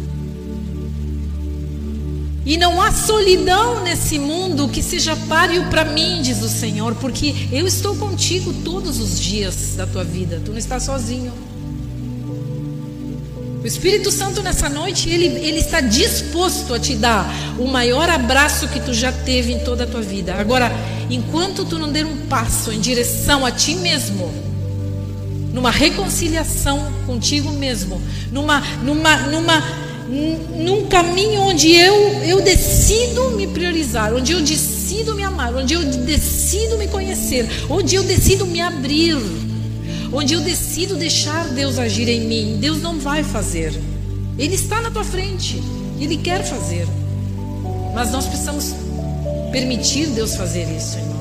E 2.45 2.57
não 2.57 2.79
há 2.79 2.91
solidão 2.91 3.83
nesse 3.83 4.19
mundo 4.19 4.69
que 4.69 4.83
seja 4.83 5.15
páreo 5.27 5.65
para 5.69 5.83
mim, 5.83 6.21
diz 6.21 6.43
o 6.43 6.47
Senhor, 6.47 6.93
porque 6.95 7.33
eu 7.51 7.65
estou 7.65 7.95
contigo 7.95 8.53
todos 8.63 8.99
os 8.99 9.19
dias 9.19 9.73
da 9.75 9.87
tua 9.87 10.03
vida. 10.03 10.39
Tu 10.45 10.51
não 10.51 10.57
estás 10.59 10.83
sozinho. 10.83 11.33
O 13.63 13.65
Espírito 13.65 14.11
Santo 14.11 14.43
nessa 14.43 14.69
noite, 14.69 15.09
ele, 15.09 15.25
ele 15.25 15.57
está 15.57 15.81
disposto 15.81 16.71
a 16.75 16.79
te 16.79 16.93
dar 16.93 17.25
o 17.57 17.65
maior 17.65 18.07
abraço 18.07 18.67
que 18.67 18.79
tu 18.79 18.93
já 18.93 19.11
teve 19.11 19.51
em 19.51 19.59
toda 19.63 19.85
a 19.85 19.87
tua 19.87 20.03
vida. 20.03 20.35
Agora, 20.35 20.71
enquanto 21.09 21.65
tu 21.65 21.79
não 21.79 21.91
der 21.91 22.05
um 22.05 22.27
passo 22.27 22.71
em 22.71 22.79
direção 22.79 23.43
a 23.43 23.49
ti 23.49 23.73
mesmo, 23.73 24.31
numa 25.51 25.71
reconciliação 25.71 26.93
contigo 27.07 27.51
mesmo, 27.53 27.99
numa, 28.31 28.59
numa, 28.83 29.17
numa 29.29 29.63
num 30.07 30.85
caminho 30.87 31.41
onde 31.41 31.71
eu, 31.71 31.95
eu 32.23 32.41
decido 32.41 33.31
me 33.31 33.47
priorizar, 33.47 34.13
onde 34.13 34.31
eu 34.31 34.41
decido 34.41 35.15
me 35.15 35.23
amar, 35.23 35.53
onde 35.55 35.73
eu 35.73 35.83
decido 35.83 36.77
me 36.77 36.87
conhecer, 36.87 37.47
onde 37.69 37.95
eu 37.95 38.03
decido 38.03 38.45
me 38.45 38.61
abrir, 38.61 39.17
onde 40.13 40.33
eu 40.33 40.41
decido 40.41 40.95
deixar 40.95 41.47
Deus 41.49 41.79
agir 41.79 42.07
em 42.07 42.21
mim. 42.21 42.57
Deus 42.59 42.81
não 42.81 42.99
vai 42.99 43.23
fazer, 43.23 43.73
Ele 44.37 44.55
está 44.55 44.81
na 44.81 44.91
tua 44.91 45.03
frente, 45.03 45.61
Ele 45.99 46.17
quer 46.17 46.43
fazer, 46.43 46.87
mas 47.93 48.11
nós 48.11 48.25
precisamos 48.25 48.75
permitir 49.51 50.07
Deus 50.07 50.35
fazer 50.35 50.65
isso 50.75 50.97
em 50.99 51.14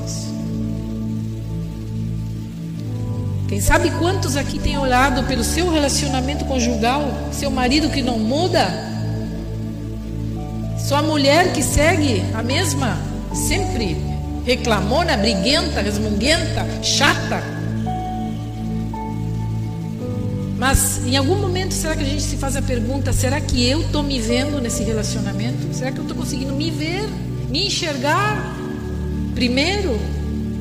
Quem 3.55 3.61
sabe 3.61 3.88
quantos 4.00 4.36
aqui 4.36 4.59
têm 4.59 4.76
olhado 4.76 5.22
pelo 5.28 5.44
seu 5.44 5.70
relacionamento 5.70 6.44
conjugal, 6.44 7.05
seu 7.30 7.52
marido 7.52 7.88
que 7.88 8.02
não 8.02 8.18
muda, 8.18 8.68
sua 10.76 11.00
mulher 11.02 11.52
que 11.52 11.62
segue 11.62 12.20
a 12.34 12.42
mesma, 12.42 12.98
sempre 13.32 13.96
reclamona, 14.44 15.16
briguenta, 15.16 15.80
resmunguenta, 15.80 16.66
chata. 16.82 17.44
Mas 20.59 21.07
em 21.07 21.16
algum 21.16 21.36
momento 21.36 21.74
será 21.74 21.94
que 21.94 22.02
a 22.02 22.09
gente 22.09 22.24
se 22.24 22.36
faz 22.36 22.57
a 22.57 22.62
pergunta: 22.62 23.12
será 23.12 23.40
que 23.40 23.64
eu 23.64 23.82
estou 23.82 24.02
me 24.02 24.18
vendo 24.18 24.61
nesse 24.61 24.82
relacionamento? 24.82 25.72
Será 25.72 25.92
que 25.92 25.98
eu 25.98 26.02
estou 26.02 26.16
conseguindo 26.16 26.57
me 26.57 26.72
ver, 26.72 27.09
me 27.48 27.68
enxergar 27.68 28.36
primeiro, 29.32 29.96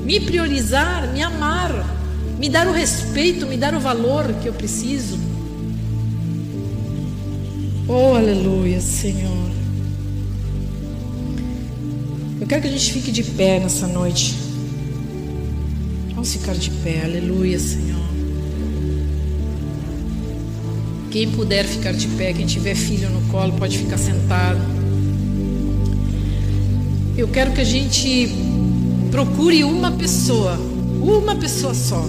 me 0.04 0.20
priorizar, 0.20 1.08
me 1.08 1.24
amar? 1.24 2.03
Me 2.44 2.50
dar 2.50 2.68
o 2.68 2.74
respeito, 2.74 3.48
me 3.48 3.56
dar 3.56 3.74
o 3.74 3.80
valor 3.80 4.34
que 4.42 4.50
eu 4.50 4.54
preciso. 4.54 5.18
Oh, 7.88 8.16
aleluia, 8.18 8.82
Senhor. 8.82 9.50
Eu 12.42 12.46
quero 12.46 12.64
que 12.64 12.68
a 12.68 12.72
gente 12.72 12.92
fique 12.92 13.14
de 13.14 13.24
pé 13.24 13.62
nessa 13.62 13.88
noite. 13.88 14.36
Vamos 16.10 16.34
ficar 16.34 16.54
de 16.54 16.70
pé, 16.70 17.06
aleluia, 17.06 17.58
Senhor. 17.58 18.04
Quem 21.12 21.32
puder 21.32 21.66
ficar 21.66 21.94
de 21.94 22.10
pé, 22.10 22.34
quem 22.34 22.46
tiver 22.46 22.76
filho 22.76 23.10
no 23.10 23.22
colo, 23.32 23.54
pode 23.54 23.78
ficar 23.78 23.98
sentado. 23.98 24.60
Eu 27.16 27.30
quero 27.30 27.54
que 27.54 27.62
a 27.62 27.64
gente 27.64 28.36
procure 29.12 29.64
uma 29.64 29.92
pessoa, 29.92 30.60
uma 31.02 31.38
pessoa 31.38 31.74
só 31.74 32.06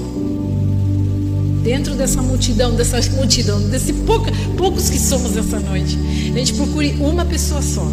dentro 1.65 1.95
dessa 1.95 2.21
multidão, 2.21 2.75
dessa 2.75 3.01
multidão, 3.13 3.59
desse 3.71 3.95
pouca, 3.95 4.31
poucos 4.57 4.91
que 4.91 4.99
somos 4.99 5.35
essa 5.35 5.59
noite, 5.59 5.99
a 6.33 6.39
gente 6.39 6.53
procure 6.53 6.95
uma 7.01 7.25
pessoa 7.25 7.63
só. 7.63 7.91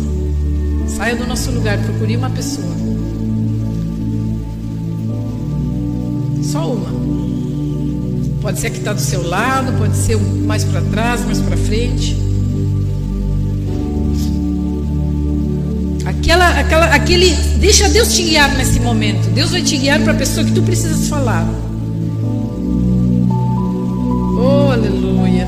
Saia 0.97 1.15
do 1.15 1.26
nosso 1.26 1.49
lugar, 1.51 1.82
procure 1.82 2.17
uma 2.17 2.30
pessoa. 2.30 2.67
Só 6.43 6.74
uma. 6.74 6.91
Pode 8.41 8.59
ser 8.59 8.72
que 8.72 8.80
está 8.80 8.91
do 8.91 8.99
seu 8.99 9.26
lado, 9.26 9.72
pode 9.78 9.95
ser 9.95 10.17
mais 10.17 10.65
para 10.65 10.82
trás, 10.82 11.22
mais 11.22 11.39
para 11.39 11.55
frente. 11.55 12.17
Aquela, 16.05 16.59
aquela, 16.59 16.86
aquele, 16.93 17.34
deixa 17.59 17.88
Deus 17.88 18.13
te 18.13 18.24
guiar 18.24 18.53
nesse 18.57 18.82
momento. 18.82 19.30
Deus 19.30 19.51
vai 19.51 19.61
te 19.61 19.78
guiar 19.78 20.01
para 20.01 20.11
a 20.11 20.15
pessoa 20.15 20.45
que 20.45 20.51
tu 20.51 20.61
precisas 20.61 21.07
falar. 21.07 21.47
Aleluia. 24.82 25.47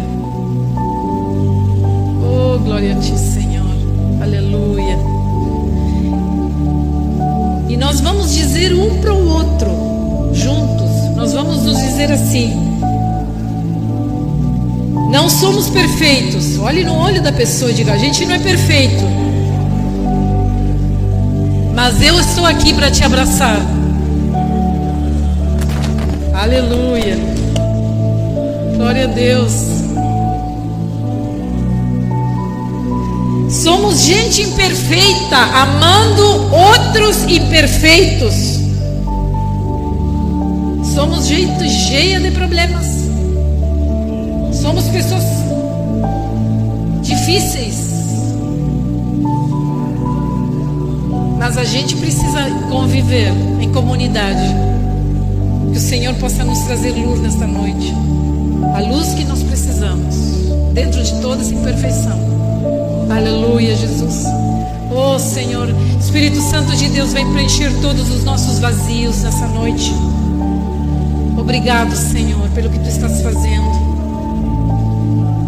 Oh, 2.21 2.59
glória 2.59 2.95
a 2.95 2.99
ti, 2.99 3.17
Senhor. 3.17 3.65
Aleluia. 4.21 4.97
E 7.67 7.77
nós 7.77 7.99
vamos 7.99 8.33
dizer 8.33 8.73
um 8.73 9.01
para 9.01 9.13
o 9.13 9.27
outro, 9.27 9.69
juntos. 10.33 11.15
Nós 11.15 11.33
vamos 11.33 11.63
nos 11.63 11.77
dizer 11.77 12.11
assim: 12.11 12.53
Não 15.11 15.29
somos 15.29 15.69
perfeitos. 15.69 16.57
Olhe 16.59 16.83
no 16.83 16.95
olho 16.95 17.21
da 17.21 17.31
pessoa 17.31 17.71
e 17.71 17.73
diga: 17.73 17.93
A 17.93 17.97
gente 17.97 18.25
não 18.25 18.35
é 18.35 18.39
perfeito. 18.39 19.03
Mas 21.73 22.01
eu 22.01 22.19
estou 22.19 22.45
aqui 22.45 22.73
para 22.73 22.91
te 22.91 23.03
abraçar. 23.03 23.59
Aleluia. 26.33 27.32
Glória 28.83 29.05
a 29.05 29.07
Deus. 29.07 29.53
Somos 33.49 34.01
gente 34.01 34.41
imperfeita, 34.41 35.37
amando 35.37 36.53
outros 36.53 37.23
imperfeitos. 37.23 38.33
Somos 40.93 41.27
gente 41.27 41.69
cheia 41.69 42.19
de 42.19 42.29
problemas. 42.31 42.85
Somos 44.51 44.83
pessoas 44.89 45.23
difíceis. 47.01 47.75
Mas 51.39 51.57
a 51.57 51.63
gente 51.63 51.95
precisa 51.95 52.49
conviver 52.69 53.31
em 53.61 53.71
comunidade. 53.71 54.43
Que 55.71 55.77
o 55.77 55.81
Senhor 55.81 56.13
possa 56.15 56.43
nos 56.43 56.59
trazer 56.59 56.91
luz 56.91 57.21
nesta 57.21 57.47
noite 57.47 57.93
a 58.75 58.79
luz 58.81 59.13
que 59.13 59.23
nós 59.25 59.43
precisamos, 59.43 60.15
dentro 60.73 61.03
de 61.03 61.21
toda 61.21 61.41
essa 61.41 61.53
imperfeição. 61.53 62.19
Aleluia, 63.09 63.75
Jesus. 63.75 64.25
Oh 64.95 65.17
Senhor, 65.17 65.67
Espírito 65.99 66.39
Santo 66.41 66.75
de 66.75 66.89
Deus, 66.89 67.13
vem 67.13 67.31
preencher 67.31 67.71
todos 67.81 68.09
os 68.09 68.23
nossos 68.23 68.59
vazios 68.59 69.23
nessa 69.23 69.47
noite. 69.47 69.91
Obrigado, 71.37 71.95
Senhor, 71.95 72.47
pelo 72.49 72.69
que 72.69 72.79
tu 72.79 72.87
estás 72.87 73.21
fazendo. 73.21 73.83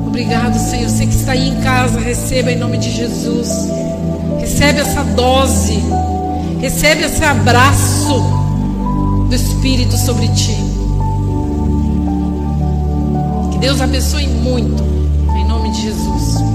Obrigado, 0.07 0.57
Senhor. 0.57 0.89
Você 0.89 1.05
que 1.05 1.15
está 1.15 1.33
aí 1.33 1.49
em 1.49 1.61
casa, 1.61 1.99
receba 1.99 2.51
em 2.51 2.57
nome 2.57 2.77
de 2.77 2.89
Jesus. 2.89 3.69
Recebe 4.39 4.79
essa 4.79 5.03
dose, 5.03 5.77
recebe 6.59 7.03
esse 7.03 7.23
abraço 7.23 8.23
do 9.29 9.35
Espírito 9.35 9.95
sobre 9.97 10.27
ti. 10.29 10.64
Deus 13.65 13.81
abençoe 13.81 14.27
muito. 14.27 14.83
Em 15.35 15.47
nome 15.47 15.71
de 15.71 15.81
Jesus. 15.81 16.54